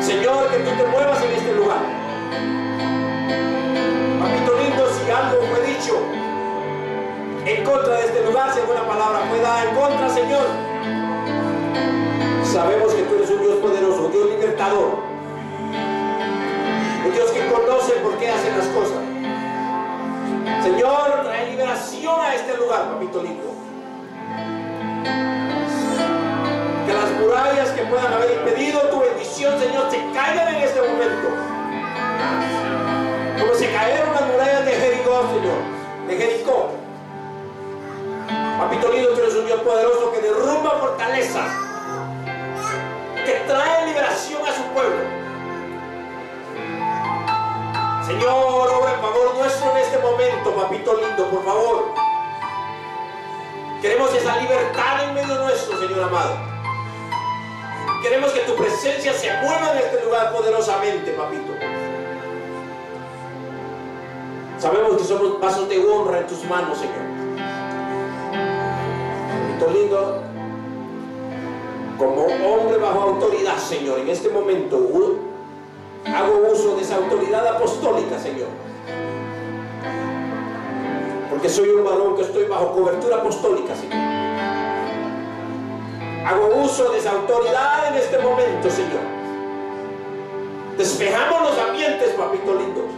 Señor, 0.00 0.48
que 0.48 0.58
tú 0.58 0.70
te 0.70 0.84
muevas 0.84 1.22
en 1.22 1.32
este 1.32 1.54
lugar. 1.54 1.78
Papito 4.20 4.58
lindo, 4.58 4.88
si 4.88 5.10
algo 5.10 5.42
fue 5.50 5.66
dicho 5.66 5.98
en 7.46 7.64
contra 7.64 7.96
de 7.96 8.04
este 8.06 8.24
lugar, 8.24 8.52
si 8.52 8.60
alguna 8.60 8.86
palabra 8.86 9.20
fue 9.28 9.40
dada 9.40 9.64
en 9.64 9.74
contra, 9.74 10.08
Señor, 10.08 10.46
sabemos 12.44 12.94
que 12.94 13.02
tú 13.02 13.14
eres 13.16 13.30
un 13.30 13.40
Dios 13.42 13.56
poderoso, 13.56 14.06
un 14.06 14.12
Dios 14.12 14.26
libertador, 14.30 14.98
un 17.06 17.12
Dios 17.12 17.30
que 17.30 17.46
conoce 17.46 17.92
por 17.94 18.16
qué 18.18 18.30
hacen 18.30 18.56
las 18.56 18.66
cosas. 18.68 18.98
Señor, 20.62 21.24
trae 21.24 21.50
liberación 21.50 22.20
a 22.20 22.34
este 22.34 22.56
lugar, 22.56 22.92
papito 22.92 23.22
lindo. 23.22 23.53
Las 27.04 27.20
murallas 27.20 27.70
que 27.72 27.82
puedan 27.82 28.12
haber 28.14 28.32
impedido 28.32 28.80
tu 28.88 29.00
bendición, 29.00 29.60
Señor, 29.60 29.90
se 29.90 29.98
caigan 30.14 30.54
en 30.54 30.62
este 30.62 30.80
momento. 30.80 31.28
Como 33.38 33.54
se 33.54 33.70
cayeron 33.70 34.14
las 34.14 34.26
murallas 34.26 34.64
de 34.64 34.72
Jericó, 34.72 35.20
Señor, 35.28 36.08
de 36.08 36.16
Jericó. 36.16 36.70
Papito 38.58 38.90
lindo, 38.90 39.10
tú 39.10 39.20
eres 39.20 39.34
un 39.34 39.46
Dios 39.46 39.60
poderoso 39.60 40.12
que 40.12 40.20
derrumba 40.20 40.70
fortalezas, 40.70 41.52
que 43.26 43.32
trae 43.46 43.86
liberación 43.86 44.40
a 44.48 44.52
su 44.54 44.62
pueblo. 44.72 45.04
Señor, 48.06 48.70
obra 48.80 48.94
en 48.94 49.00
favor 49.00 49.34
nuestro 49.36 49.70
en 49.72 49.76
este 49.76 49.98
momento, 49.98 50.54
papito 50.54 50.94
lindo, 50.94 51.26
por 51.28 51.44
favor. 51.44 51.94
Queremos 53.82 54.14
esa 54.14 54.36
libertad 54.38 55.04
en 55.04 55.14
medio 55.14 55.34
nuestro, 55.34 55.78
Señor 55.78 56.04
amado. 56.04 56.53
Queremos 58.02 58.32
que 58.32 58.40
tu 58.40 58.54
presencia 58.54 59.12
se 59.12 59.32
mueva 59.42 59.72
en 59.72 59.78
este 59.78 60.04
lugar 60.04 60.32
poderosamente, 60.32 61.12
papito. 61.12 61.52
Sabemos 64.58 64.96
que 64.96 65.04
somos 65.04 65.40
vasos 65.40 65.68
de 65.68 65.78
honra 65.78 66.20
en 66.20 66.26
tus 66.26 66.44
manos, 66.44 66.78
Señor. 66.78 66.94
Papito 69.28 69.78
lindo, 69.78 70.22
como 71.98 72.24
hombre 72.24 72.78
bajo 72.78 73.00
autoridad, 73.00 73.56
Señor, 73.58 74.00
en 74.00 74.08
este 74.08 74.28
momento 74.28 74.76
hago 76.06 76.52
uso 76.52 76.76
de 76.76 76.82
esa 76.82 76.96
autoridad 76.96 77.46
apostólica, 77.46 78.18
Señor. 78.18 78.48
Porque 81.30 81.48
soy 81.48 81.68
un 81.70 81.84
varón 81.84 82.16
que 82.16 82.22
estoy 82.22 82.44
bajo 82.44 82.72
cobertura 82.72 83.16
apostólica, 83.16 83.74
Señor. 83.74 84.13
Hago 86.24 86.56
uso 86.56 86.90
de 86.90 86.98
esa 86.98 87.10
autoridad 87.10 87.88
en 87.88 87.94
este 87.96 88.18
momento, 88.18 88.70
Señor. 88.70 89.02
Despejamos 90.78 91.50
los 91.50 91.58
ambientes, 91.58 92.14
papito 92.14 92.54
lindo. 92.54 92.88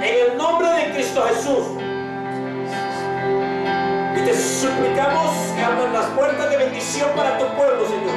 En 0.00 0.30
el 0.30 0.38
nombre 0.38 0.68
de 0.68 0.92
Cristo 0.92 1.20
Jesús. 1.22 1.66
Y 4.16 4.24
te 4.24 4.34
suplicamos 4.34 5.34
que 5.56 5.62
abran 5.62 5.92
las 5.92 6.06
puertas 6.06 6.50
de 6.50 6.56
bendición 6.58 7.10
para 7.16 7.36
tu 7.38 7.46
pueblo, 7.56 7.84
Señor. 7.84 8.14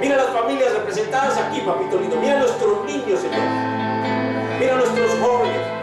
Mira 0.00 0.16
las 0.16 0.30
familias 0.30 0.72
representadas 0.72 1.36
aquí, 1.36 1.60
papito 1.60 2.00
lindo. 2.00 2.16
Mira 2.16 2.38
nuestros 2.38 2.82
niños, 2.86 3.20
Señor. 3.20 3.46
Mira 4.58 4.74
nuestros 4.76 5.10
jóvenes. 5.20 5.75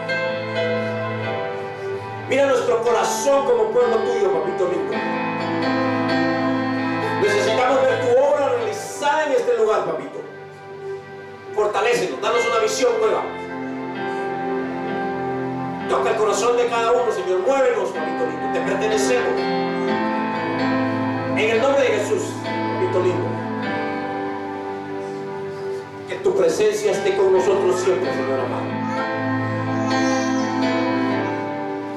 Mira 2.28 2.46
nuestro 2.46 2.82
corazón 2.82 3.44
como 3.44 3.64
pueblo 3.70 3.96
tuyo, 3.98 4.32
papito 4.32 4.68
lindo. 4.68 4.92
Necesitamos 7.20 7.82
ver 7.82 8.00
tu 8.00 8.18
obra 8.18 8.48
realizada 8.48 9.26
en 9.26 9.32
este 9.32 9.58
lugar, 9.58 9.84
papito. 9.84 10.22
Fortalécenos, 11.54 12.20
danos 12.22 12.40
una 12.50 12.60
visión 12.60 12.92
nueva. 12.98 13.22
Toca 15.88 16.10
el 16.10 16.16
corazón 16.16 16.56
de 16.56 16.66
cada 16.66 16.92
uno, 16.92 17.12
Señor. 17.12 17.40
Muévenos, 17.40 17.90
papito 17.90 18.26
lindo. 18.26 18.52
Te 18.54 18.60
pertenecemos. 18.60 19.40
En 21.36 21.50
el 21.50 21.60
nombre 21.60 21.82
de 21.82 21.88
Jesús, 21.88 22.22
papito 22.42 23.00
lindo. 23.00 23.26
Que 26.08 26.14
tu 26.16 26.34
presencia 26.34 26.92
esté 26.92 27.16
con 27.16 27.34
nosotros 27.34 27.80
siempre, 27.80 28.10
Señor 28.10 28.40
amado. 28.40 28.83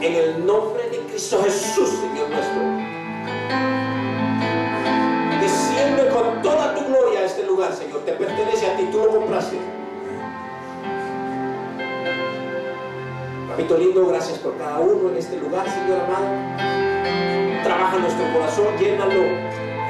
En 0.07 0.15
el 0.15 0.45
nombre 0.45 0.89
de 0.89 0.99
Cristo 0.99 1.43
Jesús, 1.43 1.89
Señor 1.89 2.29
nuestro. 2.29 2.61
Desciende 5.41 6.07
con 6.13 6.41
toda 6.41 6.73
tu 6.75 6.85
gloria 6.85 7.19
a 7.19 7.25
este 7.25 7.43
lugar, 7.45 7.73
Señor. 7.73 8.05
Te 8.05 8.13
pertenece 8.13 8.67
a 8.67 8.77
ti, 8.77 8.87
tú 8.89 8.99
lo 8.99 9.09
compraste. 9.09 9.57
Papito 13.49 13.77
lindo, 13.77 14.07
gracias 14.07 14.39
por 14.39 14.57
cada 14.57 14.79
uno 14.79 15.09
en 15.09 15.17
este 15.17 15.41
lugar, 15.41 15.69
Señor 15.69 15.99
amado. 15.99 16.27
Trabaja 17.65 17.97
nuestro 17.97 18.31
corazón, 18.31 18.77
llénalo, 18.79 19.23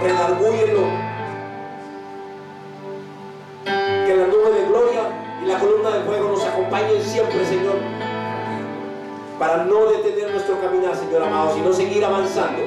redargúyelo. 0.02 1.07
Para 9.40 9.66
no 9.66 9.86
detener 9.86 10.32
nuestro 10.32 10.60
caminar, 10.60 10.96
Señor 10.96 11.22
amado, 11.22 11.54
sino 11.54 11.72
seguir 11.72 12.04
avanzando. 12.04 12.64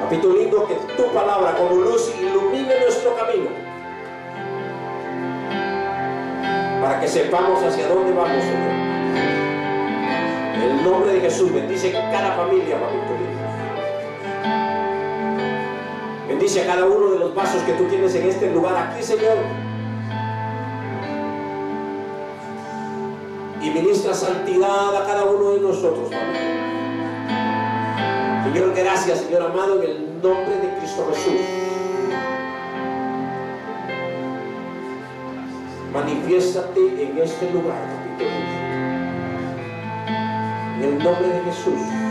Papito 0.00 0.32
lindo, 0.32 0.68
que 0.68 0.74
tu 0.96 1.12
palabra 1.12 1.56
como 1.56 1.80
luz 1.80 2.14
ilumine 2.16 2.78
nuestro 2.78 3.16
camino. 3.16 3.50
Para 6.80 7.00
que 7.00 7.08
sepamos 7.08 7.60
hacia 7.60 7.88
dónde 7.88 8.12
vamos, 8.12 8.44
Señor. 8.44 8.70
En 10.54 10.62
el 10.62 10.84
nombre 10.84 11.14
de 11.14 11.20
Jesús, 11.22 11.52
bendice 11.52 11.90
cada 11.90 12.36
familia, 12.36 12.78
papito 12.78 13.14
lindo. 13.18 13.34
Bendice 16.28 16.62
a 16.62 16.66
cada 16.66 16.84
uno 16.84 17.10
de 17.10 17.18
los 17.18 17.34
vasos 17.34 17.62
que 17.62 17.72
tú 17.72 17.84
tienes 17.86 18.14
en 18.14 18.28
este 18.28 18.48
lugar 18.52 18.76
aquí, 18.76 19.02
Señor. 19.02 19.73
Y 23.64 23.70
ministra 23.70 24.12
santidad 24.12 24.94
a 24.94 25.06
cada 25.06 25.24
uno 25.24 25.52
de 25.52 25.60
nosotros, 25.60 26.10
Padre. 26.10 26.54
Señor, 28.44 28.74
gracias, 28.76 29.20
Señor 29.20 29.42
amado, 29.42 29.82
en 29.82 29.90
el 29.90 30.22
nombre 30.22 30.54
de 30.56 30.78
Cristo 30.78 31.08
Jesús. 31.14 31.40
Manifiéstate 35.94 36.80
en 37.04 37.18
este 37.18 37.50
lugar, 37.52 37.80
papito. 37.88 38.30
En 40.76 40.84
el 40.84 40.98
nombre 41.02 41.28
de 41.28 41.40
Jesús. 41.44 42.03